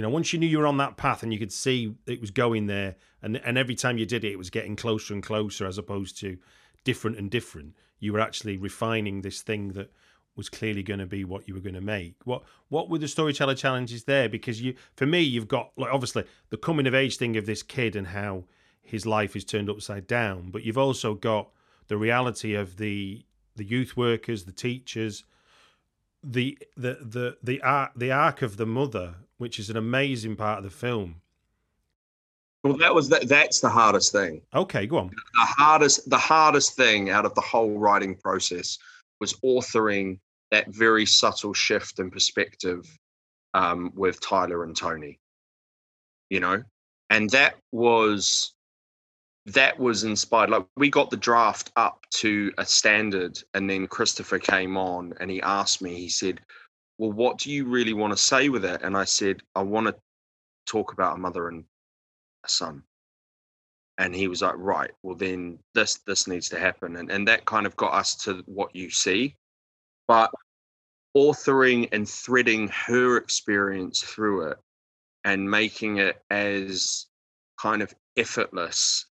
You 0.00 0.06
know, 0.06 0.08
once 0.08 0.32
you 0.32 0.38
knew 0.38 0.46
you 0.46 0.56
were 0.56 0.66
on 0.66 0.78
that 0.78 0.96
path 0.96 1.22
and 1.22 1.30
you 1.30 1.38
could 1.38 1.52
see 1.52 1.94
it 2.06 2.22
was 2.22 2.30
going 2.30 2.68
there, 2.68 2.96
and 3.20 3.36
and 3.36 3.58
every 3.58 3.74
time 3.74 3.98
you 3.98 4.06
did 4.06 4.24
it, 4.24 4.32
it 4.32 4.38
was 4.38 4.48
getting 4.48 4.74
closer 4.74 5.12
and 5.12 5.22
closer, 5.22 5.66
as 5.66 5.76
opposed 5.76 6.16
to 6.20 6.38
different 6.84 7.18
and 7.18 7.30
different. 7.30 7.74
You 7.98 8.14
were 8.14 8.20
actually 8.20 8.56
refining 8.56 9.20
this 9.20 9.42
thing 9.42 9.74
that 9.74 9.92
was 10.36 10.48
clearly 10.48 10.82
going 10.82 11.00
to 11.00 11.06
be 11.06 11.22
what 11.26 11.46
you 11.46 11.52
were 11.52 11.60
going 11.60 11.74
to 11.74 11.82
make. 11.82 12.14
What 12.24 12.44
what 12.70 12.88
were 12.88 12.96
the 12.96 13.08
storyteller 13.08 13.54
challenges 13.54 14.04
there? 14.04 14.26
Because 14.26 14.62
you, 14.62 14.74
for 14.96 15.04
me, 15.04 15.20
you've 15.20 15.48
got 15.48 15.72
like 15.76 15.92
obviously 15.92 16.24
the 16.48 16.56
coming 16.56 16.86
of 16.86 16.94
age 16.94 17.18
thing 17.18 17.36
of 17.36 17.44
this 17.44 17.62
kid 17.62 17.94
and 17.94 18.06
how 18.06 18.44
his 18.80 19.04
life 19.04 19.36
is 19.36 19.44
turned 19.44 19.68
upside 19.68 20.06
down, 20.06 20.50
but 20.50 20.64
you've 20.64 20.78
also 20.78 21.12
got 21.12 21.50
the 21.88 21.98
reality 21.98 22.54
of 22.54 22.78
the 22.78 23.26
the 23.54 23.64
youth 23.64 23.98
workers, 23.98 24.46
the 24.46 24.52
teachers, 24.52 25.24
the 26.24 26.56
the 26.74 26.96
the 27.02 27.36
the 27.42 27.60
arc 27.60 27.92
the 27.94 28.10
arc 28.10 28.40
of 28.40 28.56
the 28.56 28.64
mother, 28.64 29.16
which 29.40 29.58
is 29.58 29.70
an 29.70 29.76
amazing 29.78 30.36
part 30.36 30.58
of 30.58 30.64
the 30.64 30.70
film. 30.70 31.16
Well, 32.62 32.76
that 32.76 32.94
was 32.94 33.08
that. 33.08 33.26
That's 33.26 33.60
the 33.60 33.70
hardest 33.70 34.12
thing. 34.12 34.42
Okay, 34.54 34.86
go 34.86 34.98
on. 34.98 35.08
The 35.08 35.14
hardest, 35.34 36.10
the 36.10 36.18
hardest 36.18 36.76
thing 36.76 37.08
out 37.08 37.24
of 37.24 37.34
the 37.34 37.40
whole 37.40 37.78
writing 37.78 38.14
process 38.14 38.76
was 39.18 39.32
authoring 39.42 40.18
that 40.50 40.68
very 40.68 41.06
subtle 41.06 41.54
shift 41.54 41.98
in 42.00 42.10
perspective 42.10 42.86
um, 43.54 43.90
with 43.94 44.20
Tyler 44.20 44.62
and 44.62 44.76
Tony. 44.76 45.18
You 46.28 46.40
know, 46.40 46.62
and 47.08 47.30
that 47.30 47.54
was 47.72 48.52
that 49.46 49.78
was 49.78 50.04
inspired. 50.04 50.50
Like 50.50 50.66
we 50.76 50.90
got 50.90 51.08
the 51.08 51.16
draft 51.16 51.72
up 51.76 52.04
to 52.16 52.52
a 52.58 52.66
standard, 52.66 53.38
and 53.54 53.70
then 53.70 53.86
Christopher 53.86 54.38
came 54.38 54.76
on 54.76 55.14
and 55.18 55.30
he 55.30 55.40
asked 55.40 55.80
me. 55.80 55.94
He 55.94 56.10
said, 56.10 56.42
"Well, 57.00 57.12
what 57.12 57.38
do 57.38 57.50
you 57.50 57.64
really 57.64 57.94
want 57.94 58.12
to 58.12 58.16
say 58.18 58.50
with 58.50 58.62
it?" 58.62 58.82
And 58.82 58.94
I 58.94 59.04
said, 59.04 59.42
"I 59.54 59.62
want 59.62 59.86
to 59.86 59.98
talk 60.66 60.92
about 60.92 61.14
a 61.16 61.18
mother 61.18 61.48
and 61.48 61.64
a 62.44 62.48
son." 62.50 62.84
And 63.96 64.14
he 64.14 64.28
was 64.28 64.42
like, 64.42 64.56
"Right, 64.58 64.90
well 65.02 65.16
then 65.16 65.60
this 65.72 65.94
this 66.00 66.26
needs 66.26 66.50
to 66.50 66.58
happen," 66.58 66.96
and 66.96 67.10
and 67.10 67.26
that 67.26 67.46
kind 67.46 67.64
of 67.64 67.74
got 67.74 67.94
us 67.94 68.14
to 68.24 68.42
what 68.44 68.76
you 68.76 68.90
see. 68.90 69.34
But 70.08 70.30
authoring 71.16 71.88
and 71.90 72.06
threading 72.06 72.68
her 72.68 73.16
experience 73.16 74.02
through 74.02 74.48
it 74.50 74.58
and 75.24 75.50
making 75.50 75.96
it 75.96 76.22
as 76.28 77.06
kind 77.56 77.80
of 77.80 77.94
effortless 78.18 79.06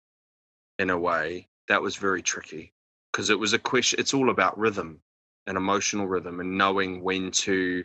in 0.78 0.92
a 0.92 1.00
way 1.00 1.50
that 1.68 1.82
was 1.82 1.96
very 1.96 2.22
tricky 2.22 2.72
because 3.12 3.32
it 3.32 3.40
was 3.40 3.54
a 3.54 3.60
question 3.60 4.00
it's 4.00 4.14
all 4.14 4.30
about 4.30 4.60
rhythm 4.60 5.02
and 5.50 5.58
emotional 5.58 6.08
rhythm 6.08 6.40
and 6.40 6.58
knowing 6.58 7.04
when 7.04 7.32
to 7.32 7.84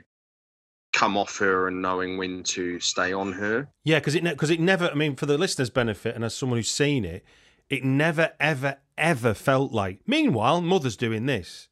come 0.93 1.17
off 1.17 1.39
her 1.39 1.67
and 1.67 1.83
knowing 1.83 2.17
when 2.17 2.45
to 2.45 2.79
stay 2.79 3.12
on 3.12 3.33
her. 3.33 3.69
Yeah 3.83 3.99
because 3.99 4.15
it 4.15 4.23
because 4.23 4.51
it 4.51 4.61
never 4.61 4.89
i 4.91 4.95
mean 4.95 5.17
for 5.17 5.27
the 5.27 5.37
listeners 5.37 5.71
benefit 5.71 6.15
and 6.15 6.25
as 6.25 6.37
someone 6.37 6.59
who's 6.59 6.71
seen 6.71 7.05
it 7.05 7.25
it 7.69 7.83
never 7.83 8.33
ever 8.39 8.77
ever 8.97 9.35
felt 9.35 9.73
like 9.73 9.99
meanwhile 10.07 10.61
mother's 10.61 10.97
doing 10.97 11.27
this. 11.27 11.69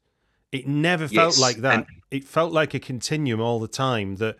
It 0.51 0.67
never 0.67 1.07
felt 1.07 1.33
yes, 1.33 1.39
like 1.39 1.57
that. 1.57 1.73
and- 1.75 1.85
it 2.11 2.25
felt 2.25 2.51
like 2.51 2.73
a 2.73 2.79
continuum 2.79 3.39
all 3.39 3.59
the 3.59 3.67
time 3.67 4.17
that 4.17 4.37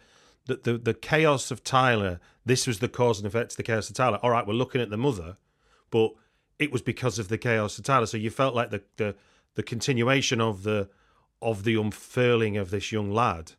that 0.47 0.63
the, 0.63 0.77
the 0.77 0.93
chaos 0.93 1.49
of 1.51 1.63
tyler 1.63 2.19
this 2.45 2.67
was 2.67 2.79
the 2.79 2.89
cause 2.89 3.19
and 3.19 3.27
effect 3.27 3.51
of 3.51 3.57
the 3.57 3.63
chaos 3.63 3.89
of 3.89 3.95
tyler. 3.95 4.19
All 4.21 4.31
right 4.31 4.45
we're 4.45 4.53
looking 4.53 4.81
at 4.81 4.89
the 4.89 4.97
mother 4.97 5.37
but 5.89 6.13
it 6.59 6.71
was 6.71 6.81
because 6.81 7.19
of 7.19 7.27
the 7.27 7.37
chaos 7.37 7.77
of 7.77 7.83
Tyler. 7.83 8.05
So 8.05 8.17
you 8.17 8.29
felt 8.29 8.55
like 8.55 8.69
the 8.71 8.81
the 8.97 9.15
the 9.55 9.63
continuation 9.63 10.41
of 10.41 10.63
the 10.63 10.89
of 11.43 11.63
the 11.63 11.75
unfurling 11.75 12.57
of 12.57 12.71
this 12.71 12.91
young 12.91 13.11
lad 13.11 13.53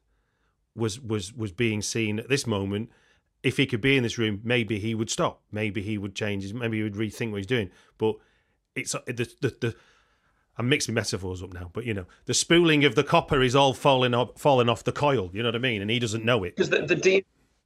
was 0.75 1.01
was 1.01 1.33
was 1.33 1.53
being 1.53 1.83
seen 1.83 2.19
at 2.19 2.29
this 2.29 2.47
moment. 2.47 2.91
If 3.43 3.59
he 3.59 3.67
could 3.67 3.83
be 3.83 3.97
in 3.97 4.03
this 4.03 4.17
room, 4.17 4.41
maybe 4.43 4.79
he 4.79 4.95
would 4.95 5.11
stop. 5.11 5.43
Maybe 5.53 5.83
he 5.83 5.99
would 5.99 6.15
change. 6.15 6.45
His, 6.45 6.55
maybe 6.55 6.79
he 6.79 6.83
would 6.83 6.95
rethink 6.95 7.31
what 7.31 7.39
he's 7.39 7.47
doing. 7.47 7.71
But 7.99 8.17
it's 8.75 8.95
uh, 8.95 9.01
the 9.07 9.31
the, 9.41 9.57
the 9.61 9.77
I'm 10.57 10.69
mixing 10.69 10.95
metaphors 10.95 11.43
up 11.43 11.53
now, 11.53 11.71
but 11.73 11.85
you 11.85 11.95
know, 11.95 12.07
the 12.27 12.35
spooling 12.35 12.85
of 12.85 12.95
the 12.95 13.05
copper 13.05 13.43
is 13.43 13.57
all 13.57 13.75
falling 13.75 14.15
off, 14.15 14.31
falling 14.37 14.69
off 14.69 14.85
the 14.85 14.93
coil. 14.93 15.31
You 15.33 15.43
know 15.43 15.49
what 15.49 15.57
I 15.57 15.59
mean? 15.59 15.83
And 15.83 15.91
he 15.91 15.99
doesn't 15.99 16.25
know 16.25 16.45
it 16.45 16.57
because 16.57 16.71
the, 16.71 16.87
the 16.87 17.25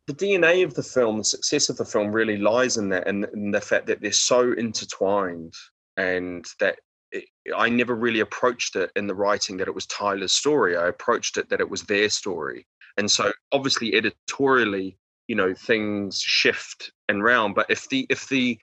the 0.08 0.14
DNA 0.14 0.64
of 0.64 0.72
the 0.72 0.82
film, 0.82 1.18
the 1.18 1.24
success 1.24 1.68
of 1.68 1.76
the 1.76 1.84
film 1.84 2.12
really 2.12 2.38
lies 2.38 2.78
in 2.78 2.88
that 2.88 3.06
and, 3.06 3.26
the 3.52 3.60
fact 3.60 3.86
that 3.86 4.00
they're 4.00 4.10
so 4.10 4.52
intertwined 4.52 5.52
and 5.98 6.46
that 6.60 6.78
it, 7.12 7.24
I 7.56 7.68
never 7.68 7.94
really 7.94 8.20
approached 8.20 8.76
it 8.76 8.90
in 8.96 9.06
the 9.06 9.14
writing 9.14 9.56
that 9.58 9.68
it 9.68 9.74
was 9.74 9.86
Tyler's 9.86 10.32
story. 10.32 10.76
I 10.76 10.88
approached 10.88 11.36
it 11.36 11.48
that 11.50 11.60
it 11.60 11.70
was 11.70 11.82
their 11.82 12.08
story. 12.08 12.66
And 12.96 13.10
so 13.10 13.32
obviously 13.52 13.94
editorially, 13.94 14.98
you 15.28 15.36
know, 15.36 15.54
things 15.54 16.20
shift 16.20 16.92
and 17.08 17.22
round. 17.22 17.54
But 17.54 17.66
if 17.70 17.88
the 17.88 18.06
if 18.10 18.28
the 18.28 18.58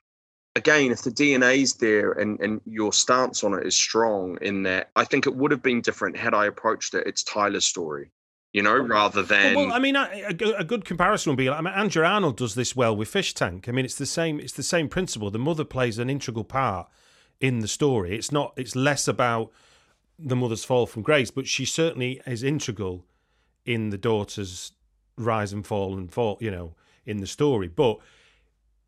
again, 0.54 0.90
if 0.90 1.02
the 1.02 1.10
DNA's 1.10 1.74
there 1.74 2.12
and, 2.12 2.40
and 2.40 2.60
your 2.64 2.92
stance 2.92 3.44
on 3.44 3.54
it 3.54 3.66
is 3.66 3.76
strong 3.76 4.38
in 4.40 4.62
that, 4.64 4.90
I 4.96 5.04
think 5.04 5.26
it 5.26 5.34
would 5.34 5.50
have 5.50 5.62
been 5.62 5.80
different 5.80 6.16
had 6.16 6.34
I 6.34 6.46
approached 6.46 6.94
it. 6.94 7.06
It's 7.06 7.22
Tyler's 7.22 7.66
story 7.66 8.10
you 8.52 8.62
know, 8.62 8.78
rather 8.78 9.22
than. 9.22 9.54
Well, 9.54 9.70
I 9.70 9.78
mean, 9.78 9.96
a, 9.96 10.08
a, 10.56 10.64
good 10.64 10.86
comparison 10.86 11.30
would 11.30 11.36
be. 11.36 11.50
I 11.50 11.60
mean, 11.60 11.74
Andrea 11.74 12.06
Arnold 12.06 12.38
does 12.38 12.54
this 12.54 12.74
well 12.74 12.96
with 12.96 13.08
Fish 13.08 13.34
Tank. 13.34 13.68
I 13.68 13.72
mean, 13.72 13.84
it's 13.84 13.96
the 13.96 14.06
same. 14.06 14.40
It's 14.40 14.54
the 14.54 14.62
same 14.62 14.88
principle. 14.88 15.30
The 15.30 15.38
mother 15.38 15.64
plays 15.64 15.98
an 15.98 16.08
integral 16.08 16.42
part 16.42 16.88
in 17.40 17.60
the 17.60 17.68
story. 17.68 18.16
It's 18.16 18.32
not. 18.32 18.52
It's 18.56 18.76
less 18.76 19.08
about 19.08 19.50
the 20.18 20.36
mother's 20.36 20.64
fall 20.64 20.86
from 20.86 21.02
grace, 21.02 21.30
but 21.30 21.46
she 21.46 21.64
certainly 21.64 22.20
is 22.26 22.42
integral 22.42 23.04
in 23.64 23.90
the 23.90 23.98
daughter's 23.98 24.72
rise 25.18 25.52
and 25.52 25.66
fall 25.66 25.96
and 25.96 26.12
fall. 26.12 26.38
You 26.40 26.50
know, 26.50 26.74
in 27.04 27.18
the 27.18 27.26
story, 27.26 27.68
but 27.68 27.98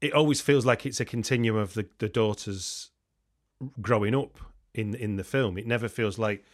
it 0.01 0.12
always 0.12 0.40
feels 0.40 0.64
like 0.64 0.86
it's 0.86 1.01
a 1.01 1.05
continuum 1.05 1.57
of 1.57 1.74
the, 1.74 1.86
the 1.99 2.09
daughter's 2.09 2.90
growing 3.80 4.14
up 4.14 4.38
in 4.74 4.94
in 4.94 5.16
the 5.16 5.24
film. 5.24 5.59
It 5.59 5.66
never 5.66 5.88
feels 5.88 6.18
like 6.18 6.44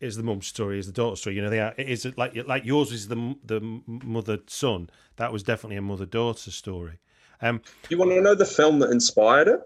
is 0.00 0.16
the 0.16 0.22
mum's 0.22 0.46
story, 0.46 0.78
is 0.78 0.86
the 0.86 0.92
daughter's 0.92 1.20
story. 1.20 1.36
You 1.36 1.42
know, 1.42 1.50
they 1.50 1.60
are. 1.60 1.74
Is 1.76 2.04
it 2.04 2.16
like 2.16 2.34
like 2.46 2.64
yours 2.64 2.92
is 2.92 3.08
the 3.08 3.36
the 3.44 3.60
mother 3.86 4.38
son? 4.46 4.90
That 5.16 5.32
was 5.32 5.42
definitely 5.42 5.76
a 5.76 5.82
mother 5.82 6.06
daughter 6.06 6.50
story. 6.50 6.98
Um, 7.42 7.62
you 7.88 7.98
want 7.98 8.10
to 8.10 8.20
know 8.20 8.34
the 8.34 8.44
film 8.44 8.80
that 8.80 8.90
inspired 8.90 9.48
it? 9.48 9.60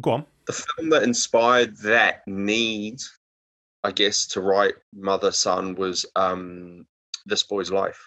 Go 0.00 0.12
on. 0.12 0.26
The 0.46 0.52
film 0.52 0.90
that 0.90 1.02
inspired 1.02 1.76
that 1.78 2.26
need, 2.26 3.00
I 3.84 3.92
guess, 3.92 4.26
to 4.28 4.40
write 4.40 4.74
mother 4.94 5.30
son 5.30 5.74
was 5.74 6.06
um, 6.16 6.86
This 7.26 7.42
Boy's 7.42 7.70
Life. 7.70 8.00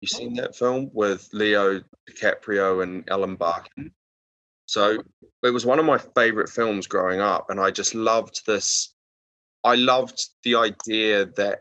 You 0.00 0.08
seen 0.08 0.34
that 0.34 0.56
film 0.56 0.90
with 0.92 1.28
Leo 1.32 1.80
DiCaprio 2.10 2.82
and 2.82 3.04
Ellen 3.08 3.36
Barkin? 3.36 3.92
So 4.66 5.02
it 5.42 5.50
was 5.50 5.66
one 5.66 5.78
of 5.78 5.84
my 5.84 5.98
favorite 5.98 6.50
films 6.50 6.86
growing 6.86 7.20
up, 7.20 7.50
and 7.50 7.60
I 7.60 7.70
just 7.70 7.94
loved 7.94 8.46
this 8.46 8.94
I 9.64 9.74
loved 9.74 10.18
the 10.44 10.54
idea 10.54 11.26
that 11.36 11.60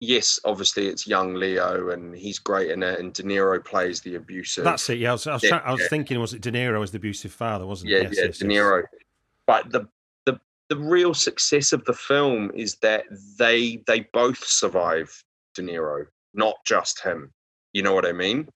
yes, 0.00 0.38
obviously 0.44 0.86
it's 0.86 1.06
young 1.06 1.34
Leo 1.34 1.90
and 1.90 2.14
he's 2.14 2.38
great 2.38 2.70
in 2.70 2.82
it, 2.82 3.00
and 3.00 3.12
De 3.12 3.22
Niro 3.22 3.64
plays 3.64 4.00
the 4.00 4.16
abusive. 4.16 4.64
That's 4.64 4.88
it. 4.90 4.98
Yeah, 4.98 5.10
I 5.10 5.12
was, 5.12 5.26
I 5.26 5.34
was, 5.34 5.42
yeah, 5.42 5.60
I 5.64 5.72
was 5.72 5.80
yeah. 5.80 5.88
thinking, 5.88 6.20
was 6.20 6.34
it 6.34 6.42
De 6.42 6.52
Niro 6.52 6.82
as 6.82 6.90
the 6.90 6.98
abusive 6.98 7.32
father, 7.32 7.66
wasn't 7.66 7.90
yeah, 7.90 7.98
it? 7.98 8.02
Yes, 8.04 8.16
yeah, 8.16 8.24
yes, 8.24 8.38
De 8.38 8.44
Niro. 8.46 8.82
Yes. 8.82 9.02
But 9.46 9.70
the 9.72 9.88
the 10.26 10.40
the 10.68 10.76
real 10.76 11.14
success 11.14 11.72
of 11.72 11.84
the 11.84 11.94
film 11.94 12.50
is 12.54 12.76
that 12.76 13.04
they 13.38 13.82
they 13.86 14.00
both 14.12 14.44
survive 14.44 15.10
De 15.54 15.62
Niro, 15.62 16.06
not 16.34 16.56
just 16.64 17.02
him. 17.02 17.32
You 17.72 17.82
know 17.82 17.94
what 17.94 18.06
I 18.06 18.12
mean? 18.12 18.48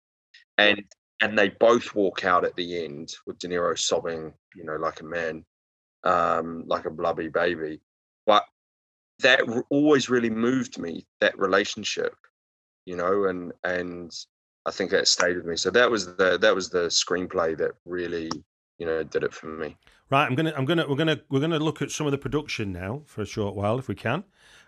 And 0.59 0.83
and 1.21 1.39
they 1.39 1.51
both 1.61 1.95
walk 1.95 2.25
out 2.25 2.45
at 2.45 2.57
the 2.57 2.85
end 2.85 3.15
with 3.27 3.39
De 3.39 3.49
Niro 3.49 3.79
sobbing, 3.79 4.33
you 4.57 4.65
know, 4.65 4.77
like 4.77 5.01
a 5.01 5.05
man, 5.05 5.45
um, 6.05 6.65
like 6.67 6.85
a 6.85 6.91
blubby 6.91 7.29
baby. 7.29 7.81
But 8.27 8.45
that 9.23 9.41
always 9.71 10.09
really 10.09 10.31
moved 10.31 10.79
me 10.79 11.07
that 11.21 11.39
relationship 11.39 12.15
you 12.85 12.97
know 12.97 13.25
and 13.25 13.53
and 13.65 14.13
i 14.67 14.71
think 14.71 14.91
that 14.91 15.09
stayed 15.09 15.37
with 15.37 15.47
me. 15.47 15.57
So 15.57 15.71
that 15.71 15.91
was 15.91 16.15
the 16.17 16.39
that 16.39 16.55
was 16.55 16.71
the 16.71 16.87
screenplay 16.89 17.57
that 17.59 17.73
really 17.85 18.31
you 18.79 18.87
know 18.87 19.03
did 19.03 19.23
it 19.23 19.33
for 19.33 19.47
me. 19.47 19.77
Right 20.11 20.27
i'm 20.27 20.35
gonna 20.35 20.53
i'm 20.57 20.65
gonna 20.65 20.87
we're 20.89 20.97
gonna 20.97 21.21
we're 21.31 21.41
gonna 21.41 21.59
look 21.59 21.83
at 21.83 21.91
some 21.91 22.07
of 22.07 22.13
the 22.13 22.19
production 22.19 22.73
now 22.73 23.03
for 23.07 23.23
a 23.23 23.27
short 23.27 23.55
while 23.55 23.79
if 23.79 23.89
we 23.89 23.95
can. 23.95 24.25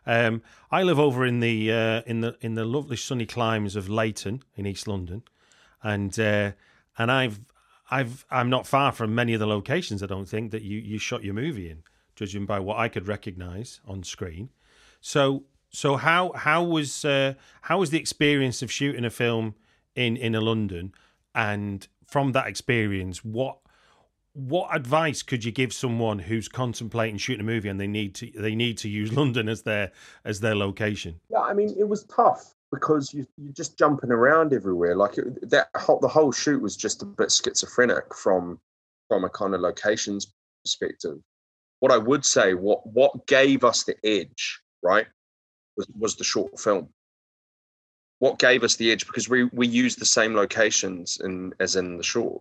Um, 0.06 0.42
i 0.70 0.82
live 0.82 1.00
over 1.00 1.24
in 1.24 1.40
the 1.40 1.72
uh, 1.72 2.02
in 2.06 2.20
the 2.20 2.36
in 2.40 2.54
the 2.54 2.64
lovely 2.64 2.96
sunny 2.96 3.26
climes 3.26 3.74
of 3.74 3.88
Leyton 3.88 4.42
in 4.54 4.66
east 4.66 4.86
london 4.86 5.22
and 5.82 6.18
uh, 6.18 6.52
and 6.98 7.10
i've 7.10 7.40
i've 7.90 8.26
i'm 8.30 8.50
not 8.50 8.66
far 8.66 8.92
from 8.92 9.14
many 9.14 9.32
of 9.32 9.40
the 9.40 9.46
locations 9.46 10.02
i 10.02 10.06
don't 10.06 10.28
think 10.28 10.50
that 10.50 10.60
you 10.60 10.78
you 10.78 10.98
shot 10.98 11.24
your 11.24 11.32
movie 11.32 11.70
in 11.70 11.82
judging 12.14 12.46
by 12.46 12.60
what 12.60 12.78
I 12.78 12.88
could 12.88 13.06
recognise 13.08 13.80
on 13.86 14.02
screen. 14.02 14.50
So, 15.00 15.44
so 15.70 15.96
how 15.96 16.32
how 16.32 16.62
was 16.62 17.04
uh, 17.04 17.34
how 17.62 17.78
was 17.78 17.90
the 17.90 17.98
experience 17.98 18.62
of 18.62 18.70
shooting 18.70 19.04
a 19.04 19.10
film 19.10 19.54
in 19.94 20.16
in 20.16 20.32
London? 20.32 20.92
And 21.34 21.86
from 22.06 22.32
that 22.32 22.46
experience, 22.46 23.24
what 23.24 23.58
what 24.34 24.74
advice 24.74 25.22
could 25.22 25.44
you 25.44 25.52
give 25.52 25.72
someone 25.72 26.18
who's 26.18 26.48
contemplating 26.48 27.18
shooting 27.18 27.40
a 27.40 27.44
movie 27.44 27.68
and 27.68 27.80
they 27.80 27.86
need 27.86 28.14
to 28.16 28.30
they 28.34 28.54
need 28.54 28.78
to 28.78 28.88
use 28.88 29.12
London 29.16 29.48
as 29.48 29.62
their 29.62 29.92
as 30.24 30.40
their 30.40 30.54
location? 30.54 31.20
Yeah, 31.30 31.40
I 31.40 31.54
mean, 31.54 31.74
it 31.78 31.88
was 31.88 32.04
tough 32.04 32.54
because 32.72 33.12
you 33.12 33.26
you're 33.36 33.52
just 33.52 33.78
jumping 33.78 34.10
around 34.10 34.52
everywhere. 34.52 34.96
Like 34.96 35.18
it, 35.18 35.50
that 35.50 35.68
whole, 35.76 36.00
the 36.00 36.08
whole 36.08 36.32
shoot 36.32 36.62
was 36.62 36.76
just 36.76 37.02
a 37.02 37.06
bit 37.06 37.30
schizophrenic 37.30 38.14
from 38.14 38.58
from 39.08 39.24
a 39.24 39.28
kind 39.28 39.54
of 39.54 39.60
locations 39.60 40.32
perspective 40.64 41.18
what 41.84 41.92
I 41.92 41.98
would 41.98 42.24
say, 42.24 42.54
what 42.54 42.86
what 42.86 43.26
gave 43.26 43.62
us 43.62 43.84
the 43.84 43.94
edge, 44.02 44.62
right, 44.82 45.06
was, 45.76 45.86
was 45.98 46.16
the 46.16 46.24
short 46.24 46.58
film. 46.58 46.88
What 48.20 48.38
gave 48.38 48.64
us 48.64 48.76
the 48.76 48.90
edge 48.90 49.06
because 49.06 49.28
we 49.28 49.44
we 49.52 49.66
used 49.66 49.98
the 49.98 50.06
same 50.06 50.34
locations 50.34 51.20
in 51.20 51.52
as 51.60 51.76
in 51.76 51.98
the 51.98 52.02
short. 52.02 52.40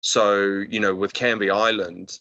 So 0.00 0.64
you 0.68 0.80
know, 0.80 0.92
with 0.92 1.12
Canvey 1.12 1.54
Island, 1.54 2.18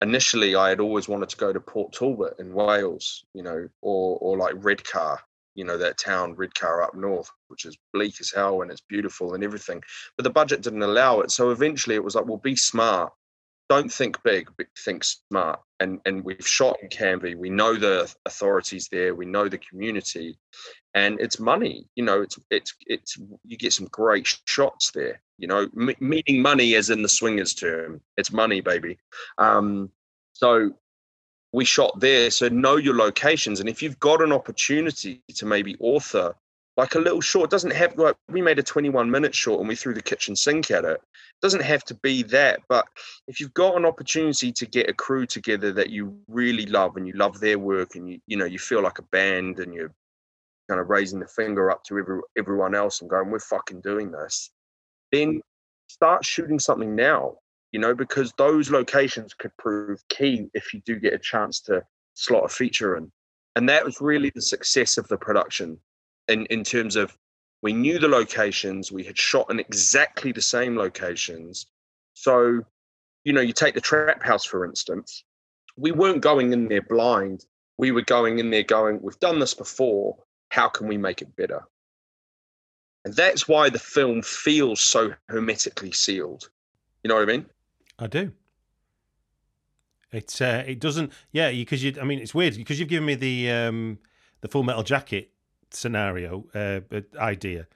initially 0.00 0.54
I 0.54 0.68
had 0.68 0.78
always 0.78 1.08
wanted 1.08 1.30
to 1.30 1.36
go 1.36 1.52
to 1.52 1.58
Port 1.58 1.92
Talbot 1.92 2.34
in 2.38 2.54
Wales, 2.54 3.24
you 3.34 3.42
know, 3.42 3.68
or 3.82 4.16
or 4.20 4.38
like 4.38 4.54
Redcar, 4.58 5.18
you 5.56 5.64
know, 5.64 5.76
that 5.76 5.98
town 5.98 6.36
Redcar 6.36 6.84
up 6.84 6.94
north, 6.94 7.32
which 7.48 7.64
is 7.64 7.76
bleak 7.92 8.20
as 8.20 8.30
hell 8.30 8.62
and 8.62 8.70
it's 8.70 8.82
beautiful 8.88 9.34
and 9.34 9.42
everything. 9.42 9.82
But 10.16 10.22
the 10.22 10.30
budget 10.30 10.62
didn't 10.62 10.84
allow 10.84 11.18
it. 11.18 11.32
So 11.32 11.50
eventually 11.50 11.96
it 11.96 12.04
was 12.04 12.14
like, 12.14 12.26
well, 12.26 12.36
be 12.36 12.54
smart 12.54 13.12
don't 13.68 13.92
think 13.92 14.22
big, 14.22 14.48
think 14.84 15.04
smart. 15.04 15.60
and 15.80 16.00
and 16.06 16.24
we've 16.24 16.46
shot 16.46 16.78
in 16.82 16.88
Canvey. 16.88 17.36
We 17.36 17.50
know 17.50 17.74
the 17.76 18.12
authorities 18.26 18.88
there. 18.90 19.14
We 19.14 19.26
know 19.26 19.48
the 19.48 19.58
community, 19.58 20.38
and 20.94 21.20
it's 21.20 21.38
money. 21.38 21.86
You 21.94 22.04
know, 22.04 22.22
it's 22.22 22.38
it's 22.50 22.74
it's 22.86 23.18
you 23.44 23.56
get 23.56 23.72
some 23.72 23.86
great 23.86 24.26
shots 24.46 24.90
there. 24.92 25.20
You 25.38 25.48
know, 25.48 25.68
m- 25.78 25.94
meaning 26.00 26.42
money 26.42 26.74
as 26.74 26.90
in 26.90 27.02
the 27.02 27.08
swingers 27.08 27.54
term. 27.54 28.00
It's 28.16 28.32
money, 28.32 28.60
baby. 28.60 28.98
Um, 29.38 29.90
so 30.32 30.72
we 31.52 31.64
shot 31.64 32.00
there. 32.00 32.30
So 32.30 32.48
know 32.48 32.76
your 32.76 32.96
locations, 32.96 33.60
and 33.60 33.68
if 33.68 33.82
you've 33.82 34.00
got 34.00 34.22
an 34.22 34.32
opportunity 34.32 35.22
to 35.36 35.46
maybe 35.46 35.76
author 35.80 36.34
like 36.78 36.94
a 36.94 37.00
little 37.00 37.20
short. 37.20 37.50
Doesn't 37.50 37.72
have 37.72 37.98
like 37.98 38.16
we 38.30 38.40
made 38.40 38.58
a 38.58 38.62
21 38.62 39.10
minute 39.10 39.34
short 39.34 39.60
and 39.60 39.68
we 39.68 39.74
threw 39.74 39.92
the 39.92 40.00
kitchen 40.00 40.34
sink 40.34 40.70
at 40.70 40.84
it. 40.84 40.92
it 40.92 41.02
doesn't 41.42 41.62
have 41.62 41.84
to 41.84 41.94
be 41.94 42.22
that 42.22 42.60
but 42.68 42.86
if 43.26 43.40
you've 43.40 43.52
got 43.52 43.76
an 43.76 43.84
opportunity 43.84 44.52
to 44.52 44.64
get 44.64 44.88
a 44.88 44.94
crew 44.94 45.26
together 45.26 45.72
that 45.72 45.90
you 45.90 46.16
really 46.28 46.66
love 46.66 46.96
and 46.96 47.06
you 47.06 47.12
love 47.14 47.40
their 47.40 47.58
work 47.58 47.96
and 47.96 48.08
you 48.08 48.18
you 48.26 48.36
know 48.36 48.44
you 48.44 48.58
feel 48.58 48.82
like 48.82 48.98
a 48.98 49.10
band 49.10 49.58
and 49.58 49.74
you're 49.74 49.92
kind 50.68 50.80
of 50.80 50.88
raising 50.88 51.18
the 51.18 51.26
finger 51.26 51.70
up 51.70 51.82
to 51.82 51.98
every, 51.98 52.20
everyone 52.36 52.74
else 52.74 53.00
and 53.00 53.10
going 53.10 53.30
we're 53.30 53.40
fucking 53.40 53.80
doing 53.80 54.10
this 54.10 54.50
then 55.12 55.40
start 55.88 56.24
shooting 56.24 56.58
something 56.58 56.94
now 56.94 57.34
you 57.72 57.80
know 57.80 57.94
because 57.94 58.32
those 58.38 58.70
locations 58.70 59.34
could 59.34 59.54
prove 59.58 60.00
key 60.08 60.48
if 60.54 60.72
you 60.72 60.80
do 60.84 60.96
get 60.96 61.12
a 61.12 61.18
chance 61.18 61.60
to 61.60 61.82
slot 62.18 62.44
a 62.44 62.48
feature 62.48 62.96
in. 62.96 63.10
And 63.56 63.68
that 63.68 63.84
was 63.84 64.00
really 64.00 64.30
the 64.34 64.42
success 64.42 64.98
of 64.98 65.08
the 65.08 65.16
production 65.16 65.78
in, 66.28 66.46
in 66.46 66.64
terms 66.64 66.96
of 66.96 67.16
we 67.62 67.72
knew 67.72 67.98
the 67.98 68.08
locations, 68.08 68.92
we 68.92 69.04
had 69.04 69.18
shot 69.18 69.50
in 69.50 69.58
exactly 69.58 70.32
the 70.32 70.42
same 70.42 70.76
locations. 70.76 71.66
So, 72.14 72.62
you 73.24 73.32
know, 73.32 73.40
you 73.40 73.52
take 73.52 73.74
the 73.74 73.80
trap 73.80 74.22
house, 74.22 74.44
for 74.44 74.64
instance, 74.64 75.24
we 75.76 75.92
weren't 75.92 76.22
going 76.22 76.52
in 76.52 76.68
there 76.68 76.82
blind. 76.82 77.46
We 77.76 77.92
were 77.92 78.02
going 78.02 78.38
in 78.38 78.50
there 78.50 78.62
going, 78.62 79.00
we've 79.02 79.18
done 79.20 79.38
this 79.38 79.54
before. 79.54 80.16
How 80.50 80.68
can 80.68 80.88
we 80.88 80.96
make 80.96 81.20
it 81.20 81.34
better? 81.36 81.62
And 83.04 83.14
that's 83.14 83.46
why 83.46 83.70
the 83.70 83.78
film 83.78 84.22
feels 84.22 84.80
so 84.80 85.14
hermetically 85.28 85.92
sealed. 85.92 86.48
You 87.02 87.08
know 87.08 87.14
what 87.14 87.28
I 87.28 87.32
mean? 87.32 87.46
I 87.98 88.06
do. 88.06 88.32
It's 90.10 90.40
uh, 90.40 90.64
it 90.66 90.80
doesn't 90.80 91.12
yeah 91.32 91.50
because 91.50 91.84
you 91.84 91.94
I 92.00 92.04
mean 92.04 92.18
it's 92.18 92.34
weird 92.34 92.56
because 92.56 92.80
you've 92.80 92.88
given 92.88 93.04
me 93.04 93.14
the 93.14 93.50
um 93.50 93.98
the 94.40 94.48
Full 94.48 94.62
Metal 94.62 94.82
Jacket 94.82 95.30
scenario 95.70 96.46
uh, 96.54 96.80
idea. 97.18 97.66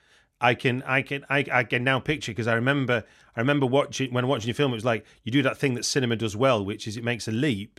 I 0.40 0.55
can 0.55 0.82
I 0.82 1.03
can 1.03 1.24
I, 1.30 1.45
I 1.53 1.64
can 1.64 1.84
now 1.84 2.01
picture 2.01 2.32
because 2.32 2.49
I 2.49 2.55
remember 2.55 3.05
I 3.36 3.40
remember 3.40 3.66
watching 3.66 4.12
when 4.12 4.26
watching 4.26 4.49
your 4.49 4.55
film 4.55 4.72
it 4.72 4.74
was 4.74 4.84
like 4.84 5.07
you 5.22 5.30
do 5.30 5.43
that 5.43 5.57
thing 5.57 5.74
that 5.74 5.84
cinema 5.84 6.16
does 6.16 6.36
well 6.36 6.64
which 6.64 6.88
is 6.88 6.97
it 6.97 7.05
makes 7.05 7.28
a 7.28 7.32
leap 7.32 7.78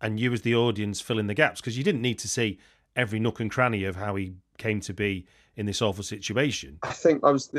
and 0.00 0.20
you 0.20 0.32
as 0.32 0.42
the 0.42 0.54
audience 0.54 1.00
fill 1.00 1.18
in 1.18 1.26
the 1.26 1.34
gaps 1.34 1.60
because 1.60 1.76
you 1.76 1.82
didn't 1.82 2.00
need 2.00 2.18
to 2.20 2.28
see 2.28 2.58
every 2.94 3.18
nook 3.18 3.40
and 3.40 3.50
cranny 3.50 3.84
of 3.84 3.96
how 3.96 4.14
he 4.14 4.34
came 4.56 4.80
to 4.80 4.94
be 4.94 5.26
in 5.56 5.66
this 5.66 5.82
awful 5.82 6.04
situation. 6.04 6.78
I 6.82 6.92
think 6.92 7.24
I 7.24 7.30
was 7.30 7.50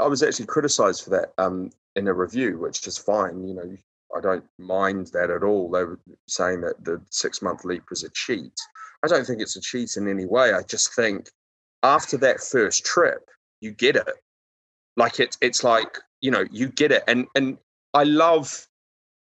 I 0.00 0.06
was 0.06 0.22
actually 0.22 0.46
criticised 0.46 1.04
for 1.04 1.10
that 1.10 1.32
um, 1.38 1.70
in 1.94 2.08
a 2.08 2.12
review, 2.12 2.58
which 2.58 2.86
is 2.86 2.98
fine. 2.98 3.46
You 3.46 3.54
know, 3.54 3.76
I 4.16 4.20
don't 4.20 4.44
mind 4.58 5.08
that 5.12 5.30
at 5.30 5.42
all. 5.42 5.70
They 5.70 5.84
were 5.84 6.00
saying 6.26 6.62
that 6.62 6.82
the 6.84 7.00
six 7.10 7.42
month 7.42 7.64
leap 7.64 7.84
was 7.90 8.02
a 8.04 8.08
cheat. 8.10 8.54
I 9.04 9.08
don't 9.08 9.26
think 9.26 9.40
it's 9.40 9.56
a 9.56 9.60
cheat 9.60 9.96
in 9.96 10.08
any 10.08 10.24
way. 10.24 10.52
I 10.52 10.62
just 10.62 10.94
think 10.94 11.28
after 11.82 12.16
that 12.18 12.40
first 12.40 12.84
trip, 12.84 13.28
you 13.60 13.72
get 13.72 13.96
it. 13.96 14.14
Like 14.96 15.20
it's 15.20 15.36
it's 15.40 15.62
like 15.62 15.98
you 16.22 16.30
know 16.30 16.44
you 16.50 16.68
get 16.68 16.92
it, 16.92 17.04
and 17.06 17.26
and 17.34 17.58
I 17.92 18.04
love 18.04 18.66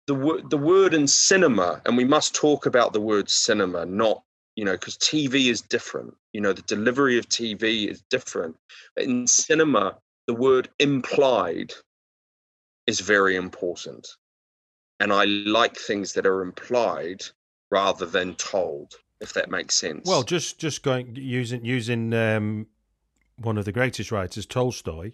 the 0.07 0.15
word 0.15 0.49
the 0.49 0.57
word 0.57 0.93
in 0.93 1.07
cinema, 1.07 1.81
and 1.85 1.97
we 1.97 2.05
must 2.05 2.33
talk 2.33 2.65
about 2.65 2.93
the 2.93 3.01
word 3.01 3.29
cinema, 3.29 3.85
not 3.85 4.23
you 4.55 4.63
know 4.63 4.73
because 4.73 4.97
TV 4.97 5.49
is 5.49 5.61
different. 5.61 6.15
You 6.31 6.41
know 6.41 6.53
the 6.53 6.61
delivery 6.63 7.17
of 7.17 7.27
TV 7.27 7.89
is 7.89 8.01
different. 8.09 8.55
But 8.95 9.05
in 9.05 9.27
cinema, 9.27 9.97
the 10.27 10.33
word 10.33 10.69
implied 10.79 11.73
is 12.87 12.99
very 13.01 13.35
important, 13.35 14.07
and 14.99 15.11
I 15.11 15.25
like 15.25 15.77
things 15.77 16.13
that 16.13 16.25
are 16.25 16.41
implied 16.41 17.23
rather 17.69 18.05
than 18.05 18.35
told 18.35 18.95
if 19.19 19.33
that 19.33 19.49
makes 19.49 19.75
sense. 19.75 20.07
Well, 20.07 20.23
just 20.23 20.59
just 20.59 20.83
going 20.83 21.15
using 21.15 21.63
using 21.65 22.13
um, 22.13 22.67
one 23.37 23.57
of 23.57 23.65
the 23.65 23.71
greatest 23.71 24.11
writers, 24.11 24.45
Tolstoy. 24.45 25.13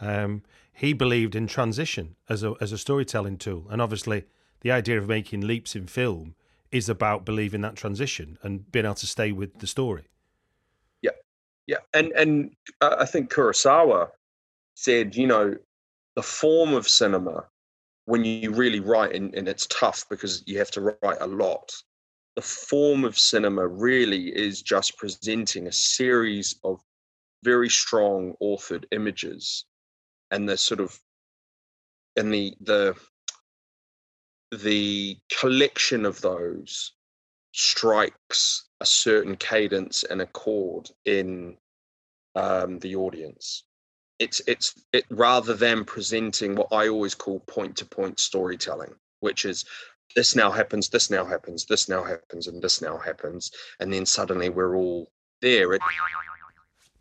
Um, 0.00 0.42
he 0.72 0.92
believed 0.92 1.34
in 1.34 1.46
transition 1.46 2.16
as 2.28 2.42
a 2.42 2.54
as 2.60 2.72
a 2.72 2.78
storytelling 2.78 3.38
tool, 3.38 3.66
and 3.70 3.80
obviously 3.80 4.24
the 4.60 4.70
idea 4.70 4.98
of 4.98 5.08
making 5.08 5.42
leaps 5.42 5.76
in 5.76 5.86
film 5.86 6.34
is 6.70 6.88
about 6.88 7.24
believing 7.24 7.60
that 7.60 7.76
transition 7.76 8.38
and 8.42 8.70
being 8.72 8.86
able 8.86 8.94
to 8.94 9.06
stay 9.06 9.30
with 9.30 9.58
the 9.58 9.66
story. 9.66 10.08
Yeah, 11.02 11.10
yeah, 11.66 11.78
and 11.92 12.12
and 12.12 12.56
uh, 12.80 12.96
I 12.98 13.04
think 13.04 13.32
Kurosawa 13.32 14.08
said, 14.74 15.14
you 15.14 15.26
know, 15.26 15.56
the 16.16 16.22
form 16.22 16.72
of 16.72 16.88
cinema 16.88 17.44
when 18.06 18.24
you 18.24 18.52
really 18.52 18.80
write, 18.80 19.14
and, 19.14 19.34
and 19.34 19.48
it's 19.48 19.66
tough 19.66 20.04
because 20.10 20.42
you 20.46 20.58
have 20.58 20.70
to 20.72 20.80
write 20.80 21.18
a 21.20 21.26
lot 21.26 21.72
the 22.36 22.42
form 22.42 23.04
of 23.04 23.18
cinema 23.18 23.66
really 23.66 24.28
is 24.28 24.62
just 24.62 24.96
presenting 24.96 25.66
a 25.66 25.72
series 25.72 26.56
of 26.64 26.80
very 27.44 27.68
strong 27.68 28.34
authored 28.42 28.84
images 28.92 29.66
and 30.30 30.48
the 30.48 30.56
sort 30.56 30.80
of 30.80 30.98
and 32.16 32.32
the 32.32 32.54
the 32.60 32.94
the 34.52 35.16
collection 35.40 36.06
of 36.06 36.20
those 36.20 36.92
strikes 37.54 38.68
a 38.80 38.86
certain 38.86 39.36
cadence 39.36 40.04
and 40.04 40.22
a 40.22 40.26
chord 40.26 40.88
in 41.04 41.56
um, 42.34 42.78
the 42.78 42.96
audience. 42.96 43.64
It's 44.22 44.40
it's 44.46 44.74
it 44.92 45.04
rather 45.10 45.54
than 45.54 45.84
presenting 45.84 46.54
what 46.54 46.68
I 46.72 46.88
always 46.88 47.14
call 47.14 47.40
point 47.40 47.76
to 47.78 47.84
point 47.84 48.20
storytelling, 48.20 48.94
which 49.20 49.44
is 49.44 49.64
this 50.14 50.36
now 50.36 50.50
happens, 50.50 50.88
this 50.88 51.10
now 51.10 51.24
happens, 51.24 51.64
this 51.64 51.88
now 51.88 52.04
happens, 52.04 52.46
and 52.46 52.62
this 52.62 52.80
now 52.80 52.98
happens, 52.98 53.50
and 53.80 53.92
then 53.92 54.06
suddenly 54.06 54.48
we're 54.48 54.76
all 54.76 55.10
there. 55.40 55.72
It... 55.72 55.80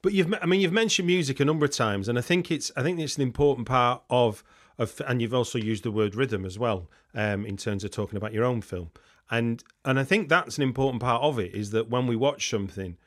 but 0.01 0.13
you've, 0.13 0.34
I 0.41 0.45
mean, 0.45 0.61
you've 0.61 0.72
mentioned 0.72 1.07
music 1.07 1.39
a 1.39 1.45
number 1.45 1.65
of 1.65 1.72
times, 1.72 2.07
and 2.07 2.17
I 2.17 2.22
think 2.22 2.51
it's, 2.51 2.72
I 2.76 2.82
think 2.84 2.99
it's 2.99 3.17
an 3.17 3.24
important 3.24 3.67
part 3.67 4.01
of, 4.09 4.43
of, 4.78 4.99
and 5.07 5.22
you've 5.22 5.34
also 5.34 5.59
used 5.59 5.84
the 5.84 5.91
word 5.91 6.15
rhythm 6.15 6.45
as 6.45 6.57
well, 6.57 6.89
um, 7.13 7.45
in 7.45 7.57
terms 7.57 7.84
of 7.84 7.91
talking 7.91 8.17
about 8.17 8.34
your 8.34 8.45
own 8.45 8.61
film, 8.61 8.91
and 9.30 9.63
and 9.86 9.99
I 9.99 10.03
think 10.03 10.30
that's 10.30 10.57
an 10.57 10.63
important 10.63 11.01
part 11.01 11.22
of 11.22 11.38
it 11.39 11.53
is 11.53 11.72
that 11.72 11.89
when 11.89 12.07
we 12.07 12.15
watch 12.15 12.49
something, 12.49 12.97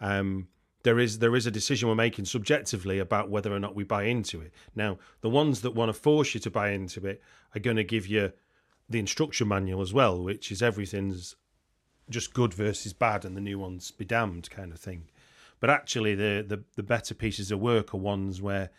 um, 0.00 0.48
there 0.84 1.00
is 1.00 1.18
there 1.18 1.34
is 1.34 1.46
a 1.46 1.50
decision 1.50 1.88
we're 1.88 1.94
making 1.94 2.26
subjectively 2.26 2.98
about 2.98 3.30
whether 3.30 3.52
or 3.52 3.58
not 3.58 3.74
we 3.74 3.84
buy 3.84 4.04
into 4.04 4.40
it. 4.40 4.52
Now, 4.76 4.98
the 5.22 5.30
ones 5.30 5.62
that 5.62 5.72
want 5.72 5.88
to 5.88 5.94
force 5.94 6.34
you 6.34 6.40
to 6.40 6.50
buy 6.50 6.70
into 6.70 7.04
it 7.06 7.20
are 7.54 7.60
going 7.60 7.76
to 7.76 7.84
give 7.84 8.06
you 8.06 8.32
the 8.88 8.98
instruction 8.98 9.48
manual 9.48 9.80
as 9.80 9.92
well, 9.92 10.22
which 10.22 10.52
is 10.52 10.62
everything's 10.62 11.34
just 12.10 12.34
good 12.34 12.52
versus 12.52 12.92
bad, 12.92 13.24
and 13.24 13.34
the 13.34 13.40
new 13.40 13.58
ones 13.58 13.90
be 13.90 14.04
damned 14.04 14.50
kind 14.50 14.72
of 14.72 14.78
thing. 14.78 15.08
But 15.58 15.70
actually, 15.70 16.14
the 16.14 16.44
the, 16.46 16.62
the 16.76 16.82
better 16.82 17.14
pieces 17.14 17.50
of 17.50 17.60
work 17.60 17.94
are 17.94 17.98
ones 17.98 18.42
where 18.42 18.70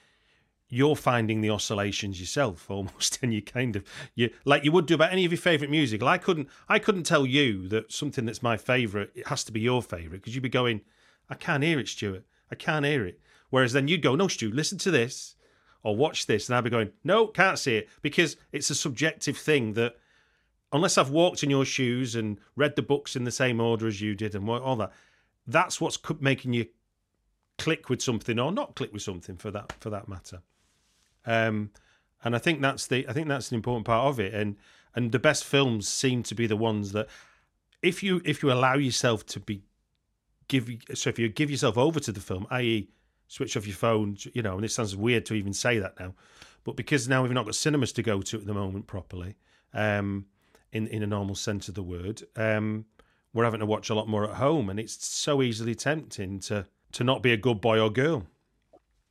you're 0.69 0.95
finding 0.95 1.41
the 1.41 1.49
oscillations 1.49 2.19
yourself 2.19 2.69
almost 2.69 3.17
and 3.23 3.33
you 3.33 3.41
kind 3.41 3.75
of 3.75 3.83
you 4.13 4.29
like 4.45 4.63
you 4.63 4.71
would 4.71 4.85
do 4.85 4.95
about 4.95 5.11
any 5.11 5.25
of 5.25 5.31
your 5.31 5.37
favorite 5.37 5.69
music 5.69 6.01
well, 6.01 6.09
i 6.09 6.17
couldn't 6.17 6.49
i 6.67 6.79
couldn't 6.79 7.03
tell 7.03 7.23
you 7.23 7.67
that 7.67 7.91
something 7.91 8.25
that's 8.25 8.41
my 8.41 8.57
favorite 8.57 9.11
it 9.13 9.27
has 9.27 9.43
to 9.43 9.51
be 9.51 9.59
your 9.59 9.83
favorite 9.83 10.21
because 10.21 10.33
you'd 10.33 10.41
be 10.41 10.49
going 10.49 10.81
i 11.29 11.35
can't 11.35 11.63
hear 11.63 11.79
it 11.79 11.87
stuart 11.87 12.23
i 12.51 12.55
can't 12.55 12.85
hear 12.85 13.05
it 13.05 13.19
whereas 13.49 13.73
then 13.73 13.87
you'd 13.87 14.01
go 14.01 14.15
no 14.15 14.27
stu 14.27 14.51
listen 14.51 14.77
to 14.77 14.91
this 14.91 15.35
or 15.85 15.95
watch 15.95 16.25
this, 16.25 16.49
and 16.49 16.55
I'd 16.55 16.63
be 16.63 16.71
going, 16.71 16.89
no, 17.03 17.27
can't 17.27 17.59
see 17.59 17.75
it 17.77 17.89
because 18.01 18.37
it's 18.51 18.71
a 18.71 18.75
subjective 18.75 19.37
thing 19.37 19.73
that 19.73 19.95
unless 20.73 20.97
I've 20.97 21.11
walked 21.11 21.43
in 21.43 21.51
your 21.51 21.63
shoes 21.63 22.15
and 22.15 22.39
read 22.55 22.75
the 22.75 22.81
books 22.81 23.15
in 23.15 23.23
the 23.23 23.31
same 23.31 23.61
order 23.61 23.85
as 23.85 24.01
you 24.01 24.15
did 24.15 24.33
and 24.33 24.49
all 24.49 24.75
that, 24.77 24.91
that's 25.45 25.79
what's 25.79 25.99
making 26.19 26.53
you 26.53 26.65
click 27.59 27.87
with 27.87 28.01
something 28.01 28.39
or 28.39 28.51
not 28.51 28.75
click 28.75 28.91
with 28.91 29.03
something 29.03 29.37
for 29.37 29.51
that 29.51 29.73
for 29.79 29.91
that 29.91 30.09
matter. 30.09 30.41
Um, 31.23 31.69
and 32.23 32.35
I 32.35 32.39
think 32.39 32.61
that's 32.61 32.87
the 32.87 33.07
I 33.07 33.13
think 33.13 33.27
that's 33.27 33.51
an 33.51 33.55
important 33.55 33.85
part 33.85 34.07
of 34.07 34.19
it. 34.19 34.33
And 34.33 34.55
and 34.95 35.11
the 35.11 35.19
best 35.19 35.43
films 35.43 35.87
seem 35.87 36.23
to 36.23 36.33
be 36.33 36.47
the 36.47 36.57
ones 36.57 36.93
that 36.93 37.07
if 37.83 38.01
you 38.01 38.23
if 38.25 38.41
you 38.41 38.51
allow 38.51 38.73
yourself 38.73 39.23
to 39.27 39.39
be 39.39 39.61
give 40.47 40.69
so 40.93 41.09
if 41.09 41.19
you 41.19 41.29
give 41.29 41.49
yourself 41.49 41.77
over 41.77 41.99
to 41.99 42.11
the 42.11 42.19
film, 42.19 42.47
i.e 42.51 42.89
switch 43.27 43.57
off 43.57 43.67
your 43.67 43.75
phone, 43.75 44.17
you 44.33 44.41
know, 44.41 44.55
and 44.55 44.65
it 44.65 44.71
sounds 44.71 44.95
weird 44.95 45.25
to 45.27 45.33
even 45.33 45.53
say 45.53 45.79
that 45.79 45.99
now. 45.99 46.13
But 46.63 46.75
because 46.75 47.07
now 47.07 47.23
we've 47.23 47.31
not 47.31 47.45
got 47.45 47.55
cinemas 47.55 47.91
to 47.93 48.03
go 48.03 48.21
to 48.21 48.37
at 48.37 48.45
the 48.45 48.53
moment 48.53 48.87
properly, 48.87 49.35
um, 49.73 50.25
in, 50.71 50.87
in 50.87 51.03
a 51.03 51.07
normal 51.07 51.35
sense 51.35 51.67
of 51.67 51.75
the 51.75 51.83
word, 51.83 52.23
um, 52.35 52.85
we're 53.33 53.43
having 53.43 53.59
to 53.59 53.65
watch 53.65 53.89
a 53.89 53.95
lot 53.95 54.07
more 54.07 54.23
at 54.25 54.35
home. 54.35 54.69
And 54.69 54.79
it's 54.79 55.05
so 55.05 55.41
easily 55.41 55.75
tempting 55.75 56.39
to, 56.41 56.65
to 56.93 57.03
not 57.03 57.21
be 57.21 57.33
a 57.33 57.37
good 57.37 57.61
boy 57.61 57.79
or 57.79 57.89
girl. 57.89 58.25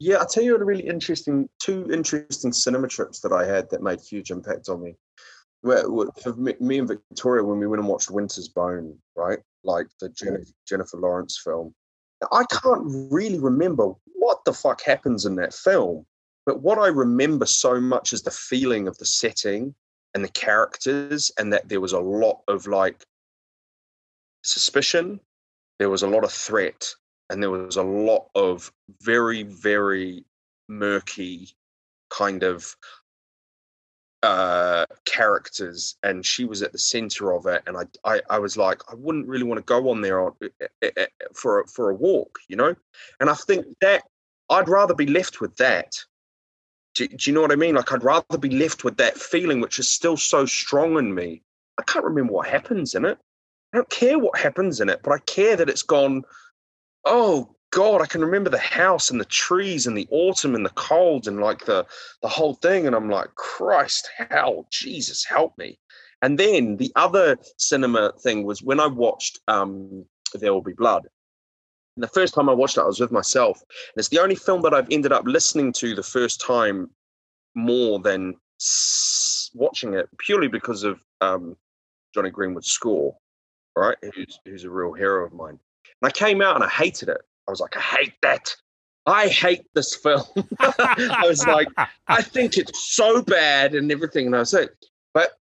Yeah, 0.00 0.16
I'll 0.16 0.26
tell 0.26 0.42
you 0.42 0.56
a 0.56 0.64
really 0.64 0.86
interesting, 0.86 1.48
two 1.60 1.88
interesting 1.92 2.52
cinema 2.52 2.88
trips 2.88 3.20
that 3.20 3.32
I 3.32 3.46
had 3.46 3.70
that 3.70 3.82
made 3.82 4.00
huge 4.00 4.30
impact 4.30 4.68
on 4.68 4.82
me. 4.82 4.96
well, 5.62 6.10
for 6.22 6.34
me 6.34 6.78
and 6.78 6.88
Victoria, 6.88 7.44
when 7.44 7.58
we 7.58 7.66
went 7.66 7.80
and 7.80 7.88
watched 7.88 8.10
Winter's 8.10 8.48
Bone, 8.48 8.98
right, 9.14 9.38
like 9.64 9.86
the 10.00 10.08
Jennifer, 10.10 10.52
Jennifer 10.68 10.96
Lawrence 10.96 11.40
film, 11.42 11.74
I 12.32 12.44
can't 12.44 12.82
really 13.10 13.38
remember 13.38 13.92
what 14.14 14.44
the 14.44 14.52
fuck 14.52 14.82
happens 14.82 15.26
in 15.26 15.36
that 15.36 15.54
film, 15.54 16.06
but 16.46 16.62
what 16.62 16.78
I 16.78 16.88
remember 16.88 17.46
so 17.46 17.80
much 17.80 18.12
is 18.12 18.22
the 18.22 18.30
feeling 18.30 18.88
of 18.88 18.96
the 18.98 19.06
setting 19.06 19.74
and 20.14 20.24
the 20.24 20.30
characters, 20.30 21.30
and 21.38 21.52
that 21.52 21.68
there 21.68 21.80
was 21.80 21.92
a 21.92 22.00
lot 22.00 22.42
of 22.48 22.66
like 22.66 23.04
suspicion, 24.42 25.20
there 25.78 25.90
was 25.90 26.02
a 26.02 26.08
lot 26.08 26.24
of 26.24 26.32
threat, 26.32 26.86
and 27.30 27.42
there 27.42 27.50
was 27.50 27.76
a 27.76 27.82
lot 27.82 28.28
of 28.34 28.72
very, 29.02 29.42
very 29.42 30.24
murky 30.68 31.48
kind 32.10 32.42
of 32.42 32.76
uh, 34.24 34.86
characters, 35.04 35.96
and 36.02 36.24
she 36.24 36.44
was 36.44 36.62
at 36.62 36.72
the 36.72 36.78
center 36.78 37.32
of 37.32 37.46
it. 37.46 37.62
And 37.66 37.76
I, 37.76 37.84
I, 38.04 38.20
I 38.30 38.38
was 38.38 38.56
like, 38.56 38.82
I 38.90 38.94
wouldn't 38.94 39.28
really 39.28 39.44
want 39.44 39.58
to 39.58 39.64
go 39.64 39.90
on 39.90 40.00
there 40.00 40.20
on, 40.20 40.32
uh, 40.42 40.88
uh, 40.96 41.06
for 41.34 41.60
a, 41.60 41.66
for 41.66 41.90
a 41.90 41.94
walk, 41.94 42.38
you 42.48 42.56
know. 42.56 42.74
And 43.20 43.30
I 43.30 43.34
think 43.34 43.66
that 43.80 44.02
I'd 44.50 44.68
rather 44.68 44.94
be 44.94 45.06
left 45.06 45.40
with 45.40 45.56
that. 45.56 45.94
Do, 46.94 47.06
do, 47.08 47.30
you 47.30 47.34
know 47.34 47.42
what 47.42 47.52
I 47.52 47.56
mean? 47.56 47.74
Like 47.74 47.92
I'd 47.92 48.04
rather 48.04 48.38
be 48.38 48.50
left 48.50 48.84
with 48.84 48.96
that 48.96 49.18
feeling, 49.18 49.60
which 49.60 49.78
is 49.78 49.88
still 49.88 50.16
so 50.16 50.46
strong 50.46 50.98
in 50.98 51.14
me. 51.14 51.42
I 51.78 51.82
can't 51.82 52.04
remember 52.04 52.32
what 52.32 52.46
happens 52.46 52.94
in 52.94 53.04
it. 53.04 53.18
I 53.72 53.78
don't 53.78 53.90
care 53.90 54.18
what 54.18 54.38
happens 54.38 54.80
in 54.80 54.88
it, 54.88 55.00
but 55.02 55.12
I 55.12 55.18
care 55.18 55.56
that 55.56 55.68
it's 55.68 55.82
gone. 55.82 56.22
Oh 57.04 57.54
God, 57.74 58.00
I 58.00 58.06
can 58.06 58.20
remember 58.20 58.50
the 58.50 58.58
house 58.58 59.10
and 59.10 59.20
the 59.20 59.24
trees 59.24 59.88
and 59.88 59.96
the 59.96 60.06
autumn 60.12 60.54
and 60.54 60.64
the 60.64 60.70
cold 60.70 61.26
and 61.26 61.40
like 61.40 61.64
the 61.64 61.84
the 62.22 62.28
whole 62.28 62.54
thing. 62.54 62.86
And 62.86 62.94
I'm 62.94 63.10
like, 63.10 63.34
Christ, 63.34 64.08
hell, 64.30 64.68
Jesus, 64.70 65.24
help 65.24 65.58
me. 65.58 65.76
And 66.22 66.38
then 66.38 66.76
the 66.76 66.92
other 66.94 67.36
cinema 67.58 68.12
thing 68.20 68.44
was 68.44 68.62
when 68.62 68.78
I 68.78 68.86
watched 68.86 69.40
um, 69.48 70.04
There 70.34 70.54
Will 70.54 70.62
Be 70.62 70.72
Blood. 70.72 71.08
And 71.96 72.04
the 72.04 72.08
first 72.08 72.32
time 72.32 72.48
I 72.48 72.52
watched 72.52 72.78
it, 72.78 72.82
I 72.82 72.86
was 72.86 73.00
with 73.00 73.10
myself. 73.10 73.58
And 73.60 73.96
it's 73.96 74.08
the 74.08 74.20
only 74.20 74.36
film 74.36 74.62
that 74.62 74.72
I've 74.72 74.88
ended 74.92 75.10
up 75.10 75.24
listening 75.26 75.72
to 75.72 75.96
the 75.96 76.02
first 76.04 76.40
time 76.40 76.90
more 77.56 77.98
than 77.98 78.36
watching 79.52 79.94
it, 79.94 80.08
purely 80.18 80.46
because 80.46 80.84
of 80.84 81.00
um, 81.20 81.56
Jonny 82.14 82.30
Greenwood's 82.30 82.70
score, 82.70 83.16
right? 83.76 83.96
Who's, 84.14 84.38
who's 84.44 84.62
a 84.62 84.70
real 84.70 84.92
hero 84.92 85.26
of 85.26 85.32
mine. 85.32 85.58
And 86.02 86.08
I 86.08 86.10
came 86.12 86.40
out 86.40 86.54
and 86.54 86.62
I 86.62 86.68
hated 86.68 87.08
it. 87.08 87.20
I 87.46 87.50
was 87.50 87.60
like, 87.60 87.76
I 87.76 87.80
hate 87.80 88.14
that. 88.22 88.54
I 89.06 89.28
hate 89.28 89.66
this 89.74 89.94
film. 89.94 90.24
I 90.60 91.24
was 91.26 91.46
like, 91.46 91.68
I 92.08 92.22
think 92.22 92.56
it's 92.56 92.94
so 92.94 93.22
bad 93.22 93.74
and 93.74 93.92
everything. 93.92 94.26
And 94.26 94.36
I 94.36 94.40
was 94.40 94.54
like, 94.54 94.70
but 95.12 95.32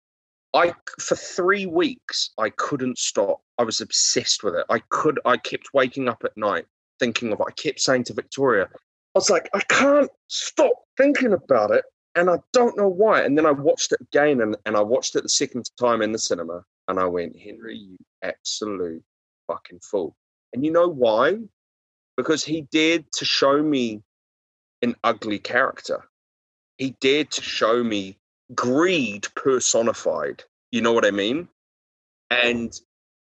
I, 0.54 0.74
for 0.98 1.14
three 1.14 1.66
weeks, 1.66 2.30
I 2.38 2.50
couldn't 2.50 2.98
stop. 2.98 3.40
I 3.58 3.62
was 3.62 3.80
obsessed 3.80 4.42
with 4.42 4.56
it. 4.56 4.66
I 4.68 4.80
could, 4.88 5.20
I 5.24 5.36
kept 5.36 5.74
waking 5.74 6.08
up 6.08 6.22
at 6.24 6.36
night 6.36 6.66
thinking 6.98 7.32
of 7.32 7.40
it. 7.40 7.46
I 7.48 7.52
kept 7.52 7.80
saying 7.80 8.04
to 8.04 8.14
Victoria, 8.14 8.68
I 8.72 9.18
was 9.18 9.30
like, 9.30 9.48
I 9.54 9.60
can't 9.60 10.10
stop 10.28 10.72
thinking 10.96 11.32
about 11.32 11.70
it. 11.70 11.84
And 12.14 12.28
I 12.28 12.38
don't 12.52 12.76
know 12.76 12.88
why. 12.88 13.22
And 13.22 13.38
then 13.38 13.46
I 13.46 13.52
watched 13.52 13.92
it 13.92 14.00
again 14.00 14.40
and, 14.40 14.56
and 14.66 14.76
I 14.76 14.80
watched 14.80 15.16
it 15.16 15.22
the 15.22 15.28
second 15.28 15.70
time 15.78 16.02
in 16.02 16.12
the 16.12 16.18
cinema. 16.18 16.64
And 16.88 16.98
I 16.98 17.06
went, 17.06 17.38
Henry, 17.38 17.78
you 17.78 17.96
absolute 18.22 19.02
fucking 19.46 19.80
fool. 19.80 20.16
And 20.52 20.64
you 20.64 20.72
know 20.72 20.88
why? 20.88 21.38
Because 22.16 22.44
he 22.44 22.62
dared 22.72 23.04
to 23.12 23.24
show 23.24 23.62
me 23.62 24.02
an 24.82 24.94
ugly 25.04 25.38
character. 25.38 26.04
He 26.78 26.96
dared 27.00 27.30
to 27.32 27.42
show 27.42 27.82
me 27.82 28.18
greed 28.54 29.26
personified. 29.34 30.44
You 30.70 30.80
know 30.80 30.92
what 30.92 31.06
I 31.06 31.10
mean? 31.10 31.48
And 32.30 32.72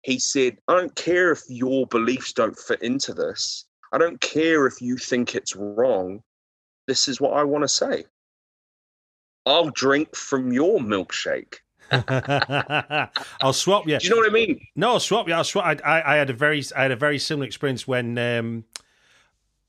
he 0.04 0.20
said, 0.20 0.58
I 0.68 0.76
don't 0.76 0.96
care 0.96 1.32
if 1.32 1.44
your 1.48 1.86
beliefs 1.88 2.34
don't 2.34 2.58
fit 2.58 2.82
into 2.82 3.14
this. 3.14 3.66
I 3.92 3.98
don't 3.98 4.20
care 4.22 4.66
if 4.66 4.82
you 4.82 4.98
think 4.98 5.36
it's 5.36 5.56
wrong. 5.56 6.24
This 6.88 7.08
is 7.08 7.22
what 7.22 7.34
I 7.34 7.44
want 7.44 7.64
to 7.64 7.68
say. 7.68 8.06
I'll 9.46 9.70
drink 9.70 10.16
from 10.16 10.52
your 10.52 10.80
milkshake. 10.80 11.56
I'll 13.42 13.54
swap 13.54 13.88
you. 13.88 14.00
Do 14.00 14.08
you 14.08 14.10
know 14.12 14.18
what 14.18 14.30
I 14.30 14.34
mean? 14.34 14.68
No, 14.76 14.92
I'll 14.94 15.00
swap 15.00 15.28
you. 15.28 15.34
I'll 15.34 15.44
swap. 15.44 15.66
I, 15.66 15.78
I, 15.84 16.14
I, 16.14 16.16
had 16.18 16.30
a 16.30 16.34
very, 16.34 16.64
I 16.76 16.84
had 16.84 16.92
a 16.92 16.96
very 16.96 17.20
similar 17.20 17.46
experience 17.46 17.88
when 17.88 18.18
um, 18.18 18.64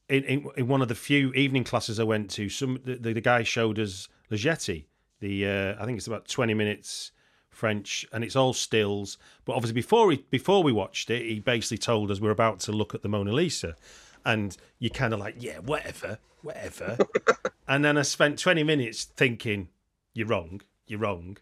in, 0.09 0.25
in, 0.25 0.49
in, 0.57 0.69
one 0.69 0.83
of 0.83 0.89
the 0.89 0.95
few 0.95 1.33
evening 1.33 1.65
classes 1.65 1.99
I 1.99 2.05
went 2.05 2.31
to, 2.33 2.49
some 2.49 2.81
the, 2.85 2.97
the, 2.97 3.21
guy 3.21 3.43
showed 3.43 3.79
us 3.79 4.09
La 4.31 4.37
Jetée. 4.37 4.85
The 5.21 5.47
uh, 5.47 5.83
I 5.83 5.87
think 5.87 5.99
it's 5.99 6.07
about 6.07 6.29
twenty 6.29 6.55
minutes 6.55 7.13
French, 7.53 8.07
and 8.13 8.25
it's 8.25 8.37
all 8.37 8.53
stills. 8.53 9.19
But 9.45 9.55
obviously, 9.55 9.75
before 9.75 10.11
he 10.11 10.25
before 10.31 10.63
we 10.63 10.73
watched 10.73 11.11
it, 11.11 11.23
he 11.23 11.39
basically 11.41 11.79
told 11.79 12.11
us 12.11 12.21
we're 12.21 12.31
about 12.31 12.61
to 12.61 12.73
look 12.73 12.95
at 12.95 13.03
the 13.03 13.09
Mona 13.09 13.33
Lisa, 13.33 13.77
and 14.25 14.57
you're 14.79 14.91
kind 14.91 15.15
of 15.15 15.21
like, 15.21 15.37
yeah, 15.39 15.59
whatever, 15.59 16.19
whatever. 16.43 16.99
and 17.69 17.85
then 17.85 17.97
I 17.97 18.03
spent 18.03 18.39
twenty 18.39 18.65
minutes 18.65 19.05
thinking, 19.05 19.69
you're 20.15 20.27
wrong, 20.27 20.63
you're 20.87 21.01
wrong. 21.01 21.39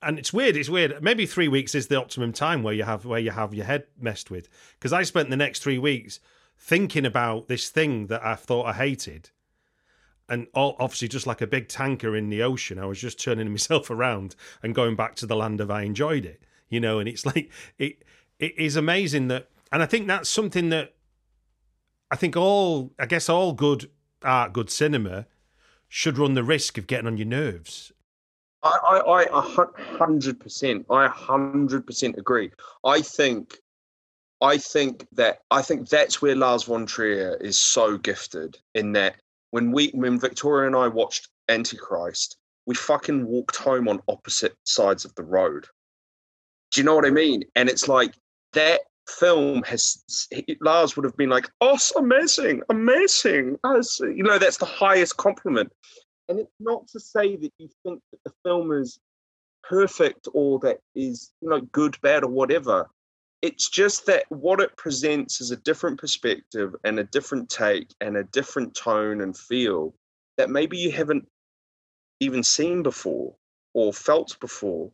And 0.00 0.18
it's 0.18 0.32
weird. 0.32 0.56
It's 0.56 0.68
weird. 0.68 1.02
Maybe 1.02 1.26
three 1.26 1.48
weeks 1.48 1.74
is 1.74 1.88
the 1.88 1.96
optimum 1.96 2.32
time 2.32 2.62
where 2.62 2.74
you 2.74 2.84
have 2.84 3.04
where 3.04 3.18
you 3.18 3.32
have 3.32 3.52
your 3.52 3.66
head 3.66 3.86
messed 3.98 4.30
with. 4.30 4.48
Because 4.78 4.92
I 4.92 5.02
spent 5.02 5.30
the 5.30 5.36
next 5.36 5.60
three 5.62 5.78
weeks 5.78 6.20
thinking 6.56 7.06
about 7.06 7.48
this 7.48 7.68
thing 7.68 8.06
that 8.06 8.24
I 8.24 8.34
thought 8.34 8.66
I 8.66 8.72
hated. 8.74 9.30
And 10.28 10.46
all, 10.54 10.76
obviously, 10.78 11.08
just 11.08 11.26
like 11.26 11.40
a 11.40 11.46
big 11.46 11.68
tanker 11.68 12.14
in 12.14 12.28
the 12.28 12.42
ocean, 12.42 12.78
I 12.78 12.84
was 12.84 13.00
just 13.00 13.18
turning 13.20 13.50
myself 13.50 13.90
around 13.90 14.36
and 14.62 14.74
going 14.74 14.94
back 14.94 15.14
to 15.16 15.26
the 15.26 15.36
land 15.36 15.60
of 15.60 15.70
I 15.70 15.82
enjoyed 15.82 16.24
it, 16.24 16.42
you 16.68 16.80
know. 16.80 16.98
And 16.98 17.08
it's 17.08 17.26
like 17.26 17.50
it 17.78 18.04
it 18.38 18.56
is 18.56 18.76
amazing 18.76 19.28
that, 19.28 19.48
and 19.72 19.82
I 19.82 19.86
think 19.86 20.06
that's 20.06 20.28
something 20.28 20.68
that 20.68 20.94
I 22.10 22.16
think 22.16 22.36
all, 22.36 22.92
I 22.98 23.06
guess, 23.06 23.28
all 23.28 23.52
good 23.52 23.90
art, 24.22 24.52
good 24.52 24.70
cinema 24.70 25.26
should 25.88 26.18
run 26.18 26.34
the 26.34 26.44
risk 26.44 26.78
of 26.78 26.86
getting 26.86 27.06
on 27.06 27.16
your 27.16 27.26
nerves. 27.26 27.92
I, 28.62 29.26
I, 29.32 29.66
hundred 29.98 30.40
percent, 30.40 30.86
I 30.90 31.06
hundred 31.06 31.86
percent 31.86 32.16
agree. 32.18 32.50
I 32.84 33.00
think 33.02 33.56
I 34.40 34.58
think 34.58 35.06
that 35.12 35.40
I 35.50 35.62
think 35.62 35.88
that's 35.88 36.22
where 36.22 36.36
Lars 36.36 36.64
von 36.64 36.86
Trier 36.86 37.36
is 37.40 37.58
so 37.58 37.98
gifted 37.98 38.58
in 38.74 38.92
that 38.92 39.16
when 39.50 39.72
we 39.72 39.88
when 39.90 40.18
Victoria 40.18 40.66
and 40.66 40.76
I 40.76 40.88
watched 40.88 41.28
Antichrist, 41.48 42.36
we 42.66 42.74
fucking 42.74 43.26
walked 43.26 43.56
home 43.56 43.88
on 43.88 44.02
opposite 44.08 44.56
sides 44.64 45.04
of 45.04 45.14
the 45.14 45.24
road. 45.24 45.66
Do 46.72 46.80
you 46.80 46.84
know 46.84 46.94
what 46.94 47.06
I 47.06 47.10
mean? 47.10 47.44
And 47.56 47.68
it's 47.68 47.88
like 47.88 48.14
that 48.52 48.80
film 49.08 49.62
has 49.62 50.04
Lars 50.60 50.96
would 50.96 51.04
have 51.04 51.16
been 51.16 51.30
like, 51.30 51.48
"Oh, 51.60 51.78
amazing, 51.96 52.62
amazing!" 52.68 53.58
You 53.64 54.22
know, 54.22 54.38
that's 54.38 54.58
the 54.58 54.66
highest 54.66 55.16
compliment. 55.16 55.72
And 56.28 56.38
it's 56.38 56.54
not 56.60 56.88
to 56.88 57.00
say 57.00 57.36
that 57.36 57.52
you 57.58 57.68
think 57.84 58.02
that 58.12 58.20
the 58.24 58.32
film 58.44 58.72
is 58.72 58.98
perfect 59.62 60.28
or 60.34 60.58
that 60.60 60.80
is 60.94 61.32
you 61.40 61.48
know 61.50 61.60
good, 61.60 61.98
bad, 62.02 62.24
or 62.24 62.30
whatever. 62.30 62.88
It's 63.42 63.68
just 63.68 64.06
that 64.06 64.24
what 64.30 64.60
it 64.60 64.76
presents 64.76 65.40
is 65.40 65.52
a 65.52 65.56
different 65.56 65.98
perspective 66.00 66.74
and 66.84 66.98
a 66.98 67.04
different 67.04 67.48
take 67.48 67.94
and 68.00 68.16
a 68.16 68.24
different 68.24 68.74
tone 68.74 69.20
and 69.20 69.36
feel 69.36 69.94
that 70.36 70.50
maybe 70.50 70.76
you 70.76 70.90
haven't 70.90 71.28
even 72.20 72.42
seen 72.42 72.82
before 72.82 73.34
or 73.74 73.92
felt 73.92 74.38
before 74.40 74.90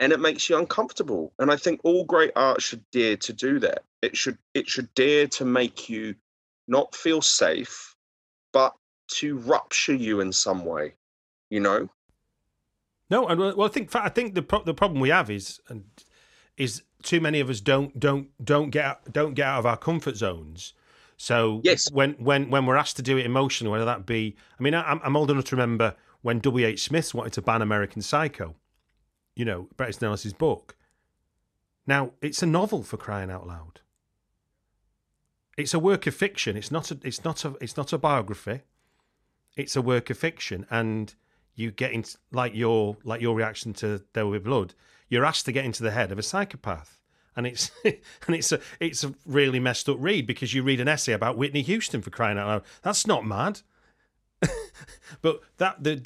and 0.00 0.12
it 0.12 0.20
makes 0.20 0.48
you 0.48 0.56
uncomfortable. 0.58 1.32
And 1.38 1.50
i 1.50 1.56
think 1.56 1.80
all 1.84 2.04
great 2.04 2.32
art 2.36 2.62
should 2.62 2.84
dare 2.92 3.16
to 3.18 3.32
do 3.32 3.58
that. 3.60 3.84
It 4.02 4.16
should 4.16 4.38
it 4.54 4.68
should 4.68 4.92
dare 4.94 5.26
to 5.28 5.44
make 5.44 5.88
you 5.88 6.14
not 6.68 6.94
feel 6.94 7.22
safe 7.22 7.94
but 8.52 8.74
to 9.08 9.38
rupture 9.38 9.94
you 9.94 10.20
in 10.20 10.32
some 10.32 10.64
way 10.64 10.94
you 11.50 11.60
know 11.60 11.88
no 13.10 13.26
and 13.28 13.38
well 13.38 13.62
i 13.62 13.68
think 13.68 13.94
i 13.96 14.08
think 14.08 14.34
the 14.34 14.42
pro- 14.42 14.64
the 14.64 14.74
problem 14.74 15.00
we 15.00 15.10
have 15.10 15.30
is 15.30 15.60
and 15.68 15.84
is 16.56 16.82
too 17.02 17.20
many 17.20 17.40
of 17.40 17.50
us 17.50 17.60
don't 17.60 17.98
don't 17.98 18.28
don't 18.44 18.70
get 18.70 18.84
out, 18.84 19.12
don't 19.12 19.34
get 19.34 19.46
out 19.46 19.60
of 19.60 19.66
our 19.66 19.76
comfort 19.76 20.16
zones. 20.16 20.74
So 21.16 21.60
yes. 21.64 21.90
when 21.90 22.12
when 22.14 22.50
when 22.50 22.66
we're 22.66 22.76
asked 22.76 22.96
to 22.96 23.02
do 23.02 23.16
it 23.16 23.26
emotionally, 23.26 23.70
whether 23.70 23.84
that 23.84 24.04
be, 24.04 24.36
I 24.58 24.62
mean, 24.62 24.74
I'm, 24.74 25.00
I'm 25.02 25.16
old 25.16 25.30
enough 25.30 25.44
to 25.46 25.56
remember 25.56 25.94
when 26.22 26.40
W. 26.40 26.66
H. 26.66 26.82
Smith 26.82 27.14
wanted 27.14 27.32
to 27.34 27.42
ban 27.42 27.62
American 27.62 28.02
Psycho. 28.02 28.54
You 29.34 29.44
know, 29.44 29.68
Bret 29.76 29.90
Easton 29.90 30.08
Ellis's 30.08 30.32
book. 30.32 30.76
Now 31.86 32.12
it's 32.20 32.42
a 32.42 32.46
novel 32.46 32.82
for 32.82 32.96
crying 32.96 33.30
out 33.30 33.46
loud. 33.46 33.80
It's 35.56 35.72
a 35.72 35.78
work 35.78 36.06
of 36.06 36.14
fiction. 36.14 36.56
It's 36.56 36.70
not 36.70 36.90
a. 36.90 36.98
It's 37.02 37.24
not 37.24 37.44
a. 37.44 37.54
It's 37.60 37.76
not 37.76 37.92
a 37.92 37.98
biography. 37.98 38.62
It's 39.56 39.74
a 39.74 39.82
work 39.82 40.10
of 40.10 40.18
fiction, 40.18 40.66
and 40.70 41.14
you 41.54 41.70
get 41.70 41.92
into 41.92 42.18
like 42.30 42.54
your 42.54 42.96
like 43.02 43.20
your 43.20 43.34
reaction 43.34 43.72
to 43.74 44.02
There 44.12 44.26
Will 44.26 44.32
Be 44.34 44.38
Blood 44.38 44.74
you're 45.08 45.24
asked 45.24 45.44
to 45.46 45.52
get 45.52 45.64
into 45.64 45.82
the 45.82 45.90
head 45.90 46.12
of 46.12 46.18
a 46.18 46.22
psychopath. 46.22 46.98
And 47.36 47.46
it's 47.46 47.70
and 47.84 48.34
it's 48.34 48.52
a 48.52 48.60
it's 48.80 49.04
a 49.04 49.14
really 49.24 49.60
messed 49.60 49.88
up 49.88 49.96
read 50.00 50.26
because 50.26 50.54
you 50.54 50.62
read 50.62 50.80
an 50.80 50.88
essay 50.88 51.12
about 51.12 51.36
Whitney 51.36 51.62
Houston 51.62 52.02
for 52.02 52.10
crying 52.10 52.38
out 52.38 52.46
loud. 52.46 52.64
That's 52.82 53.06
not 53.06 53.26
mad. 53.26 53.60
but 55.22 55.40
that 55.56 55.82
the, 55.82 55.96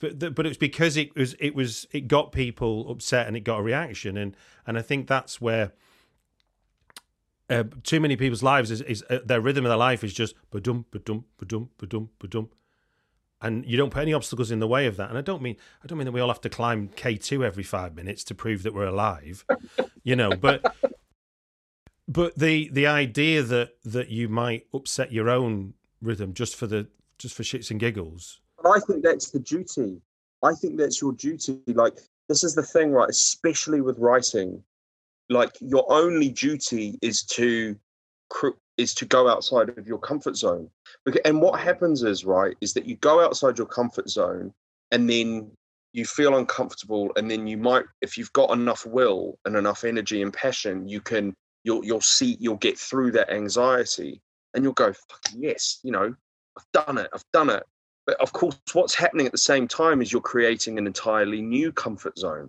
the, 0.00 0.10
the 0.10 0.30
but 0.30 0.46
it 0.46 0.50
was 0.50 0.58
because 0.58 0.96
it 0.96 1.14
was 1.16 1.34
it 1.38 1.54
was 1.54 1.86
it 1.92 2.08
got 2.08 2.32
people 2.32 2.90
upset 2.90 3.26
and 3.26 3.36
it 3.36 3.40
got 3.40 3.58
a 3.58 3.62
reaction 3.62 4.16
and 4.16 4.36
and 4.66 4.78
I 4.78 4.82
think 4.82 5.08
that's 5.08 5.40
where 5.40 5.72
uh, 7.48 7.64
too 7.82 7.98
many 7.98 8.14
people's 8.14 8.44
lives 8.44 8.70
is, 8.70 8.80
is 8.82 9.04
uh, 9.10 9.18
their 9.24 9.40
rhythm 9.40 9.64
of 9.64 9.70
their 9.70 9.76
life 9.76 10.04
is 10.04 10.14
just 10.14 10.36
ba-dum 10.52 10.86
ba-dum 10.92 11.24
ba-dum 11.36 11.70
ba-dum 11.78 12.10
ba-dum 12.20 12.48
and 13.42 13.64
you 13.66 13.76
don't 13.76 13.90
put 13.90 14.02
any 14.02 14.12
obstacles 14.12 14.50
in 14.50 14.58
the 14.58 14.68
way 14.68 14.86
of 14.86 14.96
that 14.96 15.08
and 15.08 15.18
I 15.18 15.22
don't 15.22 15.42
mean 15.42 15.56
I 15.82 15.86
don't 15.86 15.98
mean 15.98 16.06
that 16.06 16.12
we 16.12 16.20
all 16.20 16.28
have 16.28 16.40
to 16.42 16.50
climb 16.50 16.88
K2 16.88 17.44
every 17.44 17.64
5 17.64 17.94
minutes 17.94 18.24
to 18.24 18.34
prove 18.34 18.62
that 18.62 18.74
we're 18.74 18.86
alive 18.86 19.44
you 20.02 20.16
know 20.16 20.30
but 20.30 20.74
but 22.10 22.36
the 22.36 22.68
the 22.72 22.88
idea 22.88 23.42
that 23.42 23.76
that 23.84 24.08
you 24.08 24.28
might 24.28 24.66
upset 24.74 25.12
your 25.12 25.30
own 25.30 25.74
rhythm 26.02 26.34
just 26.34 26.56
for 26.56 26.66
the 26.66 26.88
just 27.18 27.34
for 27.36 27.44
shits 27.44 27.70
and 27.70 27.78
giggles. 27.78 28.40
I 28.64 28.80
think 28.80 29.04
that's 29.04 29.30
the 29.30 29.38
duty. 29.38 30.00
I 30.42 30.54
think 30.54 30.76
that's 30.76 31.00
your 31.00 31.12
duty. 31.12 31.60
Like 31.68 32.00
this 32.28 32.42
is 32.42 32.54
the 32.54 32.62
thing, 32.62 32.90
right? 32.90 33.08
Especially 33.08 33.80
with 33.80 33.98
writing, 33.98 34.62
like 35.28 35.56
your 35.60 35.84
only 35.92 36.30
duty 36.30 36.98
is 37.00 37.22
to 37.24 37.76
is 38.80 38.94
to 38.94 39.04
go 39.04 39.28
outside 39.28 39.68
of 39.68 39.86
your 39.86 39.98
comfort 39.98 40.36
zone. 40.36 40.70
And 41.24 41.42
what 41.42 41.60
happens 41.60 42.02
is, 42.02 42.24
right, 42.24 42.56
is 42.60 42.72
that 42.72 42.86
you 42.86 42.96
go 42.96 43.20
outside 43.20 43.58
your 43.58 43.66
comfort 43.66 44.08
zone, 44.08 44.54
and 44.90 45.08
then 45.08 45.50
you 45.92 46.04
feel 46.06 46.36
uncomfortable, 46.36 47.12
and 47.16 47.30
then 47.30 47.46
you 47.46 47.58
might, 47.58 47.84
if 48.00 48.16
you've 48.16 48.32
got 48.32 48.50
enough 48.50 48.86
will 48.86 49.38
and 49.44 49.54
enough 49.56 49.84
energy 49.84 50.22
and 50.22 50.32
passion, 50.32 50.88
you 50.88 51.00
can 51.00 51.34
you'll 51.64 51.84
you'll 51.84 52.00
see 52.00 52.38
you'll 52.40 52.56
get 52.56 52.78
through 52.78 53.12
that 53.12 53.30
anxiety, 53.30 54.20
and 54.54 54.64
you'll 54.64 54.72
go, 54.72 54.94
yes, 55.36 55.78
you 55.82 55.92
know, 55.92 56.14
I've 56.56 56.72
done 56.72 56.98
it, 56.98 57.10
I've 57.12 57.30
done 57.32 57.50
it. 57.50 57.64
But 58.06 58.20
of 58.20 58.32
course, 58.32 58.56
what's 58.72 58.94
happening 58.94 59.26
at 59.26 59.32
the 59.32 59.38
same 59.52 59.68
time 59.68 60.00
is 60.00 60.10
you're 60.10 60.22
creating 60.22 60.78
an 60.78 60.86
entirely 60.86 61.42
new 61.42 61.70
comfort 61.70 62.18
zone, 62.18 62.48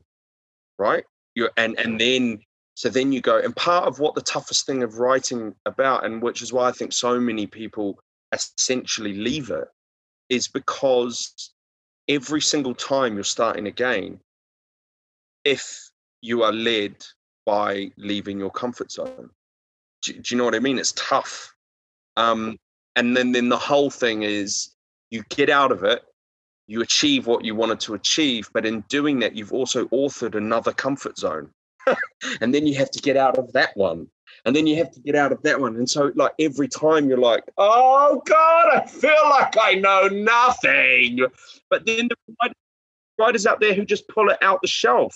right? 0.80 1.04
You're 1.36 1.52
and 1.58 1.78
and 1.78 2.00
then 2.00 2.40
so 2.76 2.90
then 2.90 3.12
you 3.12 3.22
go, 3.22 3.38
and 3.38 3.56
part 3.56 3.86
of 3.86 4.00
what 4.00 4.16
the 4.16 4.22
toughest 4.22 4.66
thing 4.66 4.84
of 4.84 5.00
writing 5.00 5.56
about, 5.66 6.06
and 6.06 6.22
which 6.22 6.42
is 6.42 6.54
why 6.54 6.68
I 6.68 6.72
think 6.72 6.94
so 6.94 7.20
many 7.20 7.48
people 7.48 8.00
essentially 8.32 9.14
leave 9.14 9.50
it, 9.50 9.68
is 10.30 10.48
because 10.48 11.52
every 12.08 12.42
single 12.42 12.74
time 12.74 13.16
you're 13.16 13.24
starting 13.24 13.68
again, 13.68 14.20
if 15.44 15.90
you 16.22 16.44
are 16.44 16.54
led 16.54 16.96
by 17.46 17.92
leaving 17.98 18.40
your 18.40 18.52
comfort 18.52 18.92
zone, 18.92 19.30
do, 20.04 20.14
do 20.14 20.34
you 20.34 20.38
know 20.38 20.46
what 20.46 20.56
I 20.56 20.60
mean? 20.60 20.80
It's 20.80 20.94
tough. 20.96 21.54
Um, 22.16 22.58
and 22.96 23.16
then 23.16 23.32
then 23.32 23.50
the 23.50 23.58
whole 23.58 23.90
thing 23.90 24.24
is 24.24 24.72
you 25.10 25.24
get 25.30 25.50
out 25.50 25.72
of 25.72 25.84
it 25.84 26.04
you 26.68 26.82
achieve 26.82 27.28
what 27.28 27.44
you 27.44 27.56
wanted 27.56 27.80
to 27.80 27.94
achieve 27.94 28.50
but 28.54 28.66
in 28.66 28.82
doing 28.82 29.20
that 29.20 29.36
you've 29.36 29.54
also 29.54 29.86
authored 29.88 30.36
another 30.36 30.72
comfort 30.72 31.18
zone 31.18 31.50
and 32.42 32.54
then 32.54 32.66
you 32.66 32.76
have 32.76 32.92
to 32.92 33.00
get 33.00 33.18
out 33.18 33.38
of 33.38 33.52
that 33.54 33.76
one 33.76 34.08
and 34.46 34.56
then 34.56 34.66
you 34.68 34.76
have 34.78 34.92
to 34.92 35.00
get 35.02 35.16
out 35.16 35.32
of 35.32 35.42
that 35.44 35.60
one 35.60 35.76
and 35.76 35.90
so 35.90 36.12
like 36.16 36.32
every 36.40 36.68
time 36.68 37.08
you're 37.08 37.18
like 37.18 37.44
oh 37.58 38.22
god 38.26 38.70
i 38.74 38.86
feel 38.86 39.30
like 39.30 39.56
i 39.60 39.74
know 39.74 40.08
nothing 40.08 41.20
but 41.70 41.86
then 41.86 42.08
the 42.10 42.54
writers 43.20 43.46
out 43.46 43.60
there 43.60 43.74
who 43.74 43.86
just 43.86 44.08
pull 44.08 44.30
it 44.30 44.38
out 44.42 44.62
the 44.62 44.68
shelf 44.68 45.16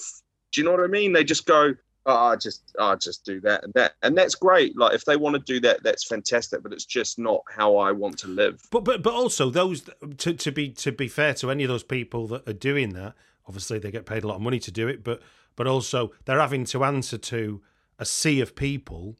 do 0.51 0.61
you 0.61 0.65
know 0.65 0.71
what 0.71 0.83
i 0.83 0.87
mean 0.87 1.13
they 1.13 1.23
just 1.23 1.45
go 1.45 1.73
oh, 2.05 2.13
I 2.13 2.35
just 2.35 2.75
I 2.79 2.95
just 2.95 3.25
do 3.25 3.39
that 3.41 3.63
and 3.63 3.73
that 3.73 3.93
and 4.03 4.17
that's 4.17 4.35
great. 4.35 4.77
Like 4.77 4.93
if 4.93 5.05
they 5.05 5.17
want 5.17 5.35
to 5.35 5.41
do 5.41 5.59
that, 5.61 5.83
that's 5.83 6.05
fantastic. 6.05 6.63
But 6.63 6.73
it's 6.73 6.85
just 6.85 7.19
not 7.19 7.41
how 7.49 7.77
I 7.77 7.91
want 7.91 8.17
to 8.19 8.27
live. 8.27 8.61
But 8.71 8.83
but 8.83 9.01
but 9.01 9.13
also 9.13 9.49
those 9.49 9.89
to 10.17 10.33
to 10.33 10.51
be 10.51 10.69
to 10.69 10.91
be 10.91 11.07
fair 11.07 11.33
to 11.35 11.51
any 11.51 11.63
of 11.63 11.69
those 11.69 11.83
people 11.83 12.27
that 12.27 12.47
are 12.47 12.53
doing 12.53 12.93
that, 12.93 13.15
obviously 13.47 13.79
they 13.79 13.91
get 13.91 14.05
paid 14.05 14.23
a 14.23 14.27
lot 14.27 14.35
of 14.35 14.41
money 14.41 14.59
to 14.59 14.71
do 14.71 14.87
it. 14.87 15.03
But 15.03 15.21
but 15.55 15.67
also 15.67 16.11
they're 16.25 16.39
having 16.39 16.65
to 16.65 16.83
answer 16.83 17.17
to 17.17 17.61
a 17.97 18.05
sea 18.05 18.41
of 18.41 18.55
people 18.55 19.15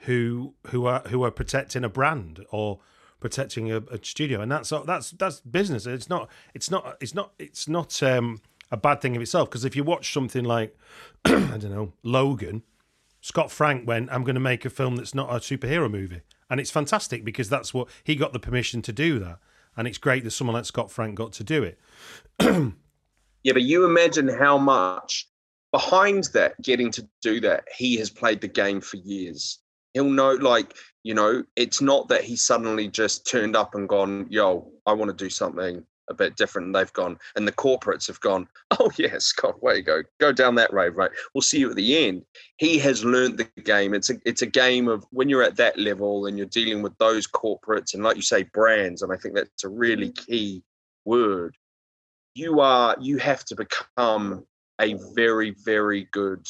who 0.00 0.54
who 0.68 0.86
are 0.86 1.00
who 1.08 1.22
are 1.24 1.30
protecting 1.30 1.84
a 1.84 1.88
brand 1.88 2.44
or 2.50 2.80
protecting 3.20 3.70
a, 3.70 3.78
a 3.78 4.02
studio, 4.02 4.40
and 4.40 4.50
that's 4.50 4.72
that's 4.86 5.10
that's 5.12 5.40
business. 5.40 5.86
It's 5.86 6.08
not 6.08 6.30
it's 6.54 6.70
not 6.70 6.96
it's 7.00 7.14
not 7.14 7.32
it's 7.38 7.68
not 7.68 8.02
um 8.02 8.40
a 8.70 8.76
bad 8.76 9.00
thing 9.00 9.16
of 9.16 9.22
itself. 9.22 9.50
Because 9.50 9.64
if 9.64 9.76
you 9.76 9.84
watch 9.84 10.12
something 10.12 10.44
like, 10.44 10.76
I 11.24 11.58
don't 11.58 11.70
know, 11.70 11.92
Logan, 12.02 12.62
Scott 13.20 13.50
Frank 13.50 13.86
went, 13.86 14.10
I'm 14.12 14.24
going 14.24 14.34
to 14.34 14.40
make 14.40 14.64
a 14.64 14.70
film 14.70 14.96
that's 14.96 15.14
not 15.14 15.30
a 15.30 15.34
superhero 15.34 15.90
movie. 15.90 16.22
And 16.48 16.60
it's 16.60 16.70
fantastic 16.70 17.24
because 17.24 17.48
that's 17.48 17.72
what 17.74 17.88
he 18.04 18.16
got 18.16 18.32
the 18.32 18.40
permission 18.40 18.82
to 18.82 18.92
do 18.92 19.18
that. 19.20 19.38
And 19.76 19.86
it's 19.86 19.98
great 19.98 20.24
that 20.24 20.32
someone 20.32 20.54
like 20.54 20.64
Scott 20.64 20.90
Frank 20.90 21.14
got 21.14 21.32
to 21.34 21.44
do 21.44 21.62
it. 21.62 21.78
yeah, 23.42 23.52
but 23.52 23.62
you 23.62 23.84
imagine 23.84 24.28
how 24.28 24.58
much 24.58 25.28
behind 25.72 26.24
that, 26.34 26.60
getting 26.62 26.90
to 26.92 27.08
do 27.22 27.40
that, 27.40 27.64
he 27.76 27.96
has 27.96 28.10
played 28.10 28.40
the 28.40 28.48
game 28.48 28.80
for 28.80 28.96
years. 28.96 29.58
He'll 29.94 30.04
know, 30.04 30.32
like, 30.32 30.74
you 31.02 31.14
know, 31.14 31.42
it's 31.56 31.80
not 31.80 32.08
that 32.08 32.24
he 32.24 32.36
suddenly 32.36 32.88
just 32.88 33.26
turned 33.26 33.56
up 33.56 33.74
and 33.74 33.88
gone, 33.88 34.26
yo, 34.30 34.70
I 34.86 34.92
want 34.92 35.10
to 35.10 35.24
do 35.24 35.30
something 35.30 35.84
a 36.08 36.14
bit 36.14 36.36
different. 36.36 36.66
And 36.66 36.74
they've 36.74 36.92
gone, 36.92 37.18
and 37.36 37.46
the 37.46 37.52
corporates 37.52 38.06
have 38.08 38.20
gone, 38.20 38.48
oh, 38.78 38.90
yeah, 38.98 39.18
Scott, 39.18 39.62
way 39.62 39.80
go. 39.80 40.02
Go 40.18 40.32
down 40.32 40.54
that 40.56 40.72
road, 40.72 40.94
right? 40.96 41.10
We'll 41.34 41.42
see 41.42 41.60
you 41.60 41.70
at 41.70 41.76
the 41.76 42.06
end. 42.06 42.24
He 42.58 42.78
has 42.78 43.04
learned 43.04 43.38
the 43.38 43.62
game. 43.62 43.94
It's 43.94 44.10
a, 44.10 44.14
it's 44.24 44.42
a 44.42 44.46
game 44.46 44.88
of 44.88 45.04
when 45.10 45.28
you're 45.28 45.42
at 45.42 45.56
that 45.56 45.78
level 45.78 46.26
and 46.26 46.36
you're 46.36 46.46
dealing 46.46 46.82
with 46.82 46.96
those 46.98 47.26
corporates 47.26 47.94
and, 47.94 48.02
like 48.02 48.16
you 48.16 48.22
say, 48.22 48.42
brands. 48.42 49.02
And 49.02 49.12
I 49.12 49.16
think 49.16 49.34
that's 49.34 49.64
a 49.64 49.68
really 49.68 50.10
key 50.10 50.62
word. 51.04 51.56
You 52.34 52.60
are, 52.60 52.96
you 53.00 53.16
have 53.18 53.44
to 53.46 53.56
become 53.56 54.44
a 54.80 54.96
very, 55.14 55.54
very 55.64 56.08
good 56.10 56.46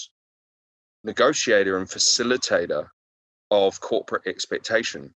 negotiator 1.05 1.79
and 1.79 1.89
facilitator 1.89 2.89
of 3.51 3.81
corporate 3.81 4.27
expectation 4.27 5.13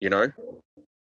you 0.00 0.08
know 0.08 0.30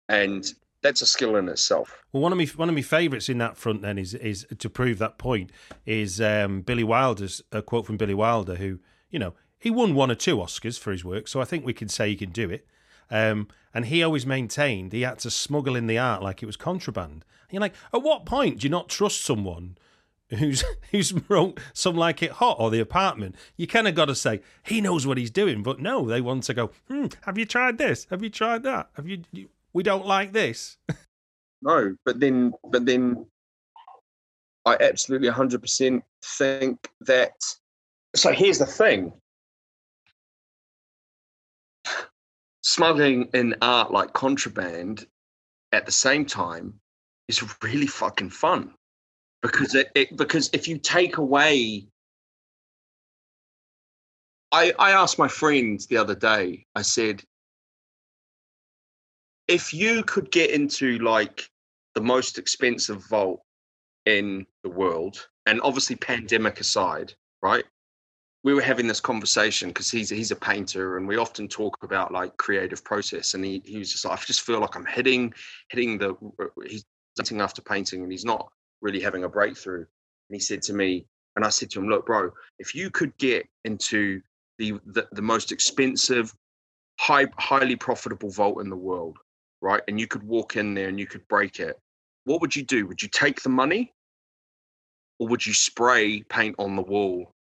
and 0.08 0.54
that's 0.82 1.00
a 1.00 1.06
skill 1.06 1.36
in 1.36 1.48
itself. 1.48 2.02
Well, 2.12 2.22
one 2.22 2.30
of 2.30 2.36
my 2.36 2.44
one 2.56 2.68
of 2.68 2.74
my 2.74 2.82
favourites 2.82 3.30
in 3.30 3.38
that 3.38 3.56
front 3.56 3.80
then 3.80 3.96
is 3.96 4.12
is 4.14 4.46
to 4.58 4.68
prove 4.68 4.98
that 4.98 5.16
point 5.16 5.50
is 5.86 6.20
um, 6.20 6.60
Billy 6.60 6.84
Wilder's 6.84 7.42
a 7.50 7.62
quote 7.62 7.86
from 7.86 7.96
Billy 7.96 8.12
Wilder, 8.12 8.56
who 8.56 8.80
you 9.10 9.18
know 9.18 9.32
he 9.58 9.70
won 9.70 9.94
one 9.94 10.10
or 10.10 10.14
two 10.14 10.36
Oscars 10.36 10.78
for 10.78 10.92
his 10.92 11.02
work, 11.02 11.26
so 11.26 11.40
I 11.40 11.46
think 11.46 11.64
we 11.64 11.72
can 11.72 11.88
say 11.88 12.10
he 12.10 12.16
can 12.16 12.30
do 12.30 12.50
it. 12.50 12.66
Um, 13.10 13.48
and 13.72 13.86
he 13.86 14.02
always 14.02 14.26
maintained 14.26 14.92
he 14.92 15.02
had 15.02 15.18
to 15.20 15.30
smuggle 15.30 15.74
in 15.74 15.86
the 15.86 15.98
art 15.98 16.22
like 16.22 16.42
it 16.42 16.46
was 16.46 16.56
contraband. 16.56 17.24
And 17.48 17.52
you're 17.52 17.60
like, 17.60 17.74
at 17.92 18.02
what 18.02 18.26
point 18.26 18.60
do 18.60 18.66
you 18.66 18.70
not 18.70 18.88
trust 18.88 19.22
someone 19.22 19.78
who's 20.34 20.64
who's 20.90 21.12
wrote 21.28 21.58
some 21.72 21.96
like 21.96 22.22
it 22.22 22.32
hot 22.32 22.56
or 22.60 22.70
the 22.70 22.80
apartment? 22.80 23.34
You 23.56 23.66
kind 23.66 23.88
of 23.88 23.94
got 23.94 24.06
to 24.06 24.14
say 24.14 24.40
he 24.62 24.80
knows 24.80 25.06
what 25.06 25.18
he's 25.18 25.30
doing, 25.30 25.62
but 25.62 25.80
no, 25.80 26.06
they 26.06 26.20
want 26.20 26.44
to 26.44 26.54
go. 26.54 26.70
Hmm, 26.88 27.06
have 27.22 27.38
you 27.38 27.44
tried 27.44 27.78
this? 27.78 28.06
Have 28.10 28.22
you 28.22 28.30
tried 28.30 28.62
that? 28.64 28.90
Have 28.94 29.08
you? 29.08 29.22
we 29.72 29.82
don't 29.82 30.06
like 30.06 30.32
this. 30.32 30.76
no, 31.62 31.96
but 32.04 32.20
then, 32.20 32.52
but 32.70 32.86
then, 32.86 33.26
I 34.64 34.76
absolutely 34.80 35.28
100% 35.28 36.00
think 36.24 36.88
that. 37.02 37.32
So 38.16 38.32
here's 38.32 38.58
the 38.58 38.66
thing 38.66 39.12
smuggling 42.62 43.28
in 43.34 43.54
art 43.60 43.92
like 43.92 44.12
contraband 44.14 45.06
at 45.72 45.84
the 45.84 45.92
same 45.92 46.24
time 46.24 46.72
is 47.28 47.42
really 47.62 47.86
fucking 47.86 48.30
fun 48.30 48.72
because 49.44 49.74
it, 49.74 49.90
it 49.94 50.16
because 50.16 50.48
if 50.54 50.66
you 50.66 50.78
take 50.78 51.18
away 51.18 51.86
I, 54.50 54.72
I 54.78 54.92
asked 54.92 55.18
my 55.18 55.26
friend 55.26 55.84
the 55.90 55.96
other 55.96 56.14
day, 56.14 56.64
I 56.76 56.82
said, 56.82 57.24
if 59.48 59.74
you 59.74 60.04
could 60.04 60.30
get 60.30 60.50
into 60.50 60.98
like 61.00 61.50
the 61.96 62.00
most 62.00 62.38
expensive 62.38 63.04
vault 63.08 63.42
in 64.06 64.46
the 64.62 64.70
world, 64.70 65.26
and 65.46 65.60
obviously 65.62 65.96
pandemic 65.96 66.60
aside, 66.60 67.12
right? 67.42 67.64
We 68.44 68.54
were 68.54 68.62
having 68.62 68.86
this 68.86 69.00
conversation 69.00 69.70
because 69.70 69.90
he's 69.90 70.08
he's 70.08 70.30
a 70.30 70.36
painter, 70.36 70.98
and 70.98 71.08
we 71.08 71.16
often 71.16 71.48
talk 71.48 71.76
about 71.82 72.12
like 72.12 72.36
creative 72.36 72.84
process. 72.84 73.34
And 73.34 73.44
he 73.44 73.60
he 73.64 73.78
was 73.78 73.90
just 73.90 74.04
like, 74.04 74.20
I 74.20 74.22
just 74.24 74.42
feel 74.42 74.60
like 74.60 74.76
I'm 74.76 74.86
hitting 74.86 75.34
hitting 75.70 75.98
the 75.98 76.14
he's 76.68 76.84
painting 77.18 77.40
after 77.40 77.60
painting, 77.60 78.04
and 78.04 78.12
he's 78.12 78.24
not 78.24 78.52
really 78.84 79.00
having 79.00 79.24
a 79.24 79.28
breakthrough. 79.28 79.80
And 79.80 80.36
he 80.36 80.38
said 80.38 80.62
to 80.62 80.72
me, 80.72 81.06
and 81.34 81.44
I 81.44 81.48
said 81.48 81.70
to 81.70 81.80
him, 81.80 81.88
look, 81.88 82.06
bro, 82.06 82.30
if 82.60 82.74
you 82.74 82.90
could 82.90 83.16
get 83.16 83.48
into 83.64 84.20
the 84.58 84.74
the, 84.86 85.08
the 85.10 85.22
most 85.22 85.50
expensive, 85.50 86.32
high 87.00 87.26
highly 87.38 87.74
profitable 87.74 88.30
vault 88.30 88.60
in 88.60 88.70
the 88.70 88.76
world, 88.76 89.18
right? 89.60 89.82
And 89.88 89.98
you 89.98 90.06
could 90.06 90.22
walk 90.22 90.56
in 90.56 90.74
there 90.74 90.88
and 90.88 91.00
you 91.00 91.08
could 91.08 91.26
break 91.26 91.58
it. 91.58 91.76
What 92.24 92.40
would 92.40 92.54
you 92.54 92.62
do? 92.62 92.86
Would 92.86 93.02
you 93.02 93.08
take 93.08 93.42
the 93.42 93.48
money 93.48 93.92
or 95.18 95.26
would 95.26 95.44
you 95.44 95.54
spray 95.54 96.22
paint 96.22 96.54
on 96.58 96.76
the 96.76 96.82
wall? 96.82 97.32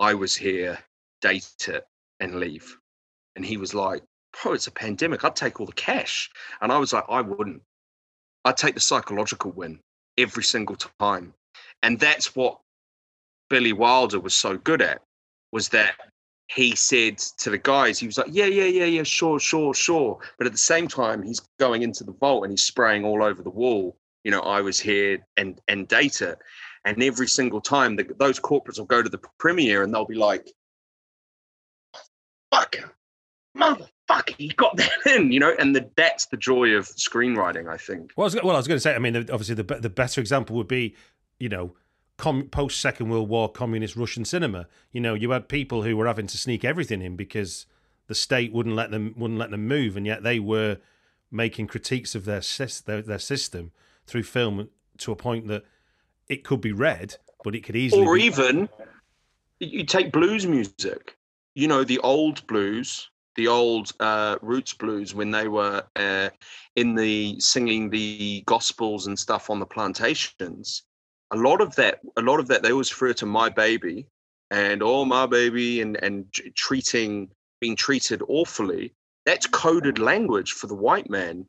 I 0.00 0.14
was 0.14 0.34
here, 0.34 0.78
date 1.20 1.68
it, 1.68 1.84
and 2.20 2.36
leave. 2.36 2.76
And 3.36 3.44
he 3.44 3.56
was 3.56 3.74
like, 3.74 4.02
Bro, 4.42 4.54
it's 4.54 4.66
a 4.66 4.72
pandemic. 4.72 5.24
I'd 5.24 5.36
take 5.36 5.60
all 5.60 5.66
the 5.66 5.72
cash. 5.72 6.30
And 6.62 6.72
I 6.72 6.78
was 6.78 6.94
like, 6.94 7.04
I 7.08 7.20
wouldn't. 7.20 7.60
I'd 8.46 8.56
take 8.56 8.74
the 8.74 8.80
psychological 8.80 9.52
win 9.52 9.78
every 10.18 10.44
single 10.44 10.76
time. 10.98 11.34
And 11.82 11.98
that's 11.98 12.36
what 12.36 12.58
Billy 13.50 13.72
Wilder 13.72 14.20
was 14.20 14.34
so 14.34 14.56
good 14.56 14.82
at 14.82 15.02
was 15.52 15.68
that 15.70 15.94
he 16.48 16.74
said 16.74 17.18
to 17.18 17.50
the 17.50 17.58
guys, 17.58 17.98
he 17.98 18.06
was 18.06 18.18
like, 18.18 18.28
yeah, 18.30 18.46
yeah, 18.46 18.64
yeah, 18.64 18.84
yeah, 18.84 19.02
sure, 19.02 19.38
sure, 19.38 19.74
sure. 19.74 20.18
But 20.38 20.46
at 20.46 20.52
the 20.52 20.58
same 20.58 20.88
time, 20.88 21.22
he's 21.22 21.40
going 21.58 21.82
into 21.82 22.04
the 22.04 22.12
vault 22.12 22.44
and 22.44 22.52
he's 22.52 22.62
spraying 22.62 23.04
all 23.04 23.22
over 23.22 23.42
the 23.42 23.50
wall. 23.50 23.96
You 24.24 24.30
know, 24.30 24.40
I 24.40 24.60
was 24.60 24.78
here 24.78 25.26
and 25.36 25.60
and 25.68 25.88
data. 25.88 26.38
And 26.84 27.02
every 27.02 27.28
single 27.28 27.60
time, 27.60 27.96
the, 27.96 28.04
those 28.18 28.40
corporates 28.40 28.78
will 28.78 28.86
go 28.86 29.02
to 29.02 29.08
the 29.08 29.20
premiere 29.38 29.82
and 29.82 29.94
they'll 29.94 30.04
be 30.04 30.14
like, 30.14 30.50
fuck, 32.50 32.76
motherfucker, 34.10 34.34
he 34.38 34.48
got 34.48 34.76
that 34.76 34.92
in, 35.06 35.32
you 35.32 35.40
know? 35.40 35.54
And 35.58 35.74
the, 35.74 35.88
that's 35.96 36.26
the 36.26 36.36
joy 36.36 36.70
of 36.70 36.86
screenwriting, 36.86 37.68
I 37.68 37.76
think. 37.76 38.12
Well, 38.16 38.24
I 38.24 38.26
was, 38.26 38.34
well, 38.42 38.56
I 38.56 38.58
was 38.58 38.68
going 38.68 38.76
to 38.76 38.80
say, 38.80 38.94
I 38.94 38.98
mean, 38.98 39.16
obviously, 39.16 39.54
the, 39.54 39.62
the 39.62 39.90
better 39.90 40.20
example 40.20 40.56
would 40.56 40.68
be, 40.68 40.94
you 41.38 41.48
know, 41.48 41.74
com- 42.16 42.48
post 42.48 42.80
Second 42.80 43.08
World 43.08 43.28
War 43.28 43.50
communist 43.50 43.96
Russian 43.96 44.24
cinema. 44.24 44.68
You 44.92 45.00
know, 45.00 45.14
you 45.14 45.30
had 45.30 45.48
people 45.48 45.82
who 45.82 45.96
were 45.96 46.06
having 46.06 46.26
to 46.28 46.38
sneak 46.38 46.64
everything 46.64 47.02
in 47.02 47.16
because 47.16 47.66
the 48.06 48.14
state 48.14 48.52
wouldn't 48.52 48.76
let 48.76 48.90
them 48.90 49.14
wouldn't 49.16 49.38
let 49.38 49.50
them 49.50 49.66
move, 49.66 49.96
and 49.96 50.06
yet 50.06 50.22
they 50.22 50.38
were 50.38 50.78
making 51.30 51.66
critiques 51.66 52.14
of 52.14 52.24
their 52.24 52.42
their, 52.86 53.02
their 53.02 53.18
system 53.18 53.72
through 54.06 54.22
film 54.22 54.68
to 54.98 55.12
a 55.12 55.16
point 55.16 55.48
that 55.48 55.64
it 56.28 56.44
could 56.44 56.60
be 56.60 56.72
read, 56.72 57.16
but 57.42 57.54
it 57.54 57.60
could 57.64 57.76
easily 57.76 58.06
or 58.06 58.14
be- 58.14 58.24
even 58.24 58.68
you 59.60 59.84
take 59.84 60.12
blues 60.12 60.46
music. 60.46 61.16
You 61.54 61.68
know, 61.68 61.84
the 61.84 61.98
old 61.98 62.46
blues, 62.46 63.10
the 63.36 63.48
old 63.48 63.92
uh, 64.00 64.36
roots 64.42 64.74
blues 64.74 65.14
when 65.14 65.30
they 65.30 65.48
were 65.48 65.84
uh, 65.96 66.30
in 66.76 66.94
the 66.94 67.38
singing 67.40 67.90
the 67.90 68.42
gospels 68.46 69.06
and 69.06 69.18
stuff 69.18 69.50
on 69.50 69.58
the 69.58 69.66
plantations. 69.66 70.82
A 71.30 71.36
lot 71.36 71.60
of 71.60 71.74
that 71.76 72.00
a 72.16 72.22
lot 72.22 72.40
of 72.40 72.48
that 72.48 72.62
they 72.62 72.72
always 72.72 72.92
refer 72.92 73.14
to 73.14 73.26
my 73.26 73.48
baby 73.48 74.06
and 74.50 74.82
oh 74.82 75.04
my 75.04 75.26
baby 75.26 75.80
and 75.80 75.96
and 76.02 76.26
treating 76.54 77.30
being 77.60 77.76
treated 77.76 78.22
awfully. 78.28 78.92
That's 79.24 79.46
coded 79.46 79.98
language 79.98 80.52
for 80.52 80.66
the 80.66 80.74
white 80.74 81.08
man 81.08 81.46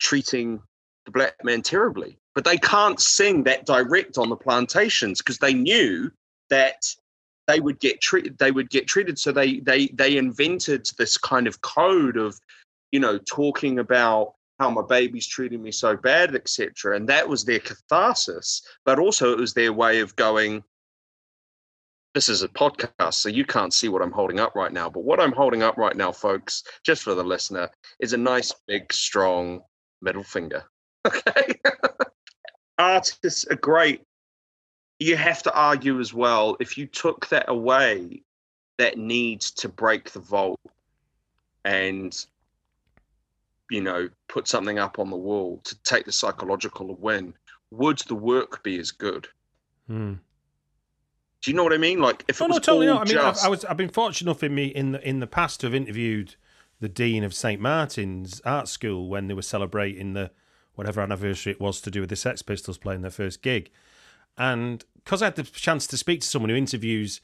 treating 0.00 0.60
the 1.06 1.12
black 1.12 1.34
man 1.44 1.62
terribly. 1.62 2.18
But 2.34 2.44
they 2.44 2.58
can't 2.58 3.00
sing 3.00 3.44
that 3.44 3.66
direct 3.66 4.18
on 4.18 4.28
the 4.28 4.36
plantations 4.36 5.20
because 5.20 5.38
they 5.38 5.54
knew 5.54 6.10
that 6.50 6.94
they 7.52 7.60
would 7.60 7.78
get 7.80 8.00
treated 8.00 8.38
they 8.38 8.50
would 8.50 8.70
get 8.70 8.86
treated 8.86 9.18
so 9.18 9.30
they 9.30 9.60
they 9.60 9.88
they 9.88 10.16
invented 10.16 10.88
this 10.96 11.18
kind 11.18 11.46
of 11.46 11.60
code 11.60 12.16
of 12.16 12.40
you 12.90 13.00
know 13.00 13.18
talking 13.18 13.78
about 13.78 14.34
how 14.62 14.70
my 14.70 14.82
baby's 14.82 15.26
treating 15.26 15.60
me 15.60 15.72
so 15.72 15.96
bad, 15.96 16.36
etc. 16.36 16.94
And 16.96 17.08
that 17.08 17.28
was 17.28 17.44
their 17.44 17.58
catharsis, 17.58 18.62
but 18.84 19.00
also 19.00 19.32
it 19.32 19.38
was 19.38 19.54
their 19.54 19.72
way 19.72 20.00
of 20.00 20.14
going. 20.14 20.62
This 22.14 22.28
is 22.28 22.42
a 22.42 22.48
podcast, 22.48 23.14
so 23.14 23.28
you 23.28 23.44
can't 23.44 23.72
see 23.72 23.88
what 23.88 24.02
I'm 24.02 24.12
holding 24.12 24.38
up 24.38 24.54
right 24.54 24.72
now. 24.72 24.88
But 24.88 25.02
what 25.02 25.18
I'm 25.18 25.32
holding 25.32 25.62
up 25.62 25.78
right 25.78 25.96
now, 25.96 26.12
folks, 26.12 26.62
just 26.84 27.02
for 27.02 27.14
the 27.14 27.24
listener, 27.24 27.70
is 28.00 28.12
a 28.12 28.18
nice, 28.18 28.52
big, 28.68 28.92
strong 28.92 29.62
middle 30.00 30.24
finger. 30.24 30.64
Okay. 31.04 31.58
Artists 32.78 33.44
are 33.50 33.56
great. 33.56 34.02
You 35.02 35.16
have 35.16 35.42
to 35.44 35.54
argue 35.54 36.00
as 36.00 36.14
well 36.14 36.56
if 36.60 36.78
you 36.78 36.86
took 36.86 37.28
that 37.28 37.48
away, 37.48 38.22
that 38.78 38.98
need 38.98 39.40
to 39.40 39.68
break 39.68 40.12
the 40.12 40.20
vault 40.20 40.60
and 41.64 42.24
you 43.72 43.80
know, 43.80 44.10
put 44.28 44.46
something 44.46 44.78
up 44.78 44.98
on 44.98 45.08
the 45.08 45.16
wall 45.16 45.60
to 45.64 45.74
take 45.82 46.04
the 46.04 46.12
psychological 46.12 46.94
win, 46.94 47.32
would 47.70 47.98
the 48.00 48.14
work 48.14 48.62
be 48.62 48.78
as 48.78 48.90
good? 48.90 49.26
Hmm. 49.86 50.14
Do 51.40 51.50
you 51.50 51.56
know 51.56 51.64
what 51.64 51.72
I 51.72 51.78
mean? 51.78 51.98
Like 51.98 52.24
if 52.28 52.38
no, 52.38 52.46
it 52.46 52.48
was 52.50 52.56
no, 52.56 52.60
totally 52.60 52.88
all 52.88 52.96
not. 52.96 53.08
I 53.08 53.14
mean, 53.14 53.14
just... 53.14 53.40
I've, 53.40 53.46
I 53.46 53.50
was 53.50 53.64
I've 53.64 53.76
been 53.78 53.88
fortunate 53.88 54.30
enough 54.30 54.42
in 54.42 54.54
me 54.54 54.66
in 54.66 54.92
the 54.92 55.08
in 55.08 55.20
the 55.20 55.26
past 55.26 55.60
to 55.60 55.66
have 55.66 55.74
interviewed 55.74 56.36
the 56.80 56.88
dean 56.88 57.24
of 57.24 57.34
St 57.34 57.60
Martin's 57.60 58.40
Art 58.44 58.68
School 58.68 59.08
when 59.08 59.26
they 59.26 59.34
were 59.34 59.42
celebrating 59.42 60.12
the 60.12 60.30
whatever 60.74 61.00
anniversary 61.00 61.52
it 61.52 61.60
was 61.60 61.80
to 61.80 61.90
do 61.90 62.00
with 62.00 62.10
the 62.10 62.16
Sex 62.16 62.42
Pistols 62.42 62.78
playing 62.78 63.00
their 63.00 63.10
first 63.10 63.42
gig, 63.42 63.70
and 64.36 64.84
because 65.04 65.22
I 65.22 65.26
had 65.26 65.36
the 65.36 65.42
chance 65.44 65.86
to 65.88 65.96
speak 65.96 66.20
to 66.20 66.26
someone 66.26 66.50
who 66.50 66.56
interviews 66.56 67.20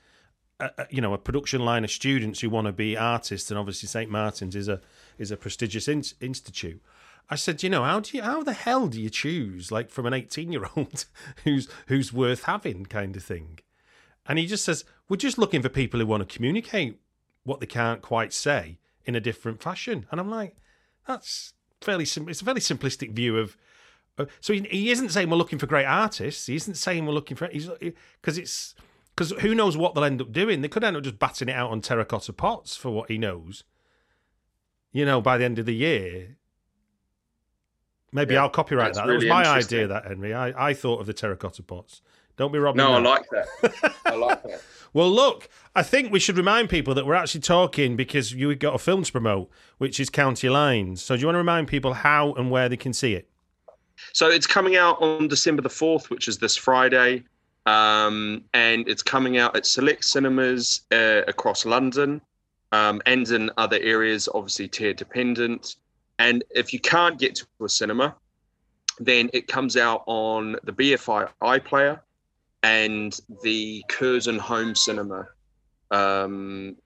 a, 0.60 0.86
you 0.90 1.00
know 1.00 1.14
a 1.14 1.18
production 1.18 1.64
line 1.64 1.84
of 1.84 1.90
students 1.90 2.40
who 2.40 2.50
want 2.50 2.66
to 2.66 2.72
be 2.72 2.96
artists, 2.96 3.50
and 3.50 3.58
obviously 3.58 3.88
St 3.88 4.10
Martin's 4.10 4.56
is 4.56 4.68
a 4.68 4.80
is 5.18 5.30
a 5.30 5.36
prestigious 5.36 5.88
in- 5.88 6.02
institute. 6.20 6.82
I 7.30 7.36
said, 7.36 7.62
you 7.62 7.68
know, 7.68 7.84
how 7.84 8.00
do 8.00 8.16
you 8.16 8.22
how 8.22 8.42
the 8.42 8.52
hell 8.52 8.88
do 8.88 9.00
you 9.00 9.10
choose 9.10 9.70
like 9.70 9.90
from 9.90 10.06
an 10.06 10.14
eighteen 10.14 10.52
year 10.52 10.68
old 10.76 11.04
who's 11.44 11.68
who's 11.86 12.12
worth 12.12 12.44
having 12.44 12.86
kind 12.86 13.16
of 13.16 13.22
thing? 13.22 13.60
And 14.26 14.38
he 14.38 14.46
just 14.46 14.64
says, 14.64 14.84
we're 15.08 15.16
just 15.16 15.38
looking 15.38 15.62
for 15.62 15.70
people 15.70 15.98
who 16.00 16.06
want 16.06 16.28
to 16.28 16.36
communicate 16.36 17.00
what 17.44 17.60
they 17.60 17.66
can't 17.66 18.02
quite 18.02 18.34
say 18.34 18.78
in 19.06 19.14
a 19.14 19.20
different 19.20 19.62
fashion. 19.62 20.04
And 20.10 20.20
I'm 20.20 20.30
like, 20.30 20.56
that's 21.06 21.54
fairly 21.80 22.04
sim- 22.04 22.28
it's 22.28 22.42
a 22.42 22.44
fairly 22.44 22.60
simplistic 22.60 23.12
view 23.12 23.38
of. 23.38 23.56
Uh, 24.18 24.26
so 24.40 24.52
he, 24.52 24.60
he 24.70 24.90
isn't 24.90 25.10
saying 25.10 25.30
we're 25.30 25.36
looking 25.36 25.58
for 25.58 25.66
great 25.66 25.86
artists. 25.86 26.46
He 26.46 26.56
isn't 26.56 26.74
saying 26.74 27.06
we're 27.06 27.12
looking 27.12 27.36
for 27.36 27.48
he's 27.48 27.68
because 28.20 28.36
it's 28.36 28.74
because 29.16 29.32
who 29.40 29.54
knows 29.54 29.76
what 29.76 29.94
they'll 29.94 30.04
end 30.04 30.20
up 30.20 30.32
doing? 30.32 30.60
They 30.60 30.68
could 30.68 30.84
end 30.84 30.96
up 30.96 31.02
just 31.02 31.18
batting 31.18 31.48
it 31.48 31.54
out 31.54 31.70
on 31.70 31.80
terracotta 31.80 32.32
pots 32.32 32.76
for 32.76 32.90
what 32.90 33.10
he 33.10 33.18
knows. 33.18 33.64
You 34.92 35.04
know, 35.04 35.20
by 35.20 35.38
the 35.38 35.44
end 35.44 35.58
of 35.58 35.66
the 35.66 35.74
year. 35.74 36.36
Maybe 38.10 38.34
yeah, 38.34 38.42
I'll 38.42 38.48
copyright 38.48 38.94
that. 38.94 39.06
Really 39.06 39.28
that 39.28 39.38
was 39.38 39.46
my 39.46 39.52
idea, 39.54 39.86
that 39.86 40.06
Henry. 40.06 40.32
I, 40.32 40.70
I 40.70 40.74
thought 40.74 41.00
of 41.00 41.06
the 41.06 41.12
terracotta 41.12 41.62
pots. 41.62 42.00
Don't 42.38 42.52
be 42.52 42.58
robbing. 42.58 42.78
No, 42.78 42.92
that. 42.92 43.06
I 43.06 43.10
like 43.10 43.28
that. 43.30 43.94
I 44.06 44.14
like 44.14 44.42
that. 44.44 44.62
well, 44.94 45.10
look, 45.10 45.48
I 45.74 45.82
think 45.82 46.12
we 46.12 46.20
should 46.20 46.38
remind 46.38 46.70
people 46.70 46.94
that 46.94 47.04
we're 47.04 47.14
actually 47.14 47.40
talking 47.42 47.96
because 47.96 48.32
you've 48.32 48.60
got 48.60 48.74
a 48.74 48.78
film 48.78 49.02
to 49.02 49.12
promote, 49.12 49.50
which 49.76 50.00
is 50.00 50.08
County 50.08 50.48
Lines. 50.48 51.02
So, 51.02 51.16
do 51.16 51.20
you 51.20 51.26
want 51.26 51.34
to 51.34 51.38
remind 51.38 51.68
people 51.68 51.92
how 51.94 52.32
and 52.34 52.50
where 52.50 52.68
they 52.68 52.76
can 52.76 52.92
see 52.92 53.14
it? 53.14 53.28
So, 54.12 54.28
it's 54.28 54.46
coming 54.46 54.76
out 54.76 55.00
on 55.00 55.28
December 55.28 55.62
the 55.62 55.68
4th, 55.68 56.10
which 56.10 56.28
is 56.28 56.38
this 56.38 56.56
Friday. 56.56 57.24
Um, 57.66 58.44
and 58.54 58.88
it's 58.88 59.02
coming 59.02 59.36
out 59.36 59.54
at 59.54 59.66
select 59.66 60.04
cinemas 60.04 60.82
uh, 60.90 61.22
across 61.26 61.66
London 61.66 62.22
um, 62.72 63.00
and 63.06 63.28
in 63.28 63.50
other 63.56 63.78
areas, 63.80 64.28
obviously 64.32 64.68
tier 64.68 64.94
dependent. 64.94 65.76
And 66.18 66.44
if 66.50 66.72
you 66.72 66.80
can't 66.80 67.18
get 67.18 67.34
to 67.36 67.46
a 67.64 67.68
cinema, 67.68 68.14
then 68.98 69.30
it 69.32 69.48
comes 69.48 69.76
out 69.76 70.02
on 70.06 70.56
the 70.64 70.72
BFI 70.72 71.64
Player 71.64 72.02
and 72.62 73.18
the 73.42 73.84
Curzon 73.88 74.38
Home 74.38 74.74
Cinema 74.74 75.28
um, 75.90 76.76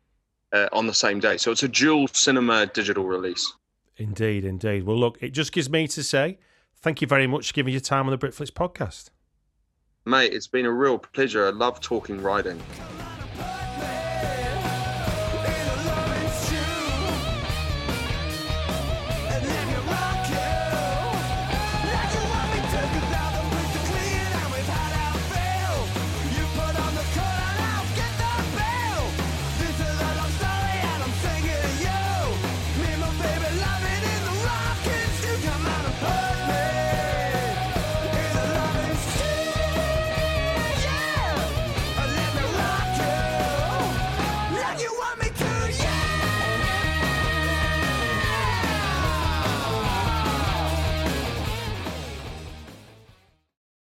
uh, 0.52 0.68
on 0.72 0.86
the 0.86 0.94
same 0.94 1.18
day. 1.18 1.36
So 1.38 1.50
it's 1.50 1.62
a 1.62 1.68
dual 1.68 2.08
cinema 2.08 2.66
digital 2.66 3.04
release. 3.04 3.52
Indeed, 3.96 4.44
indeed. 4.44 4.84
Well, 4.84 4.98
look, 4.98 5.18
it 5.22 5.30
just 5.30 5.52
gives 5.52 5.70
me 5.70 5.88
to 5.88 6.02
say 6.02 6.38
thank 6.82 7.00
you 7.00 7.06
very 7.06 7.26
much 7.26 7.48
for 7.48 7.54
giving 7.54 7.72
your 7.72 7.80
time 7.80 8.06
on 8.06 8.10
the 8.10 8.18
Britflicks 8.18 8.50
podcast. 8.50 9.10
Mate, 10.04 10.34
it's 10.34 10.48
been 10.48 10.66
a 10.66 10.72
real 10.72 10.98
pleasure. 10.98 11.46
I 11.46 11.50
love 11.50 11.80
talking 11.80 12.20
riding. 12.20 12.60